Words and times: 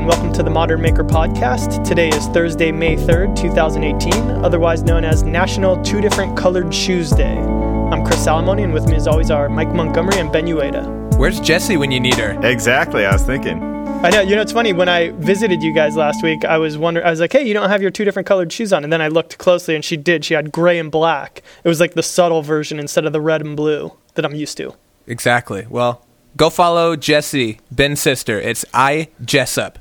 and 0.00 0.08
welcome 0.08 0.32
to 0.32 0.42
the 0.42 0.48
Modern 0.48 0.80
Maker 0.80 1.04
Podcast. 1.04 1.86
Today 1.86 2.08
is 2.08 2.26
Thursday, 2.28 2.72
May 2.72 2.96
3rd, 2.96 3.36
2018, 3.36 4.14
otherwise 4.42 4.82
known 4.82 5.04
as 5.04 5.22
National 5.24 5.76
Two 5.82 6.00
Different 6.00 6.38
Colored 6.38 6.74
Shoes 6.74 7.10
Day. 7.10 7.36
I'm 7.36 8.02
Chris 8.02 8.26
Salomone, 8.26 8.64
and 8.64 8.72
with 8.72 8.88
me, 8.88 8.96
as 8.96 9.06
always, 9.06 9.30
are 9.30 9.50
Mike 9.50 9.74
Montgomery 9.74 10.18
and 10.18 10.32
Ben 10.32 10.46
Uyeda. 10.46 11.18
Where's 11.18 11.38
Jesse 11.38 11.76
when 11.76 11.90
you 11.90 12.00
need 12.00 12.14
her? 12.14 12.30
Exactly, 12.42 13.04
I 13.04 13.12
was 13.12 13.24
thinking. 13.24 13.62
I 13.62 14.08
know, 14.08 14.22
you 14.22 14.36
know, 14.36 14.40
it's 14.40 14.52
funny. 14.52 14.72
When 14.72 14.88
I 14.88 15.10
visited 15.10 15.62
you 15.62 15.74
guys 15.74 15.96
last 15.96 16.22
week, 16.22 16.46
I 16.46 16.56
was 16.56 16.78
wondering, 16.78 17.06
I 17.06 17.10
was 17.10 17.20
like, 17.20 17.34
hey, 17.34 17.46
you 17.46 17.52
don't 17.52 17.68
have 17.68 17.82
your 17.82 17.90
two 17.90 18.06
different 18.06 18.26
colored 18.26 18.50
shoes 18.50 18.72
on. 18.72 18.84
And 18.84 18.90
then 18.90 19.02
I 19.02 19.08
looked 19.08 19.36
closely, 19.36 19.74
and 19.74 19.84
she 19.84 19.98
did. 19.98 20.24
She 20.24 20.32
had 20.32 20.50
gray 20.50 20.78
and 20.78 20.90
black. 20.90 21.42
It 21.62 21.68
was 21.68 21.78
like 21.78 21.92
the 21.92 22.02
subtle 22.02 22.40
version 22.40 22.78
instead 22.78 23.04
of 23.04 23.12
the 23.12 23.20
red 23.20 23.42
and 23.42 23.54
blue 23.54 23.92
that 24.14 24.24
I'm 24.24 24.34
used 24.34 24.56
to. 24.56 24.74
Exactly. 25.06 25.66
Well, 25.68 26.06
go 26.38 26.48
follow 26.48 26.96
Jesse 26.96 27.60
Ben's 27.70 28.00
sister. 28.00 28.40
It's 28.40 28.64
I 28.72 29.10
Jessup. 29.22 29.78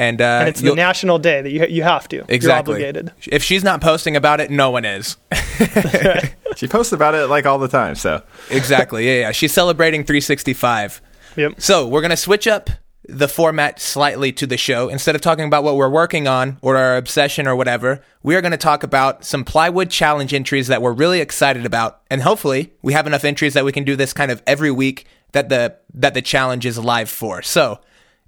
And, 0.00 0.20
uh, 0.22 0.24
And 0.24 0.48
it's 0.48 0.62
the 0.62 0.74
national 0.74 1.18
day 1.18 1.42
that 1.42 1.50
you, 1.50 1.66
you 1.66 1.82
have 1.82 2.08
to. 2.08 2.24
exactly. 2.28 2.80
You're 2.80 2.88
obligated. 2.88 3.12
If 3.30 3.42
she's 3.42 3.62
not 3.62 3.82
posting 3.82 4.16
about 4.16 4.40
it, 4.40 4.50
no 4.50 4.70
one 4.70 4.84
is. 4.84 5.16
She 6.56 6.66
posts 6.66 6.92
about 6.92 7.14
it 7.14 7.26
like 7.28 7.46
all 7.46 7.58
the 7.58 7.68
time, 7.68 7.94
so 7.94 8.22
exactly. 8.50 9.06
Yeah, 9.06 9.20
yeah. 9.20 9.30
She's 9.32 9.52
celebrating 9.52 10.02
365. 10.04 11.00
Yep. 11.36 11.60
So 11.60 11.86
we're 11.86 12.02
gonna 12.02 12.16
switch 12.16 12.48
up 12.48 12.70
the 13.08 13.28
format 13.28 13.80
slightly 13.80 14.32
to 14.32 14.46
the 14.46 14.56
show. 14.56 14.88
Instead 14.88 15.14
of 15.14 15.20
talking 15.20 15.44
about 15.46 15.64
what 15.64 15.76
we're 15.76 15.88
working 15.88 16.26
on 16.26 16.58
or 16.60 16.76
our 16.76 16.96
obsession 16.96 17.46
or 17.46 17.54
whatever, 17.56 18.02
we 18.22 18.34
are 18.36 18.40
going 18.40 18.50
to 18.52 18.58
talk 18.58 18.82
about 18.82 19.24
some 19.24 19.42
plywood 19.44 19.90
challenge 19.90 20.34
entries 20.34 20.66
that 20.68 20.82
we're 20.82 20.92
really 20.92 21.20
excited 21.20 21.64
about, 21.64 22.00
and 22.10 22.22
hopefully 22.22 22.72
we 22.82 22.92
have 22.92 23.06
enough 23.06 23.24
entries 23.24 23.54
that 23.54 23.64
we 23.64 23.72
can 23.72 23.84
do 23.84 23.96
this 23.96 24.12
kind 24.12 24.30
of 24.30 24.42
every 24.46 24.70
week 24.70 25.06
that 25.32 25.48
the 25.48 25.76
that 25.94 26.14
the 26.14 26.22
challenge 26.22 26.66
is 26.66 26.78
live 26.78 27.08
for. 27.08 27.42
So, 27.42 27.78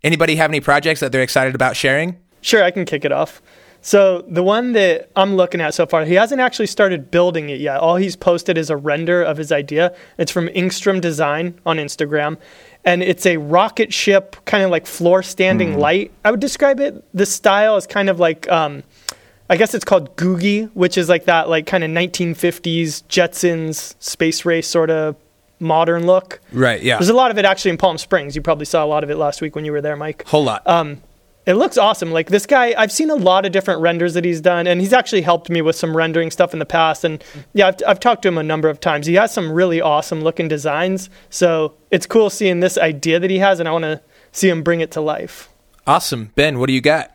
anybody 0.05 0.37
have 0.37 0.51
any 0.51 0.61
projects 0.61 1.01
that 1.01 1.13
they're 1.13 1.23
excited 1.23 1.55
about 1.55 1.77
sharing? 1.77 2.17
Sure, 2.41 2.63
I 2.63 2.71
can 2.71 2.85
kick 2.85 3.05
it 3.05 3.13
off. 3.13 3.41
So 3.85 4.25
the 4.29 4.45
one 4.45 4.73
that 4.73 5.11
I'm 5.17 5.35
looking 5.35 5.61
at 5.61 5.75
so 5.75 5.87
far, 5.87 6.05
he 6.05 6.15
hasn't 6.15 6.41
actually 6.41 6.69
started 6.69 7.11
building 7.11 7.51
it 7.51 7.61
yet. 7.61 7.79
All 7.79 7.97
he's 7.97 8.15
posted 8.15 8.57
is 8.57 8.71
a 8.71 8.77
render 8.77 9.23
of 9.23 9.37
his 9.37 9.51
idea. 9.51 9.93
It's 10.19 10.31
from 10.31 10.47
Engstrom 10.49 11.01
Design 11.01 11.61
on 11.67 11.79
Instagram, 11.79 12.39
and 12.85 13.03
it's 13.03 13.27
a 13.27 13.39
rocket 13.39 13.93
ship, 13.93 14.37
kind 14.45 14.63
of 14.63 14.71
like 14.71 14.87
floor 14.87 15.25
standing 15.25 15.79
light. 15.79 16.13
I 16.25 16.31
would 16.31 16.39
describe 16.39 16.79
it. 16.79 17.05
The 17.13 17.27
style 17.27 17.77
is 17.77 17.89
kind 17.89 18.09
of 18.09 18.21
like, 18.21 18.49
um, 18.51 18.85
I 19.51 19.57
guess 19.57 19.75
it's 19.75 19.85
called 19.85 20.17
Googie, 20.17 20.71
which 20.75 20.97
is 20.97 21.09
like 21.09 21.25
that, 21.25 21.49
like 21.49 21.67
kind 21.67 21.83
of 21.83 21.91
1950s 21.91 23.03
Jetsons 23.09 23.97
space 23.99 24.45
race 24.45 24.69
sort 24.69 24.91
of 24.91 25.17
modern 25.63 26.07
look. 26.07 26.41
Right. 26.53 26.83
Yeah. 26.83 26.99
There's 26.99 27.09
a 27.09 27.15
lot 27.15 27.31
of 27.31 27.39
it 27.39 27.45
actually 27.45 27.71
in 27.71 27.79
Palm 27.79 27.97
Springs. 27.97 28.37
You 28.37 28.43
probably 28.43 28.67
saw 28.67 28.85
a 28.85 28.87
lot 28.87 29.05
of 29.05 29.11
it 29.11 29.17
last 29.17 29.41
week 29.41 29.55
when 29.57 29.65
you 29.65 29.73
were 29.73 29.81
there, 29.81 29.97
Mike. 29.97 30.27
Whole 30.27 30.45
lot. 30.45 30.67
Um, 30.69 31.01
it 31.45 31.55
looks 31.55 31.77
awesome. 31.77 32.13
Like 32.13 32.29
this 32.29 32.47
guy, 32.47 32.75
I've 32.77 32.93
seen 32.93 33.11
a 33.11 33.17
lot 33.17 33.47
of 33.47 33.53
different 33.53 33.81
renders 33.81 34.15
that 34.15 34.25
he's 34.25 34.41
done, 34.41 34.67
and 34.69 34.81
he's 34.81 34.93
actually 34.93 35.23
helped 35.23 35.51
me 35.51 35.61
with 35.61 35.75
some 35.75 35.97
rendering 35.97 36.31
stuff 36.31 36.53
in 36.53 36.59
the 36.61 36.67
past. 36.67 37.03
And 37.05 37.25
yeah, 37.53 37.69
I've, 37.69 37.77
I've 37.87 38.01
talked 38.01 38.23
to 38.23 38.29
him 38.29 38.39
a 38.39 38.43
number 38.45 38.69
of 38.69 38.79
times. 38.79 39.07
He 39.07 39.15
has 39.15 39.33
some 39.33 39.51
really 39.51 39.81
awesome 39.81 40.21
looking 40.21 40.47
designs. 40.47 41.11
So 41.31 41.75
it's 41.91 42.07
cool 42.07 42.31
seeing 42.31 42.61
this 42.61 42.79
idea 42.79 43.19
that 43.19 43.31
he 43.31 43.39
has, 43.39 43.59
and 43.59 43.69
I 43.69 43.73
want 43.73 43.85
to 43.85 44.01
see 44.31 44.49
him 44.49 44.63
bring 44.63 44.81
it 44.81 44.91
to 44.93 45.01
life. 45.01 45.49
awesome. 45.87 46.31
Ben, 46.37 46.59
what 46.59 46.67
do 46.69 46.75
you 46.75 46.81
got? 46.81 47.11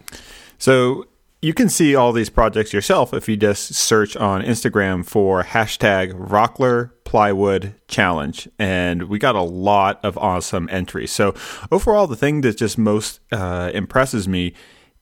so 0.58 1.06
you 1.42 1.54
can 1.54 1.70
see 1.70 1.96
all 1.96 2.12
these 2.12 2.30
projects 2.32 2.74
yourself 2.74 3.14
if 3.14 3.30
you 3.30 3.38
just 3.38 3.74
search 3.76 4.18
on 4.18 4.42
Instagram 4.42 5.06
for 5.06 5.44
hashtag 5.44 6.12
Rockler 6.14 6.90
Plywood 7.08 7.74
Challenge, 7.88 8.50
and 8.60 9.04
we 9.04 9.18
got 9.18 9.38
a 9.38 9.42
lot 9.42 10.04
of 10.04 10.18
awesome 10.18 10.68
entries. 10.70 11.10
So 11.10 11.34
overall, 11.72 12.06
the 12.06 12.18
thing 12.18 12.42
that 12.42 12.58
just 12.58 12.78
most 12.78 13.22
uh, 13.32 13.72
impresses 13.74 14.28
me 14.28 14.54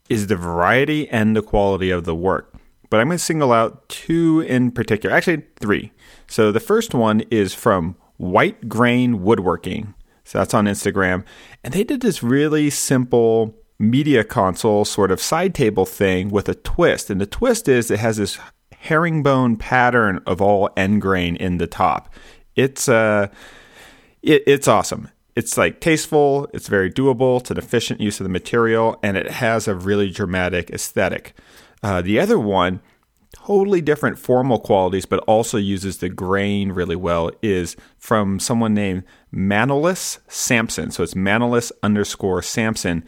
is 0.08 0.28
the 0.28 0.36
variety 0.36 1.10
and 1.10 1.36
the 1.36 1.42
quality 1.42 1.90
of 1.90 2.04
the 2.04 2.14
work. 2.14 2.54
But 2.92 3.00
I'm 3.00 3.08
going 3.08 3.18
to 3.18 3.24
single 3.24 3.52
out 3.52 3.90
two 3.90 4.42
in 4.42 4.70
particular, 4.70 5.16
actually 5.16 5.48
three. 5.60 5.94
So 6.28 6.52
the 6.52 6.60
first 6.60 6.94
one 6.94 7.22
is 7.32 7.56
from 7.56 7.96
White 8.18 8.70
Grain 8.70 9.24
Woodworking. 9.24 9.96
So 10.26 10.38
that's 10.38 10.54
on 10.54 10.66
Instagram. 10.66 11.26
And 11.64 11.74
they 11.74 11.84
did 11.84 12.02
this 12.02 12.22
really 12.22 12.70
simple 12.70 13.56
media 13.80 14.24
console 14.24 14.86
sort 14.86 15.10
of 15.10 15.20
side 15.20 15.56
table 15.56 15.88
thing 15.88 16.30
with 16.30 16.48
a 16.50 16.54
twist. 16.54 17.10
And 17.10 17.20
the 17.20 17.26
twist 17.26 17.68
is 17.68 17.90
it 17.90 17.98
has 17.98 18.18
this 18.18 18.38
herringbone 18.86 19.58
pattern 19.58 20.22
of 20.26 20.42
all 20.42 20.70
end 20.76 21.02
grain 21.02 21.36
in 21.36 21.58
the 21.58 21.68
top. 21.68 22.14
It's 22.56 22.88
uh 22.88 23.28
it, 24.22 24.44
it's 24.48 24.68
awesome. 24.68 25.10
It's 25.36 25.58
like 25.58 25.82
tasteful, 25.82 26.48
it's 26.54 26.70
very 26.70 26.90
doable, 26.90 27.42
it's 27.42 27.52
an 27.52 27.58
efficient 27.58 28.00
use 28.00 28.20
of 28.20 28.24
the 28.24 28.30
material, 28.30 28.98
and 29.04 29.18
it 29.18 29.30
has 29.30 29.68
a 29.68 29.76
really 29.76 30.10
dramatic 30.10 30.70
aesthetic. 30.70 31.34
Uh, 31.84 32.02
the 32.02 32.20
other 32.20 32.40
one, 32.40 32.80
totally 33.34 33.82
different 33.82 34.18
formal 34.18 34.60
qualities, 34.60 35.06
but 35.06 35.20
also 35.28 35.58
uses 35.58 35.98
the 35.98 36.10
grain 36.10 36.72
really 36.72 36.96
well, 36.96 37.32
is 37.42 37.76
from 37.98 38.40
someone 38.40 38.74
named 38.74 39.04
Manolis 39.34 40.20
Sampson. 40.30 40.90
So 40.90 41.04
it's 41.04 41.14
Manolis 41.16 41.72
underscore 41.84 42.42
Sampson. 42.42 43.04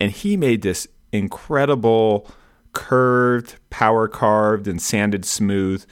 And 0.00 0.10
he 0.10 0.36
made 0.36 0.62
this 0.62 0.88
incredible 1.12 2.28
curved, 2.78 3.56
power 3.70 4.06
carved, 4.06 4.68
and 4.68 4.80
sanded 4.80 5.24
smooth 5.24 5.84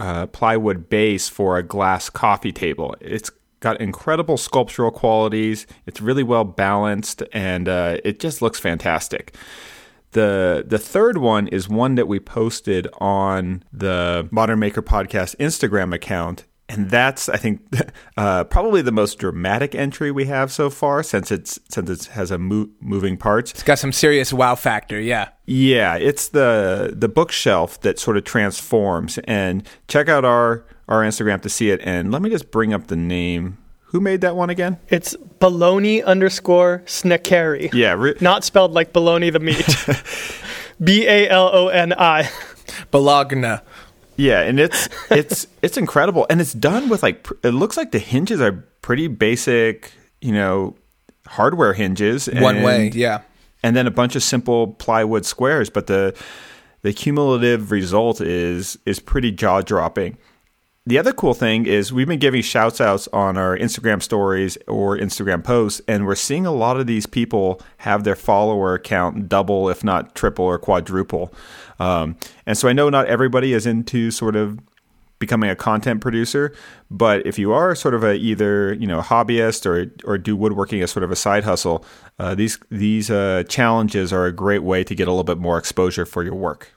uh, 0.00 0.26
plywood 0.26 0.88
base 0.88 1.28
for 1.28 1.56
a 1.56 1.62
glass 1.62 2.10
coffee 2.10 2.50
table. 2.50 2.96
It's 3.00 3.30
got 3.60 3.80
incredible 3.80 4.36
sculptural 4.36 4.90
qualities. 4.90 5.64
It's 5.86 6.00
really 6.00 6.24
well 6.24 6.42
balanced, 6.42 7.22
and 7.32 7.68
uh, 7.68 7.98
it 8.02 8.18
just 8.18 8.42
looks 8.42 8.58
fantastic. 8.58 9.36
The 10.10 10.64
the 10.66 10.78
third 10.78 11.18
one 11.18 11.46
is 11.46 11.68
one 11.68 11.94
that 11.94 12.08
we 12.08 12.18
posted 12.18 12.88
on 12.98 13.62
the 13.72 14.28
Modern 14.32 14.58
Maker 14.58 14.82
Podcast 14.82 15.36
Instagram 15.36 15.94
account, 15.94 16.46
and 16.68 16.90
that's 16.90 17.28
I 17.28 17.36
think 17.36 17.60
uh, 18.16 18.42
probably 18.42 18.82
the 18.82 18.90
most 18.90 19.20
dramatic 19.20 19.76
entry 19.76 20.10
we 20.10 20.24
have 20.24 20.50
so 20.50 20.68
far 20.68 21.04
since 21.04 21.30
it's 21.30 21.60
since 21.70 21.88
it 21.88 22.04
has 22.12 22.32
a 22.32 22.38
mo- 22.38 22.70
moving 22.80 23.16
parts. 23.16 23.52
It's 23.52 23.62
got 23.62 23.78
some 23.78 23.92
serious 23.92 24.32
wow 24.32 24.56
factor. 24.56 25.00
Yeah. 25.00 25.28
Yeah, 25.46 25.96
it's 25.96 26.28
the 26.28 26.92
the 26.96 27.08
bookshelf 27.08 27.80
that 27.82 27.98
sort 27.98 28.16
of 28.16 28.24
transforms. 28.24 29.18
And 29.24 29.66
check 29.88 30.08
out 30.08 30.24
our 30.24 30.64
our 30.88 31.02
Instagram 31.02 31.40
to 31.42 31.48
see 31.48 31.70
it. 31.70 31.80
And 31.84 32.10
let 32.12 32.22
me 32.22 32.30
just 32.30 32.50
bring 32.50 32.72
up 32.72 32.86
the 32.86 32.96
name. 32.96 33.58
Who 33.88 34.00
made 34.00 34.22
that 34.22 34.34
one 34.34 34.50
again? 34.50 34.78
It's 34.88 35.14
baloni 35.40 36.04
underscore 36.04 36.82
snekkeri. 36.86 37.72
Yeah, 37.72 37.92
re- 37.92 38.16
Not 38.20 38.42
spelled 38.42 38.72
like 38.72 38.92
baloney 38.92 39.32
the 39.32 39.38
meat. 39.38 39.64
B 40.82 41.06
A 41.06 41.28
L 41.28 41.50
O 41.52 41.68
N 41.68 41.92
I. 41.92 42.28
Bologna. 42.90 43.58
yeah, 44.16 44.40
and 44.40 44.58
it's 44.58 44.88
it's 45.10 45.46
it's 45.62 45.76
incredible, 45.76 46.26
and 46.30 46.40
it's 46.40 46.52
done 46.54 46.88
with 46.88 47.02
like 47.02 47.26
it 47.44 47.50
looks 47.50 47.76
like 47.76 47.92
the 47.92 47.98
hinges 48.00 48.40
are 48.40 48.52
pretty 48.82 49.06
basic, 49.08 49.92
you 50.20 50.32
know, 50.32 50.74
hardware 51.26 51.72
hinges. 51.74 52.26
One 52.26 52.56
and- 52.56 52.64
way. 52.64 52.90
Yeah. 52.94 53.20
And 53.64 53.74
then 53.74 53.86
a 53.86 53.90
bunch 53.90 54.14
of 54.14 54.22
simple 54.22 54.74
plywood 54.74 55.24
squares. 55.24 55.70
But 55.70 55.88
the 55.88 56.14
the 56.82 56.92
cumulative 56.92 57.72
result 57.72 58.20
is 58.20 58.78
is 58.86 59.00
pretty 59.00 59.32
jaw 59.32 59.62
dropping. 59.62 60.18
The 60.86 60.98
other 60.98 61.14
cool 61.14 61.32
thing 61.32 61.64
is 61.64 61.94
we've 61.94 62.06
been 62.06 62.18
giving 62.18 62.42
shouts 62.42 62.78
outs 62.78 63.08
on 63.10 63.38
our 63.38 63.56
Instagram 63.56 64.02
stories 64.02 64.58
or 64.68 64.98
Instagram 64.98 65.42
posts, 65.42 65.80
and 65.88 66.04
we're 66.04 66.14
seeing 66.14 66.44
a 66.44 66.52
lot 66.52 66.78
of 66.78 66.86
these 66.86 67.06
people 67.06 67.58
have 67.78 68.04
their 68.04 68.14
follower 68.14 68.78
count 68.78 69.30
double, 69.30 69.70
if 69.70 69.82
not 69.82 70.14
triple 70.14 70.44
or 70.44 70.58
quadruple. 70.58 71.32
Um, 71.80 72.16
and 72.44 72.58
so 72.58 72.68
I 72.68 72.74
know 72.74 72.90
not 72.90 73.06
everybody 73.06 73.54
is 73.54 73.64
into 73.64 74.10
sort 74.10 74.36
of 74.36 74.58
becoming 75.24 75.50
a 75.50 75.56
content 75.56 76.00
producer, 76.00 76.54
but 76.90 77.26
if 77.26 77.38
you 77.38 77.52
are 77.52 77.74
sort 77.74 77.94
of 77.94 78.04
a 78.04 78.14
either 78.14 78.74
you 78.74 78.86
know 78.86 79.00
hobbyist 79.00 79.66
or 79.66 79.90
or 80.04 80.18
do 80.18 80.36
woodworking 80.36 80.82
as 80.82 80.90
sort 80.90 81.04
of 81.04 81.10
a 81.10 81.16
side 81.16 81.44
hustle, 81.44 81.84
uh, 82.18 82.34
these 82.34 82.58
these 82.70 83.10
uh, 83.10 83.42
challenges 83.48 84.12
are 84.12 84.26
a 84.26 84.32
great 84.32 84.62
way 84.62 84.84
to 84.84 84.94
get 84.94 85.08
a 85.08 85.10
little 85.10 85.24
bit 85.24 85.38
more 85.38 85.58
exposure 85.58 86.06
for 86.06 86.22
your 86.22 86.34
work. 86.34 86.72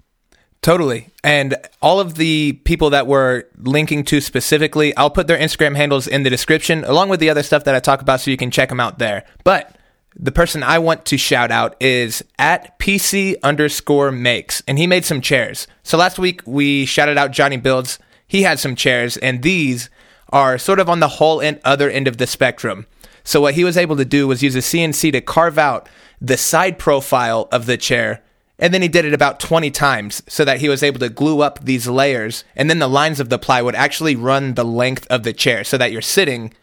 Totally. 0.61 1.09
And 1.23 1.55
all 1.81 1.99
of 1.99 2.15
the 2.15 2.53
people 2.65 2.89
that 2.89 3.07
we're 3.07 3.43
linking 3.59 4.03
to 4.05 4.19
specifically, 4.19 4.95
I'll 4.97 5.09
put 5.09 5.27
their 5.27 5.37
Instagram 5.37 5.75
handles 5.75 6.07
in 6.07 6.23
the 6.23 6.29
description 6.29 6.83
along 6.83 7.09
with 7.09 7.19
the 7.19 7.29
other 7.29 7.43
stuff 7.43 7.63
that 7.65 7.75
I 7.75 7.79
talk 7.79 8.01
about 8.01 8.21
so 8.21 8.31
you 8.31 8.37
can 8.37 8.51
check 8.51 8.69
them 8.69 8.79
out 8.79 8.97
there. 8.97 9.23
But 9.43 9.77
the 10.19 10.31
person 10.31 10.63
I 10.63 10.79
want 10.79 11.05
to 11.05 11.17
shout 11.17 11.51
out 11.51 11.75
is 11.79 12.23
at 12.39 12.77
PC 12.79 13.35
underscore 13.43 14.11
makes, 14.11 14.63
and 14.67 14.77
he 14.77 14.87
made 14.87 15.05
some 15.05 15.21
chairs. 15.21 15.67
So 15.83 15.97
last 15.97 16.17
week 16.17 16.41
we 16.45 16.85
shouted 16.85 17.17
out 17.17 17.31
Johnny 17.31 17.57
Builds. 17.57 17.99
He 18.27 18.43
had 18.43 18.59
some 18.59 18.75
chairs, 18.75 19.17
and 19.17 19.41
these 19.41 19.89
are 20.29 20.57
sort 20.57 20.79
of 20.79 20.89
on 20.89 20.99
the 20.99 21.07
whole 21.07 21.39
and 21.39 21.59
other 21.63 21.89
end 21.89 22.07
of 22.07 22.17
the 22.17 22.27
spectrum. 22.27 22.85
So 23.23 23.41
what 23.41 23.55
he 23.55 23.63
was 23.63 23.77
able 23.77 23.97
to 23.97 24.05
do 24.05 24.27
was 24.27 24.43
use 24.43 24.55
a 24.55 24.59
CNC 24.59 25.11
to 25.13 25.21
carve 25.21 25.57
out 25.57 25.89
the 26.19 26.37
side 26.37 26.77
profile 26.77 27.47
of 27.51 27.65
the 27.65 27.77
chair 27.77 28.23
and 28.59 28.73
then 28.73 28.81
he 28.81 28.87
did 28.87 29.05
it 29.05 29.13
about 29.13 29.39
20 29.39 29.69
times 29.71 30.23
so 30.27 30.43
that 30.43 30.59
he 30.59 30.69
was 30.69 30.81
able 30.81 30.99
to 30.99 31.09
glue 31.09 31.41
up 31.41 31.59
these 31.63 31.87
layers. 31.87 32.43
And 32.55 32.69
then 32.69 32.79
the 32.79 32.87
lines 32.87 33.19
of 33.19 33.29
the 33.29 33.37
plywood 33.37 33.75
actually 33.75 34.15
run 34.15 34.55
the 34.55 34.65
length 34.65 35.05
of 35.09 35.23
the 35.23 35.33
chair 35.33 35.63
so 35.63 35.77
that 35.77 35.91
you're 35.91 36.01
sitting 36.01 36.53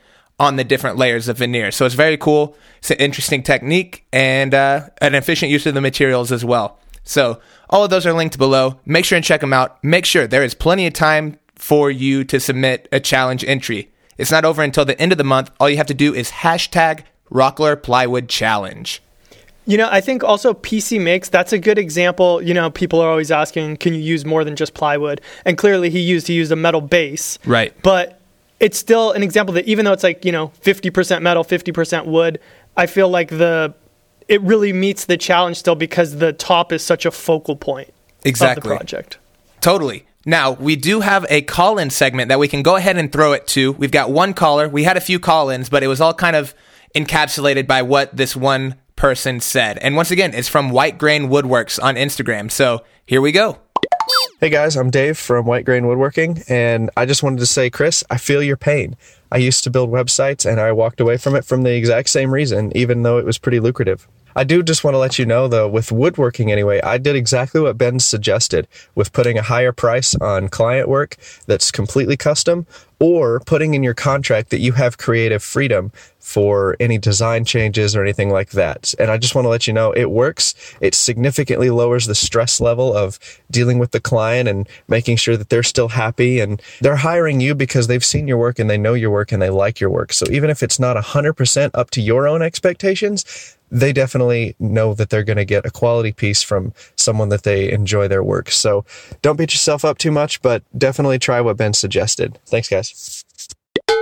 on 0.40 0.56
the 0.56 0.64
different 0.64 0.96
layers 0.96 1.28
of 1.28 1.38
veneer. 1.38 1.70
So 1.70 1.86
it's 1.86 1.94
very 1.94 2.16
cool. 2.16 2.56
It's 2.78 2.90
an 2.90 2.96
interesting 2.96 3.44
technique 3.44 4.04
and 4.12 4.52
uh, 4.52 4.88
an 5.00 5.14
efficient 5.14 5.52
use 5.52 5.66
of 5.66 5.74
the 5.74 5.80
materials 5.80 6.32
as 6.32 6.44
well. 6.44 6.78
So 7.04 7.40
all 7.70 7.84
of 7.84 7.90
those 7.90 8.06
are 8.06 8.12
linked 8.12 8.38
below. 8.38 8.80
Make 8.84 9.04
sure 9.04 9.14
and 9.14 9.24
check 9.24 9.40
them 9.40 9.52
out. 9.52 9.82
Make 9.84 10.04
sure 10.04 10.26
there 10.26 10.42
is 10.42 10.54
plenty 10.54 10.88
of 10.88 10.94
time 10.94 11.38
for 11.56 11.90
you 11.90 12.24
to 12.24 12.40
submit 12.40 12.88
a 12.92 13.00
challenge 13.00 13.44
entry. 13.44 13.90
It's 14.18 14.30
not 14.30 14.44
over 14.44 14.62
until 14.62 14.84
the 14.84 15.00
end 15.00 15.12
of 15.12 15.18
the 15.18 15.24
month. 15.24 15.50
All 15.58 15.68
you 15.68 15.76
have 15.76 15.86
to 15.86 15.94
do 15.94 16.14
is 16.14 16.30
hashtag 16.30 17.04
Rockler 17.30 17.80
Plywood 17.80 18.28
Challenge. 18.28 19.02
You 19.66 19.78
know, 19.78 19.88
I 19.90 20.00
think 20.00 20.22
also 20.22 20.52
PC 20.52 21.00
Makes, 21.02 21.30
that's 21.30 21.52
a 21.52 21.58
good 21.58 21.78
example. 21.78 22.42
You 22.42 22.52
know, 22.52 22.70
people 22.70 23.00
are 23.00 23.08
always 23.08 23.30
asking, 23.30 23.78
can 23.78 23.94
you 23.94 24.00
use 24.00 24.24
more 24.24 24.44
than 24.44 24.56
just 24.56 24.74
plywood? 24.74 25.20
And 25.46 25.56
clearly 25.56 25.88
he 25.88 26.00
used, 26.00 26.26
he 26.26 26.34
used 26.34 26.52
a 26.52 26.56
metal 26.56 26.82
base. 26.82 27.38
Right. 27.46 27.72
But 27.82 28.20
it's 28.60 28.78
still 28.78 29.12
an 29.12 29.22
example 29.22 29.54
that 29.54 29.66
even 29.66 29.86
though 29.86 29.92
it's 29.92 30.02
like, 30.02 30.24
you 30.24 30.32
know, 30.32 30.48
50% 30.62 31.22
metal, 31.22 31.44
50% 31.44 32.06
wood, 32.06 32.40
I 32.76 32.86
feel 32.86 33.08
like 33.08 33.30
the, 33.30 33.74
it 34.28 34.42
really 34.42 34.72
meets 34.72 35.06
the 35.06 35.16
challenge 35.16 35.56
still 35.56 35.74
because 35.74 36.16
the 36.16 36.34
top 36.34 36.70
is 36.70 36.82
such 36.82 37.06
a 37.06 37.10
focal 37.10 37.56
point 37.56 37.92
Exactly. 38.24 38.58
of 38.58 38.64
the 38.64 38.76
project. 38.76 39.18
Totally. 39.62 40.04
Now, 40.26 40.52
we 40.52 40.76
do 40.76 41.00
have 41.00 41.26
a 41.28 41.42
call 41.42 41.78
in 41.78 41.90
segment 41.90 42.30
that 42.30 42.38
we 42.38 42.48
can 42.48 42.62
go 42.62 42.76
ahead 42.76 42.96
and 42.96 43.12
throw 43.12 43.32
it 43.32 43.46
to. 43.48 43.72
We've 43.72 43.90
got 43.90 44.10
one 44.10 44.32
caller. 44.32 44.68
We 44.68 44.84
had 44.84 44.96
a 44.96 45.00
few 45.00 45.18
call 45.20 45.50
ins, 45.50 45.68
but 45.68 45.82
it 45.82 45.86
was 45.86 46.00
all 46.00 46.14
kind 46.14 46.34
of 46.34 46.54
encapsulated 46.94 47.66
by 47.66 47.82
what 47.82 48.16
this 48.16 48.34
one 48.34 48.76
person 48.96 49.40
said. 49.40 49.76
And 49.78 49.96
once 49.96 50.10
again, 50.10 50.32
it's 50.32 50.48
from 50.48 50.70
White 50.70 50.96
Grain 50.96 51.28
Woodworks 51.28 51.82
on 51.82 51.96
Instagram. 51.96 52.50
So 52.50 52.84
here 53.04 53.20
we 53.20 53.32
go. 53.32 53.58
Hey 54.40 54.48
guys, 54.48 54.76
I'm 54.76 54.90
Dave 54.90 55.18
from 55.18 55.46
White 55.46 55.64
Grain 55.64 55.86
Woodworking, 55.86 56.42
and 56.48 56.90
I 56.96 57.06
just 57.06 57.22
wanted 57.22 57.38
to 57.38 57.46
say, 57.46 57.70
Chris, 57.70 58.04
I 58.10 58.18
feel 58.18 58.42
your 58.42 58.56
pain. 58.56 58.96
I 59.30 59.38
used 59.38 59.64
to 59.64 59.70
build 59.70 59.90
websites 59.90 60.48
and 60.48 60.60
I 60.60 60.72
walked 60.72 61.00
away 61.00 61.16
from 61.16 61.34
it 61.34 61.44
from 61.44 61.62
the 61.62 61.74
exact 61.74 62.08
same 62.08 62.32
reason, 62.32 62.76
even 62.76 63.02
though 63.02 63.18
it 63.18 63.24
was 63.24 63.38
pretty 63.38 63.60
lucrative. 63.60 64.06
I 64.36 64.44
do 64.44 64.62
just 64.62 64.84
want 64.84 64.94
to 64.94 64.98
let 64.98 65.18
you 65.18 65.26
know, 65.26 65.48
though, 65.48 65.68
with 65.68 65.92
woodworking 65.92 66.50
anyway, 66.50 66.80
I 66.82 66.98
did 66.98 67.16
exactly 67.16 67.60
what 67.60 67.78
Ben 67.78 68.00
suggested 68.00 68.66
with 68.94 69.12
putting 69.12 69.38
a 69.38 69.42
higher 69.42 69.72
price 69.72 70.14
on 70.16 70.48
client 70.48 70.88
work 70.88 71.16
that's 71.46 71.70
completely 71.70 72.16
custom 72.16 72.66
or 73.00 73.40
putting 73.40 73.74
in 73.74 73.82
your 73.82 73.94
contract 73.94 74.50
that 74.50 74.60
you 74.60 74.72
have 74.72 74.98
creative 74.98 75.42
freedom 75.42 75.92
for 76.20 76.74
any 76.80 76.96
design 76.96 77.44
changes 77.44 77.94
or 77.94 78.02
anything 78.02 78.30
like 78.30 78.52
that. 78.52 78.94
And 78.98 79.10
I 79.10 79.18
just 79.18 79.34
want 79.34 79.44
to 79.44 79.50
let 79.50 79.66
you 79.66 79.74
know 79.74 79.92
it 79.92 80.10
works. 80.10 80.54
It 80.80 80.94
significantly 80.94 81.68
lowers 81.68 82.06
the 82.06 82.14
stress 82.14 82.60
level 82.62 82.96
of 82.96 83.18
dealing 83.50 83.78
with 83.78 83.90
the 83.90 84.00
client 84.00 84.48
and 84.48 84.66
making 84.88 85.16
sure 85.16 85.36
that 85.36 85.50
they're 85.50 85.62
still 85.62 85.88
happy 85.88 86.40
and 86.40 86.62
they're 86.80 86.96
hiring 86.96 87.40
you 87.40 87.54
because 87.54 87.88
they've 87.88 88.04
seen 88.04 88.26
your 88.26 88.38
work 88.38 88.58
and 88.58 88.70
they 88.70 88.78
know 88.78 88.94
your 88.94 89.10
work 89.10 89.32
and 89.32 89.42
they 89.42 89.50
like 89.50 89.80
your 89.80 89.90
work. 89.90 90.12
So 90.12 90.24
even 90.30 90.48
if 90.48 90.62
it's 90.62 90.78
not 90.78 90.96
100% 90.96 91.70
up 91.74 91.90
to 91.90 92.00
your 92.00 92.26
own 92.26 92.40
expectations, 92.40 93.58
they 93.70 93.92
definitely 93.92 94.54
know 94.58 94.94
that 94.94 95.10
they're 95.10 95.24
going 95.24 95.36
to 95.36 95.44
get 95.44 95.66
a 95.66 95.70
quality 95.70 96.12
piece 96.12 96.42
from 96.42 96.72
someone 96.96 97.28
that 97.30 97.42
they 97.42 97.72
enjoy 97.72 98.08
their 98.08 98.22
work. 98.22 98.50
So 98.50 98.84
don't 99.22 99.36
beat 99.36 99.52
yourself 99.52 99.84
up 99.84 99.98
too 99.98 100.12
much, 100.12 100.42
but 100.42 100.62
definitely 100.76 101.18
try 101.18 101.40
what 101.40 101.56
Ben 101.56 101.72
suggested. 101.72 102.38
Thanks, 102.46 102.68
guys. 102.68 103.24
All 103.88 103.96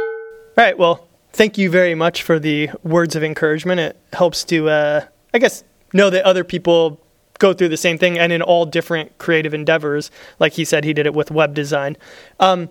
right. 0.56 0.76
Well, 0.76 1.08
thank 1.32 1.56
you 1.56 1.70
very 1.70 1.94
much 1.94 2.22
for 2.22 2.38
the 2.38 2.70
words 2.82 3.16
of 3.16 3.24
encouragement. 3.24 3.80
It 3.80 3.96
helps 4.12 4.44
to, 4.44 4.68
uh, 4.68 5.06
I 5.32 5.38
guess, 5.38 5.64
know 5.94 6.10
that 6.10 6.24
other 6.24 6.44
people 6.44 7.00
go 7.38 7.52
through 7.52 7.68
the 7.68 7.76
same 7.76 7.98
thing 7.98 8.18
and 8.18 8.32
in 8.32 8.42
all 8.42 8.66
different 8.66 9.16
creative 9.18 9.54
endeavors. 9.54 10.10
Like 10.38 10.52
he 10.52 10.64
said, 10.64 10.84
he 10.84 10.92
did 10.92 11.06
it 11.06 11.14
with 11.14 11.30
web 11.30 11.54
design. 11.54 11.96
Um, 12.38 12.68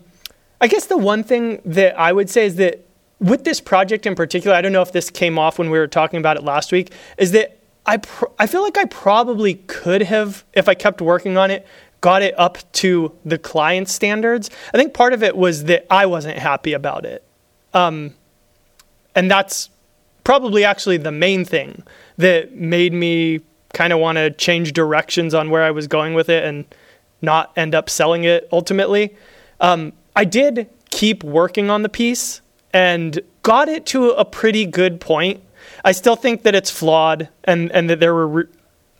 I 0.61 0.67
guess 0.67 0.85
the 0.85 0.97
one 0.97 1.23
thing 1.23 1.61
that 1.65 1.99
I 1.99 2.13
would 2.13 2.29
say 2.29 2.45
is 2.45 2.55
that 2.57 2.85
with 3.21 3.43
this 3.43 3.61
project 3.61 4.05
in 4.05 4.15
particular, 4.15 4.55
I 4.55 4.61
don't 4.61 4.71
know 4.73 4.81
if 4.81 4.91
this 4.91 5.09
came 5.09 5.37
off 5.37 5.59
when 5.59 5.69
we 5.69 5.77
were 5.77 5.87
talking 5.87 6.19
about 6.19 6.37
it 6.37 6.43
last 6.43 6.71
week, 6.71 6.91
is 7.17 7.31
that 7.31 7.57
I, 7.85 8.01
I 8.39 8.47
feel 8.47 8.63
like 8.63 8.77
I 8.77 8.85
probably 8.85 9.55
could 9.55 10.01
have, 10.01 10.43
if 10.53 10.67
I 10.67 10.73
kept 10.73 11.01
working 11.01 11.37
on 11.37 11.51
it, 11.51 11.65
got 12.01 12.23
it 12.23 12.37
up 12.37 12.57
to 12.73 13.15
the 13.23 13.37
client 13.37 13.87
standards. 13.87 14.49
I 14.73 14.77
think 14.77 14.95
part 14.95 15.13
of 15.13 15.21
it 15.21 15.37
was 15.37 15.65
that 15.65 15.85
I 15.91 16.07
wasn't 16.07 16.39
happy 16.39 16.73
about 16.73 17.05
it. 17.05 17.23
Um, 17.75 18.15
and 19.13 19.29
that's 19.29 19.69
probably 20.23 20.63
actually 20.63 20.97
the 20.97 21.11
main 21.11 21.45
thing 21.45 21.83
that 22.17 22.55
made 22.55 22.91
me 22.91 23.41
kind 23.73 23.93
of 23.93 23.99
want 23.99 24.17
to 24.17 24.31
change 24.31 24.73
directions 24.73 25.33
on 25.35 25.51
where 25.51 25.63
I 25.63 25.71
was 25.71 25.87
going 25.87 26.15
with 26.15 26.27
it 26.27 26.43
and 26.43 26.65
not 27.21 27.51
end 27.55 27.75
up 27.75 27.87
selling 27.87 28.23
it 28.23 28.49
ultimately. 28.51 29.15
Um, 29.59 29.93
I 30.15 30.25
did 30.25 30.67
keep 30.89 31.23
working 31.23 31.69
on 31.69 31.83
the 31.83 31.89
piece 31.89 32.41
and 32.73 33.19
got 33.43 33.69
it 33.69 33.85
to 33.87 34.11
a 34.11 34.25
pretty 34.25 34.65
good 34.65 34.99
point. 35.01 35.41
I 35.83 35.91
still 35.93 36.15
think 36.15 36.43
that 36.43 36.55
it's 36.55 36.69
flawed 36.71 37.29
and, 37.43 37.71
and 37.71 37.89
that 37.89 37.99
there 37.99 38.13
were, 38.13 38.27
re- 38.27 38.47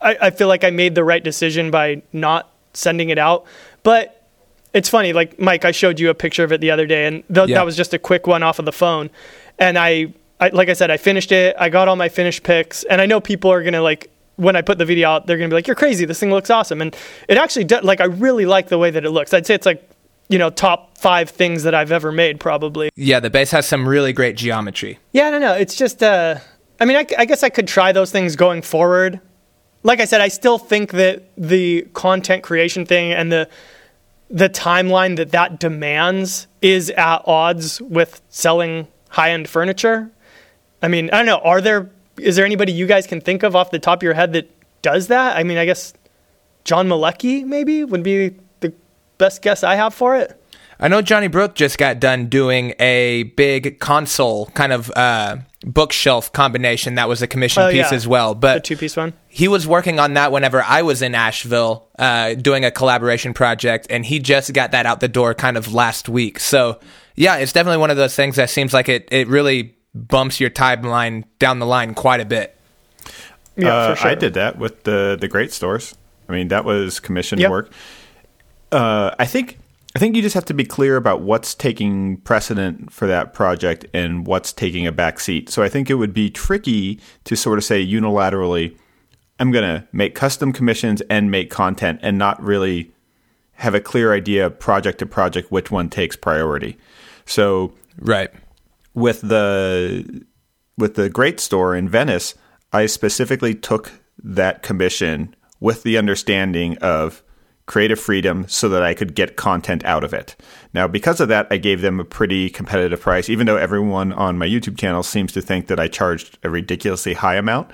I, 0.02 0.18
I 0.22 0.30
feel 0.32 0.48
like 0.48 0.64
I 0.64 0.70
made 0.72 0.96
the 0.96 1.04
right 1.04 1.24
decision 1.24 1.70
by 1.72 2.02
not 2.12 2.50
sending 2.74 3.10
it 3.10 3.18
out. 3.18 3.46
But 3.84 4.26
it's 4.74 4.90
funny, 4.90 5.14
like 5.14 5.40
Mike, 5.40 5.66
I 5.66 5.72
showed 5.72 6.00
you 6.00 6.10
a 6.10 6.14
picture 6.14 6.44
of 6.44 6.52
it 6.52 6.62
the 6.62 6.72
other 6.72 6.86
day, 6.88 7.06
and 7.06 7.24
th- 7.34 7.50
Yeah. 7.50 7.56
that 7.58 7.66
was 7.66 7.76
just 7.76 7.94
a 7.94 8.00
quick 8.00 8.26
one 8.28 8.42
off 8.44 8.58
of 8.60 8.66
the 8.66 8.72
phone. 8.72 9.10
And 9.60 9.78
I, 9.78 10.14
I, 10.40 10.50
like 10.50 10.70
I 10.70 10.74
said, 10.74 10.90
I 10.90 10.98
finished 10.98 11.32
it. 11.32 11.56
I 11.60 11.70
got 11.70 11.88
all 11.88 11.96
my 11.96 12.10
finished 12.10 12.44
picks, 12.44 12.84
and 12.86 13.00
I 13.02 13.06
know 13.06 13.20
people 13.22 13.52
are 13.52 13.62
gonna 13.64 13.82
like 13.82 14.10
when 14.38 14.56
I 14.56 14.62
put 14.64 14.78
the 14.80 14.86
video 14.86 15.10
out, 15.10 15.28
they're 15.28 15.38
gonna 15.38 15.50
be 15.50 15.56
like, 15.56 15.68
"You're 15.68 15.76
crazy! 15.76 16.06
This 16.06 16.20
thing 16.20 16.32
looks 16.32 16.50
awesome!" 16.50 16.82
And 16.82 16.96
it 17.28 17.38
actually 17.38 17.66
does. 17.66 17.84
Like 17.84 18.02
I 18.02 18.06
really 18.06 18.46
like 18.48 18.70
the 18.70 18.78
way 18.80 18.90
that 18.90 19.06
it 19.06 19.12
looks. 19.12 19.34
I'd 19.36 19.46
say 19.46 19.54
it's 19.54 19.68
like, 19.68 19.88
you 20.32 20.38
know, 20.38 20.50
top 20.50 20.98
five 20.98 21.30
things 21.30 21.64
that 21.64 21.76
I've 21.76 21.92
ever 21.92 22.12
made, 22.12 22.40
probably. 22.40 22.90
Yeah, 22.96 23.20
the 23.20 23.30
base 23.30 23.52
has 23.52 23.68
some 23.68 23.88
really 23.88 24.14
great 24.14 24.38
geometry. 24.38 24.98
Yeah, 25.12 25.28
I 25.28 25.32
don't 25.32 25.42
know. 25.42 25.54
It's 25.54 25.76
just, 25.76 26.02
uh, 26.02 26.40
I 26.80 26.86
mean, 26.86 26.96
I, 26.96 27.06
I 27.18 27.26
guess 27.26 27.44
I 27.44 27.50
could 27.50 27.68
try 27.68 27.92
those 27.92 28.12
things 28.12 28.38
going 28.38 28.62
forward. 28.62 29.20
Like 29.84 30.00
I 30.00 30.06
said, 30.06 30.22
I 30.22 30.30
still 30.30 30.58
think 30.58 30.92
that 30.92 31.24
the 31.38 31.82
content 31.94 32.44
creation 32.44 32.86
thing 32.86 33.12
and 33.12 33.32
the 33.32 33.50
the 34.30 34.48
timeline 34.48 35.18
that 35.18 35.32
that 35.32 35.60
demands 35.60 36.48
is 36.62 36.90
at 36.92 37.22
odds 37.26 37.82
with 37.82 38.22
selling 38.30 38.88
high 39.10 39.32
end 39.32 39.50
furniture. 39.50 40.10
I 40.82 40.88
mean, 40.88 41.10
I 41.12 41.18
don't 41.18 41.26
know. 41.26 41.40
Are 41.40 41.60
there 41.60 41.90
is 42.18 42.38
there 42.38 42.46
anybody 42.46 42.72
you 42.72 42.88
guys 42.88 43.06
can 43.06 43.20
think 43.20 43.44
of 43.44 43.56
off 43.56 43.72
the 43.72 43.80
top 43.80 44.00
of 44.00 44.04
your 44.04 44.14
head 44.14 44.32
that 44.34 44.50
does 44.82 45.08
that? 45.08 45.36
I 45.36 45.44
mean, 45.44 45.58
I 45.58 45.66
guess 45.66 45.94
John 46.64 46.88
Malecki 46.88 47.44
maybe 47.44 47.84
would 47.84 48.04
be 48.04 48.36
best 49.22 49.42
guess 49.42 49.64
I 49.64 49.76
have 49.76 49.94
for 49.94 50.16
it. 50.16 50.38
I 50.84 50.88
know 50.88 51.02
Johnny 51.04 51.28
Brooke 51.28 51.54
just 51.54 51.78
got 51.78 52.00
done 52.00 52.26
doing 52.26 52.74
a 52.80 53.24
big 53.38 53.80
console 53.80 54.48
kind 54.48 54.74
of 54.74 54.92
uh, 54.96 55.38
bookshelf 55.64 56.34
combination 56.34 56.96
that 56.96 57.08
was 57.08 57.22
a 57.22 57.28
commission 57.28 57.62
Oh, 57.62 57.70
piece 57.70 57.92
yeah. 57.92 57.96
as 57.96 58.08
well. 58.08 58.34
The 58.34 58.40
But 58.40 58.64
two 58.64 58.76
piece 58.76 58.98
one. 58.98 59.14
he 59.28 59.48
was 59.48 59.68
working 59.68 60.00
on 60.00 60.16
that 60.16 60.32
whenever 60.32 60.64
I 60.64 60.82
was 60.82 61.04
in 61.04 61.14
Asheville 61.14 61.88
uh, 62.00 62.34
doing 62.34 62.66
a 62.66 62.72
collaboration 62.72 63.34
project, 63.36 63.86
and 63.92 64.04
he 64.04 64.18
just 64.18 64.52
got 64.54 64.72
that 64.72 64.88
out 64.88 65.02
the 65.02 65.08
door 65.08 65.36
kind 65.36 65.56
of 65.56 65.72
last 65.72 66.10
week. 66.10 66.40
So 66.40 66.80
yeah, 67.16 67.36
it's 67.38 67.54
definitely 67.54 67.78
one 67.78 67.92
of 67.92 67.98
those 67.98 68.16
things 68.16 68.36
that 68.38 68.50
seems 68.50 68.74
like 68.74 68.90
it 68.90 69.08
it 69.12 69.28
really 69.28 69.76
bumps 69.94 70.40
your 70.40 70.50
timeline 70.50 71.26
down 71.38 71.60
the 71.60 71.66
line 71.68 71.94
quite 71.94 72.22
a 72.22 72.26
bit. 72.26 72.58
Yeah, 73.56 73.76
Uh, 73.76 73.90
for 73.96 74.02
sure. 74.02 74.12
I 74.12 74.16
did 74.16 74.34
that 74.34 74.58
with 74.58 74.84
the 74.84 75.16
the 75.22 75.28
great 75.28 75.54
stores. 75.54 75.94
I 76.28 76.32
mean, 76.34 76.48
that 76.48 76.66
was 76.66 77.00
commissioned 77.00 77.42
Yep. 77.42 77.52
work. 77.52 77.70
Uh, 78.72 79.14
I 79.20 79.26
think 79.26 79.60
I 79.96 80.00
think 80.00 80.16
you 80.16 80.22
just 80.22 80.36
have 80.36 80.46
to 80.46 80.54
be 80.54 80.64
clear 80.64 80.96
about 80.96 81.22
what's 81.22 81.54
taking 81.54 82.18
precedent 82.18 82.94
for 82.94 83.08
that 83.08 83.34
project 83.34 83.86
and 83.94 84.26
what's 84.26 84.54
taking 84.54 84.88
a 84.88 84.92
back 84.92 85.20
seat. 85.20 85.50
So 85.50 85.64
I 85.64 85.70
think 85.70 85.90
it 85.90 85.96
would 85.96 86.14
be 86.14 86.30
tricky 86.30 87.00
to 87.26 87.36
sort 87.36 87.58
of 87.58 87.66
say 87.66 87.86
unilaterally, 87.86 88.78
I'm 89.40 89.52
going 89.52 89.66
to 89.66 89.86
make 89.92 90.16
custom 90.16 90.54
commissions 90.54 91.02
and 91.10 91.30
make 91.30 91.50
content 91.50 92.00
and 92.02 92.18
not 92.18 92.42
really 92.42 92.92
have 93.54 93.76
a 93.76 93.82
clear 93.82 94.14
idea 94.14 94.50
project 94.50 95.00
to 95.00 95.06
project 95.06 95.52
which 95.52 95.70
one 95.70 95.90
takes 95.90 96.16
priority. 96.16 96.78
So 97.26 97.74
Right. 98.00 98.32
with 98.94 99.22
the 99.22 100.26
with 100.78 100.96
the 100.96 101.10
great 101.10 101.40
store 101.42 101.76
in 101.76 101.90
Venice, 101.90 102.34
I 102.72 102.86
specifically 102.86 103.54
took 103.54 103.92
that 104.24 104.64
commission 104.64 105.36
with 105.60 105.84
the 105.84 105.98
understanding 105.98 106.78
of 106.78 107.22
creative 107.66 108.00
freedom 108.00 108.48
so 108.48 108.68
that 108.70 108.84
I 108.84 108.94
could 108.94 109.16
get 109.16 109.36
content 109.36 109.84
out 109.86 110.04
of 110.04 110.14
it. 110.14 110.36
Now, 110.74 110.88
because 110.88 111.20
of 111.20 111.30
that, 111.30 111.48
I 111.52 111.58
gave 111.58 111.82
them 111.82 112.00
a 112.00 112.06
pretty 112.06 112.50
competitive 112.50 113.02
price, 113.02 113.30
even 113.30 113.46
though 113.46 113.58
everyone 113.58 114.14
on 114.14 114.38
my 114.38 114.48
YouTube 114.48 114.78
channel 114.78 115.04
seems 115.04 115.32
to 115.34 115.42
think 115.42 115.68
that 115.68 115.80
I 115.80 115.88
charged 115.88 116.38
a 116.44 116.50
ridiculously 116.50 117.14
high 117.14 117.36
amount, 117.36 117.72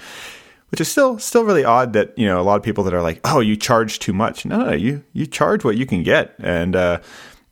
which 0.69 0.81
is 0.81 0.87
still 0.87 1.17
still 1.19 1.43
really 1.43 1.63
odd 1.63 1.93
that, 1.93 2.17
you 2.17 2.25
know, 2.25 2.39
a 2.39 2.43
lot 2.43 2.57
of 2.57 2.63
people 2.63 2.83
that 2.83 2.93
are 2.93 3.01
like, 3.01 3.21
"Oh, 3.23 3.39
you 3.39 3.55
charge 3.55 3.99
too 3.99 4.13
much." 4.13 4.45
No, 4.45 4.65
no, 4.65 4.73
you 4.73 5.03
you 5.13 5.25
charge 5.25 5.63
what 5.63 5.77
you 5.77 5.85
can 5.85 6.03
get. 6.03 6.35
And 6.39 6.75
uh 6.75 6.99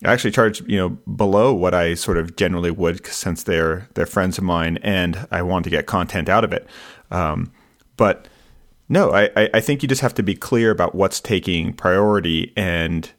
I 0.03 0.11
actually 0.11 0.31
charge, 0.31 0.61
you 0.67 0.77
know, 0.77 0.89
below 0.89 1.53
what 1.53 1.73
I 1.73 1.93
sort 1.93 2.17
of 2.17 2.35
generally 2.35 2.71
would 2.71 3.05
since 3.07 3.43
they're 3.43 3.87
they're 3.93 4.05
friends 4.05 4.37
of 4.37 4.43
mine 4.43 4.77
and 4.83 5.27
I 5.31 5.41
want 5.41 5.63
to 5.63 5.69
get 5.69 5.85
content 5.85 6.27
out 6.27 6.43
of 6.43 6.51
it. 6.51 6.67
Um, 7.11 7.51
but 7.97 8.27
no, 8.89 9.11
I, 9.11 9.29
I 9.35 9.49
I 9.55 9.59
think 9.61 9.81
you 9.81 9.89
just 9.89 10.01
have 10.01 10.13
to 10.15 10.23
be 10.23 10.35
clear 10.35 10.71
about 10.71 10.95
what's 10.95 11.19
taking 11.19 11.73
priority 11.73 12.53
and 12.55 13.09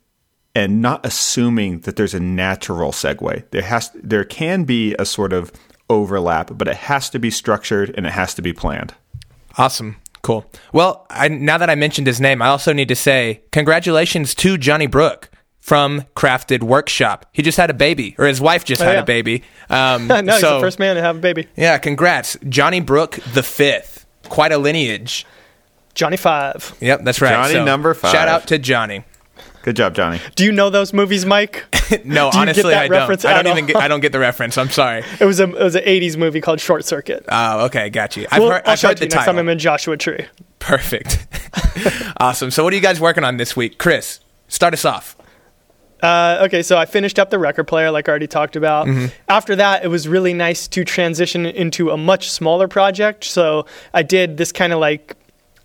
and 0.55 0.81
not 0.81 1.05
assuming 1.05 1.81
that 1.81 1.97
there's 1.97 2.15
a 2.15 2.21
natural 2.21 2.93
segue. 2.93 3.51
There 3.51 3.63
has 3.63 3.91
there 3.95 4.25
can 4.25 4.65
be 4.65 4.95
a 4.99 5.05
sort 5.05 5.33
of 5.33 5.53
overlap, 5.91 6.51
but 6.57 6.67
it 6.69 6.77
has 6.77 7.11
to 7.11 7.19
be 7.19 7.31
structured 7.31 7.95
and 7.97 8.07
it 8.07 8.13
has 8.13 8.35
to 8.35 8.43
be 8.43 8.53
planned. 8.53 8.95
Awesome. 9.59 9.97
Cool. 10.23 10.45
Well, 10.73 11.07
I, 11.09 11.29
now 11.29 11.57
that 11.59 11.71
I 11.71 11.77
mentioned 11.77 12.09
his 12.09 12.21
name, 12.21 12.43
I 12.43 12.49
also 12.49 12.73
need 12.73 12.89
to 12.89 12.97
say 12.97 13.43
congratulations 13.53 14.35
to 14.37 14.59
Johnny 14.59 14.89
Brooke 14.89 15.31
from 15.61 16.03
Crafted 16.17 16.63
Workshop. 16.65 17.27
He 17.33 17.43
just 17.43 17.57
had 17.59 17.71
a 17.71 17.75
baby, 17.75 18.17
or 18.19 18.27
his 18.27 18.41
wife 18.41 18.65
just 18.65 18.83
Oh, 18.83 18.85
had 18.85 18.95
yeah. 18.95 19.01
a 19.01 19.05
baby. 19.05 19.43
Um, 19.71 20.07
no, 20.09 20.17
he's 20.17 20.41
the 20.41 20.59
first 20.61 20.79
man 20.81 20.97
to 20.97 21.03
have 21.03 21.17
a 21.17 21.21
baby. 21.21 21.47
Yeah, 21.57 21.79
congrats, 21.79 22.37
Johnny 22.49 22.81
Brooke 22.81 23.19
the 23.35 23.43
fifth. 23.45 24.05
Quite 24.25 24.51
a 24.53 24.59
lineage. 24.59 25.25
Johnny 25.97 26.17
Five. 26.17 26.77
Yep, 26.81 27.01
that's 27.03 27.21
right. 27.21 27.31
Johnny 27.31 27.55
So, 27.55 27.65
number 27.65 27.93
five. 27.95 28.13
Shout 28.13 28.29
out 28.29 28.47
to 28.49 28.59
Johnny. 28.59 29.03
Good 29.63 29.75
job, 29.75 29.97
Johnny. 29.97 30.21
Do 30.37 30.45
you 30.45 30.53
know 30.53 30.71
those 30.71 30.93
movies, 30.93 31.27
Mike? 31.27 31.65
No, 32.05 32.33
Do 32.33 32.39
you 32.39 32.47
get 32.47 32.57
honestly, 32.59 32.71
that 32.75 32.83
I 32.85 32.89
don't. 32.89 33.25
I 33.25 33.43
don't 33.43 33.53
even. 33.59 33.67
Get, 33.67 33.77
I 33.77 33.87
don't 33.87 34.01
get 34.01 34.11
the 34.11 34.19
reference. 34.19 34.59
I'm 34.59 34.71
sorry. 34.71 35.05
It 35.21 35.25
was 35.25 35.39
a 35.39 35.45
it 35.45 35.63
was 35.63 35.77
an 35.77 35.85
'80s 35.85 36.17
movie 36.17 36.41
called 36.41 36.61
Short 36.61 36.85
Circuit. 36.85 37.25
Oh, 37.29 37.67
okay, 37.67 37.91
got 37.91 38.17
you. 38.17 38.27
I've 38.31 38.41
Well, 38.43 38.51
heard, 38.51 38.63
I'll 38.67 38.73
I've 38.73 38.79
show 38.81 38.89
heard 38.89 38.93
it 38.93 38.97
to 38.97 39.01
the 39.01 39.05
you 39.07 39.11
next 39.11 39.25
time 39.27 39.35
title. 39.37 39.41
I'm 39.41 39.49
in 39.49 39.59
Joshua 39.61 39.97
Tree. 39.97 40.27
Perfect. 40.59 41.27
awesome. 42.21 42.51
So, 42.51 42.65
what 42.65 42.73
are 42.73 42.77
you 42.77 42.83
guys 42.83 43.01
working 43.01 43.23
on 43.23 43.37
this 43.37 43.55
week, 43.57 43.79
Chris? 43.79 44.19
Start 44.49 44.75
us 44.75 44.85
off. 44.85 45.17
Uh, 46.03 46.43
okay, 46.47 46.63
so 46.63 46.77
I 46.77 46.87
finished 46.87 47.19
up 47.21 47.31
the 47.31 47.39
record 47.39 47.65
player, 47.65 47.91
like 47.93 48.09
I 48.09 48.11
already 48.11 48.27
talked 48.27 48.57
about. 48.57 48.87
Mm-hmm. 48.89 49.07
After 49.29 49.55
that, 49.57 49.85
it 49.85 49.89
was 49.89 50.07
really 50.09 50.35
nice 50.35 50.67
to 50.69 50.85
transition 50.85 51.47
into 51.47 51.91
a 51.91 51.97
much 51.97 52.29
smaller 52.31 52.67
project. 52.69 53.23
So 53.25 53.67
I 53.95 54.03
did 54.03 54.37
this 54.37 54.51
kind 54.53 54.73
of 54.73 54.79
like, 54.81 55.17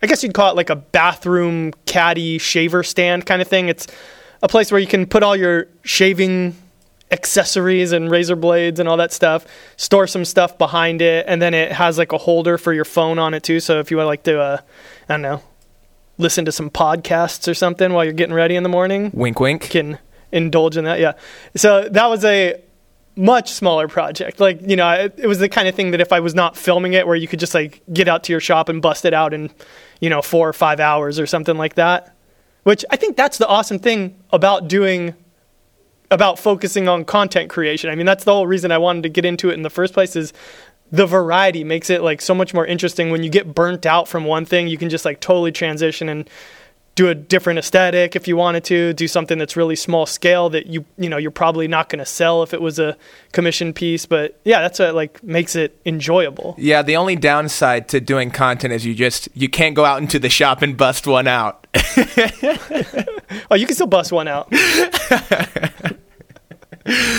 I 0.02 0.06
guess 0.06 0.22
you'd 0.22 0.34
call 0.34 0.50
it 0.50 0.56
like 0.56 0.70
a 0.70 0.76
bathroom 0.76 1.72
caddy 1.86 2.38
shaver 2.38 2.82
stand 2.82 3.24
kind 3.24 3.40
of 3.40 3.48
thing. 3.48 3.68
It's 3.68 3.86
a 4.42 4.48
place 4.48 4.72
where 4.72 4.80
you 4.80 4.86
can 4.86 5.06
put 5.06 5.22
all 5.22 5.36
your 5.36 5.68
shaving 5.84 6.56
accessories 7.12 7.92
and 7.92 8.10
razor 8.10 8.34
blades 8.34 8.80
and 8.80 8.88
all 8.88 8.96
that 8.96 9.12
stuff, 9.12 9.46
store 9.76 10.06
some 10.06 10.24
stuff 10.24 10.58
behind 10.58 11.02
it, 11.02 11.26
and 11.28 11.40
then 11.40 11.54
it 11.54 11.70
has 11.70 11.98
like 11.98 12.12
a 12.12 12.18
holder 12.18 12.58
for 12.58 12.72
your 12.72 12.86
phone 12.86 13.18
on 13.18 13.34
it 13.34 13.42
too. 13.42 13.60
So 13.60 13.78
if 13.78 13.90
you 13.90 13.98
want 13.98 14.06
like 14.08 14.22
to, 14.24 14.40
uh, 14.40 14.58
I 15.08 15.12
don't 15.12 15.22
know, 15.22 15.42
listen 16.18 16.44
to 16.46 16.52
some 16.52 16.70
podcasts 16.70 17.46
or 17.48 17.54
something 17.54 17.92
while 17.92 18.04
you're 18.04 18.12
getting 18.14 18.34
ready 18.34 18.56
in 18.56 18.62
the 18.62 18.68
morning, 18.68 19.10
Wink, 19.14 19.38
wink. 19.38 19.70
can 19.70 19.98
indulge 20.32 20.76
in 20.76 20.84
that. 20.84 20.98
Yeah. 20.98 21.12
So 21.54 21.88
that 21.88 22.06
was 22.06 22.24
a 22.24 22.60
much 23.14 23.50
smaller 23.50 23.88
project. 23.88 24.40
Like, 24.40 24.60
you 24.66 24.76
know, 24.76 24.90
it, 24.90 25.14
it 25.18 25.26
was 25.26 25.38
the 25.38 25.48
kind 25.48 25.68
of 25.68 25.74
thing 25.74 25.90
that 25.90 26.00
if 26.00 26.12
I 26.12 26.20
was 26.20 26.34
not 26.34 26.56
filming 26.56 26.94
it, 26.94 27.06
where 27.06 27.16
you 27.16 27.28
could 27.28 27.40
just 27.40 27.54
like 27.54 27.82
get 27.92 28.08
out 28.08 28.24
to 28.24 28.32
your 28.32 28.40
shop 28.40 28.70
and 28.70 28.80
bust 28.80 29.04
it 29.04 29.12
out 29.12 29.34
in, 29.34 29.50
you 30.02 30.10
know, 30.10 30.20
four 30.20 30.48
or 30.48 30.52
five 30.52 30.80
hours 30.80 31.20
or 31.20 31.26
something 31.26 31.56
like 31.56 31.76
that. 31.76 32.14
Which 32.64 32.84
I 32.90 32.96
think 32.96 33.16
that's 33.16 33.38
the 33.38 33.46
awesome 33.46 33.78
thing 33.78 34.16
about 34.30 34.68
doing, 34.68 35.14
about 36.10 36.40
focusing 36.40 36.88
on 36.88 37.04
content 37.04 37.48
creation. 37.48 37.88
I 37.88 37.94
mean, 37.94 38.04
that's 38.04 38.24
the 38.24 38.32
whole 38.32 38.48
reason 38.48 38.72
I 38.72 38.78
wanted 38.78 39.04
to 39.04 39.08
get 39.08 39.24
into 39.24 39.48
it 39.48 39.54
in 39.54 39.62
the 39.62 39.70
first 39.70 39.94
place 39.94 40.16
is 40.16 40.32
the 40.90 41.06
variety 41.06 41.62
makes 41.62 41.88
it 41.88 42.02
like 42.02 42.20
so 42.20 42.34
much 42.34 42.52
more 42.52 42.66
interesting 42.66 43.10
when 43.10 43.22
you 43.22 43.30
get 43.30 43.54
burnt 43.54 43.86
out 43.86 44.08
from 44.08 44.24
one 44.24 44.44
thing 44.44 44.66
you 44.66 44.76
can 44.76 44.90
just 44.90 45.04
like 45.04 45.20
totally 45.20 45.52
transition 45.52 46.08
and 46.08 46.28
do 46.94 47.08
a 47.08 47.14
different 47.14 47.58
aesthetic 47.58 48.14
if 48.14 48.28
you 48.28 48.36
wanted 48.36 48.62
to 48.64 48.92
do 48.92 49.08
something 49.08 49.38
that's 49.38 49.56
really 49.56 49.76
small 49.76 50.04
scale 50.04 50.50
that 50.50 50.66
you 50.66 50.84
you 50.98 51.08
know 51.08 51.16
you're 51.16 51.30
probably 51.30 51.66
not 51.66 51.88
going 51.88 51.98
to 51.98 52.04
sell 52.06 52.42
if 52.42 52.52
it 52.52 52.60
was 52.60 52.78
a 52.78 52.96
commission 53.32 53.72
piece 53.72 54.04
but 54.04 54.38
yeah 54.44 54.60
that's 54.60 54.78
what 54.78 54.94
like 54.94 55.22
makes 55.22 55.56
it 55.56 55.80
enjoyable 55.86 56.54
Yeah, 56.58 56.82
the 56.82 56.96
only 56.96 57.16
downside 57.16 57.88
to 57.88 58.00
doing 58.00 58.30
content 58.30 58.74
is 58.74 58.84
you 58.84 58.94
just 58.94 59.28
you 59.34 59.48
can't 59.48 59.74
go 59.74 59.84
out 59.86 60.02
into 60.02 60.18
the 60.18 60.28
shop 60.28 60.60
and 60.62 60.76
bust 60.76 61.06
one 61.06 61.26
out. 61.26 61.66
oh 63.50 63.54
you 63.54 63.66
can 63.66 63.74
still 63.74 63.86
bust 63.86 64.12
one 64.12 64.28
out 64.28 64.50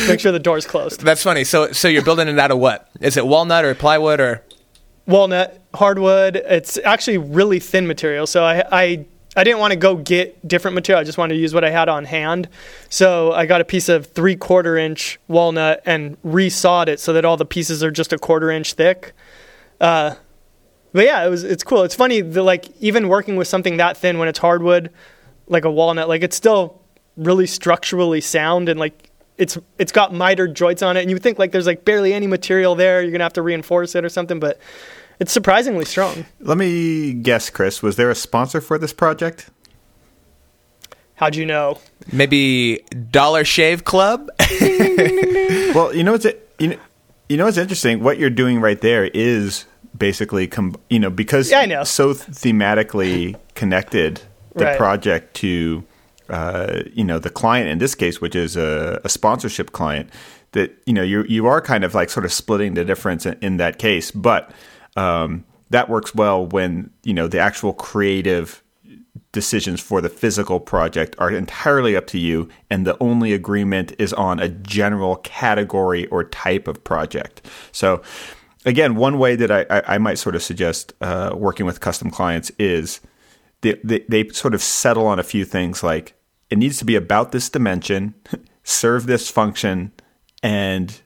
make 0.07 0.19
sure 0.19 0.31
the 0.31 0.39
door's 0.41 0.65
closed 0.67 1.01
That's 1.01 1.23
funny. 1.23 1.43
So 1.43 1.71
so 1.71 1.87
you're 1.87 2.03
building 2.03 2.27
it 2.27 2.37
out 2.37 2.51
of 2.51 2.59
what? 2.59 2.89
Is 3.01 3.17
it 3.17 3.25
walnut 3.25 3.65
or 3.65 3.73
plywood 3.73 4.19
or 4.19 4.43
walnut 5.05 5.61
hardwood 5.73 6.37
it's 6.37 6.77
actually 6.85 7.17
really 7.17 7.59
thin 7.59 7.85
material 7.87 8.25
so 8.25 8.41
i 8.45 8.63
i 8.71 9.05
I 9.35 9.43
didn't 9.43 9.59
want 9.59 9.71
to 9.71 9.77
go 9.77 9.95
get 9.95 10.47
different 10.47 10.75
material. 10.75 10.99
I 11.01 11.03
just 11.03 11.17
wanted 11.17 11.35
to 11.35 11.39
use 11.39 11.53
what 11.53 11.63
I 11.63 11.71
had 11.71 11.89
on 11.89 12.05
hand. 12.05 12.49
So 12.89 13.31
I 13.31 13.45
got 13.45 13.61
a 13.61 13.65
piece 13.65 13.89
of 13.89 14.07
three 14.07 14.35
quarter 14.35 14.77
inch 14.77 15.19
walnut 15.27 15.81
and 15.85 16.21
resawed 16.21 16.87
it 16.87 16.99
so 16.99 17.13
that 17.13 17.25
all 17.25 17.37
the 17.37 17.45
pieces 17.45 17.83
are 17.83 17.91
just 17.91 18.13
a 18.13 18.17
quarter 18.17 18.51
inch 18.51 18.73
thick. 18.73 19.13
Uh, 19.81 20.15
but 20.93 21.05
yeah, 21.05 21.25
it 21.25 21.29
was 21.29 21.43
it's 21.43 21.63
cool. 21.63 21.83
It's 21.83 21.95
funny 21.95 22.21
that 22.21 22.43
like 22.43 22.69
even 22.79 23.07
working 23.07 23.35
with 23.35 23.47
something 23.47 23.77
that 23.77 23.97
thin 23.97 24.19
when 24.19 24.27
it's 24.27 24.39
hardwood, 24.39 24.91
like 25.47 25.65
a 25.65 25.71
walnut, 25.71 26.07
like 26.07 26.21
it's 26.21 26.35
still 26.35 26.81
really 27.17 27.47
structurally 27.47 28.21
sound 28.21 28.69
and 28.69 28.79
like 28.79 29.09
it's 29.37 29.57
it's 29.79 29.91
got 29.91 30.13
mitered 30.13 30.55
joints 30.55 30.83
on 30.83 30.95
it. 30.95 31.01
And 31.01 31.09
you 31.09 31.17
think 31.17 31.39
like 31.39 31.51
there's 31.51 31.65
like 31.65 31.83
barely 31.83 32.13
any 32.13 32.27
material 32.27 32.75
there. 32.75 33.01
You're 33.01 33.11
gonna 33.11 33.23
have 33.23 33.33
to 33.33 33.41
reinforce 33.41 33.95
it 33.95 34.05
or 34.05 34.09
something, 34.09 34.39
but 34.39 34.59
it's 35.19 35.31
surprisingly 35.31 35.85
strong. 35.85 36.25
Let 36.39 36.57
me 36.57 37.13
guess, 37.13 37.49
Chris. 37.49 37.81
Was 37.81 37.95
there 37.95 38.09
a 38.09 38.15
sponsor 38.15 38.61
for 38.61 38.77
this 38.77 38.93
project? 38.93 39.49
How'd 41.15 41.35
you 41.35 41.45
know? 41.45 41.79
maybe 42.11 42.83
Dollar 43.11 43.45
Shave 43.45 43.83
Club? 43.85 44.29
well, 45.73 45.93
you 45.95 46.03
know 46.03 46.13
what's 46.13 46.25
you 46.59 46.67
know, 46.69 46.77
you 47.29 47.37
know 47.37 47.45
what's 47.45 47.57
interesting. 47.57 48.03
What 48.03 48.17
you're 48.17 48.29
doing 48.29 48.59
right 48.59 48.79
there 48.81 49.05
is 49.05 49.65
basically 49.97 50.47
com- 50.47 50.75
you 50.89 50.99
know 50.99 51.09
because 51.09 51.49
Yeah, 51.51 51.59
I 51.59 51.65
know. 51.65 51.83
so 51.83 52.13
thematically 52.13 53.35
connected 53.55 54.21
the 54.55 54.65
Right. 54.65 54.77
project 54.77 55.35
to 55.35 55.83
uh, 56.29 56.81
you 56.93 57.03
know 57.03 57.19
the 57.19 57.29
client 57.29 57.69
in 57.69 57.77
this 57.77 57.95
case, 57.95 58.19
which 58.19 58.35
is 58.35 58.55
a, 58.57 58.99
a 59.03 59.09
sponsorship 59.09 59.71
client. 59.71 60.09
That 60.53 60.75
you 60.85 60.93
know 60.93 61.03
you 61.03 61.23
you 61.29 61.45
are 61.47 61.61
kind 61.61 61.83
of 61.83 61.93
like 61.95 62.09
sort 62.09 62.25
of 62.25 62.33
splitting 62.33 62.73
the 62.73 62.83
difference 62.83 63.25
in, 63.25 63.37
in 63.41 63.57
that 63.57 63.77
case, 63.79 64.11
but 64.11 64.51
um, 64.95 65.45
that 65.69 65.89
works 65.89 66.13
well 66.13 66.45
when 66.45 66.91
you 67.03 67.13
know 67.13 67.27
the 67.27 67.39
actual 67.39 67.73
creative 67.73 68.63
decisions 69.31 69.81
for 69.81 69.99
the 69.99 70.09
physical 70.09 70.59
project 70.59 71.15
are 71.17 71.31
entirely 71.31 71.95
up 71.97 72.07
to 72.07 72.19
you, 72.19 72.47
and 72.69 72.85
the 72.85 72.97
only 73.01 73.33
agreement 73.33 73.93
is 73.97 74.13
on 74.13 74.39
a 74.39 74.47
general 74.47 75.17
category 75.17 76.05
or 76.07 76.23
type 76.23 76.67
of 76.67 76.83
project. 76.83 77.45
So, 77.71 78.01
again, 78.65 78.95
one 78.95 79.17
way 79.17 79.35
that 79.35 79.51
I, 79.51 79.95
I, 79.95 79.97
might 79.97 80.19
sort 80.19 80.35
of 80.35 80.43
suggest 80.43 80.93
uh, 81.01 81.33
working 81.35 81.65
with 81.65 81.81
custom 81.81 82.11
clients 82.11 82.51
is 82.59 83.01
they, 83.61 83.79
they, 83.83 84.05
they 84.07 84.29
sort 84.29 84.53
of 84.53 84.61
settle 84.61 85.07
on 85.07 85.19
a 85.19 85.23
few 85.23 85.43
things 85.43 85.83
like 85.83 86.13
it 86.49 86.57
needs 86.57 86.77
to 86.77 86.85
be 86.85 86.95
about 86.95 87.31
this 87.31 87.49
dimension, 87.49 88.13
serve 88.63 89.07
this 89.07 89.29
function, 89.29 89.91
and 90.43 91.01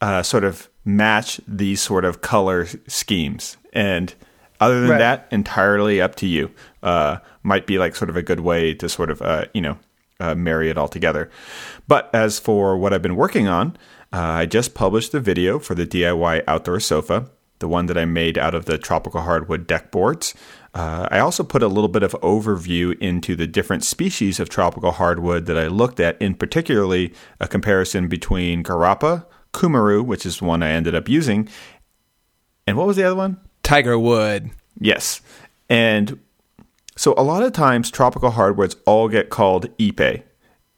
uh, 0.00 0.22
sort 0.22 0.44
of 0.44 0.68
match 0.84 1.40
these 1.46 1.80
sort 1.80 2.04
of 2.04 2.20
color 2.20 2.66
schemes. 2.86 3.56
And 3.72 4.14
other 4.60 4.80
than 4.80 4.90
Right. 4.90 4.98
that, 4.98 5.28
entirely 5.30 6.00
up 6.00 6.14
to 6.16 6.26
you. 6.26 6.50
Uh, 6.82 7.18
might 7.42 7.66
be 7.66 7.78
like 7.78 7.96
sort 7.96 8.08
of 8.10 8.16
a 8.16 8.22
good 8.22 8.40
way 8.40 8.72
to 8.74 8.88
sort 8.88 9.10
of 9.10 9.20
uh, 9.22 9.44
you 9.54 9.60
know 9.60 9.76
uh, 10.20 10.34
marry 10.34 10.70
it 10.70 10.78
all 10.78 10.88
together. 10.88 11.28
But 11.88 12.08
as 12.12 12.38
for 12.38 12.76
what 12.76 12.92
I've 12.92 13.02
been 13.02 13.16
working 13.16 13.48
on, 13.48 13.76
uh, 14.12 14.18
I 14.20 14.46
just 14.46 14.74
published 14.74 15.12
a 15.14 15.20
video 15.20 15.58
for 15.58 15.74
the 15.74 15.86
DIY 15.86 16.44
outdoor 16.46 16.78
sofa, 16.78 17.28
the 17.58 17.66
one 17.66 17.86
that 17.86 17.98
I 17.98 18.04
made 18.04 18.38
out 18.38 18.54
of 18.54 18.66
the 18.66 18.78
tropical 18.78 19.22
hardwood 19.22 19.66
deck 19.66 19.90
boards. 19.90 20.34
Uh, 20.74 21.08
I 21.10 21.18
also 21.18 21.42
put 21.42 21.62
a 21.62 21.68
little 21.68 21.88
bit 21.88 22.02
of 22.04 22.12
overview 22.22 22.96
into 23.00 23.34
the 23.34 23.46
different 23.48 23.84
species 23.84 24.38
of 24.40 24.48
tropical 24.48 24.92
hardwood 24.92 25.46
that 25.46 25.58
I 25.58 25.66
looked 25.66 25.98
at, 26.00 26.20
in 26.22 26.34
particularly 26.34 27.12
a 27.40 27.48
comparison 27.48 28.06
between 28.08 28.62
Garapa, 28.62 29.26
Cumaru, 29.52 30.04
which 30.04 30.26
is 30.26 30.38
the 30.38 30.44
one 30.44 30.62
I 30.62 30.70
ended 30.70 30.94
up 30.94 31.08
using, 31.08 31.48
and 32.66 32.76
what 32.76 32.86
was 32.86 32.96
the 32.96 33.04
other 33.04 33.16
one? 33.16 33.38
Tiger 33.62 33.98
Wood. 33.98 34.50
Yes. 34.78 35.20
And 35.68 36.18
so 36.96 37.14
a 37.16 37.22
lot 37.22 37.42
of 37.42 37.52
times 37.52 37.90
tropical 37.90 38.30
hardwoods 38.30 38.76
all 38.86 39.08
get 39.08 39.30
called 39.30 39.76
ipe. 39.78 40.22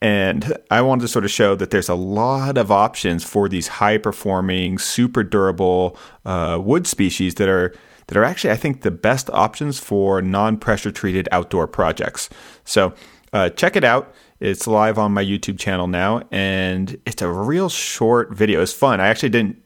And 0.00 0.56
I 0.70 0.82
wanted 0.82 1.02
to 1.02 1.08
sort 1.08 1.24
of 1.24 1.30
show 1.30 1.54
that 1.56 1.70
there's 1.70 1.88
a 1.88 1.94
lot 1.94 2.58
of 2.58 2.70
options 2.70 3.24
for 3.24 3.48
these 3.48 3.68
high 3.68 3.96
performing, 3.96 4.78
super 4.78 5.22
durable 5.22 5.96
uh, 6.26 6.58
wood 6.62 6.86
species 6.86 7.36
that 7.36 7.48
are 7.48 7.74
that 8.08 8.18
are 8.18 8.24
actually, 8.24 8.50
I 8.50 8.56
think, 8.56 8.82
the 8.82 8.90
best 8.90 9.30
options 9.30 9.78
for 9.78 10.20
non 10.20 10.58
pressure 10.58 10.90
treated 10.90 11.26
outdoor 11.32 11.66
projects. 11.66 12.28
So 12.64 12.92
uh, 13.34 13.50
check 13.50 13.76
it 13.76 13.84
out. 13.84 14.14
It's 14.40 14.66
live 14.66 14.98
on 14.98 15.12
my 15.12 15.24
YouTube 15.24 15.58
channel 15.58 15.86
now, 15.86 16.22
and 16.30 16.98
it's 17.04 17.20
a 17.20 17.30
real 17.30 17.68
short 17.68 18.32
video. 18.32 18.62
It's 18.62 18.72
fun. 18.72 19.00
I 19.00 19.08
actually 19.08 19.28
didn't 19.28 19.62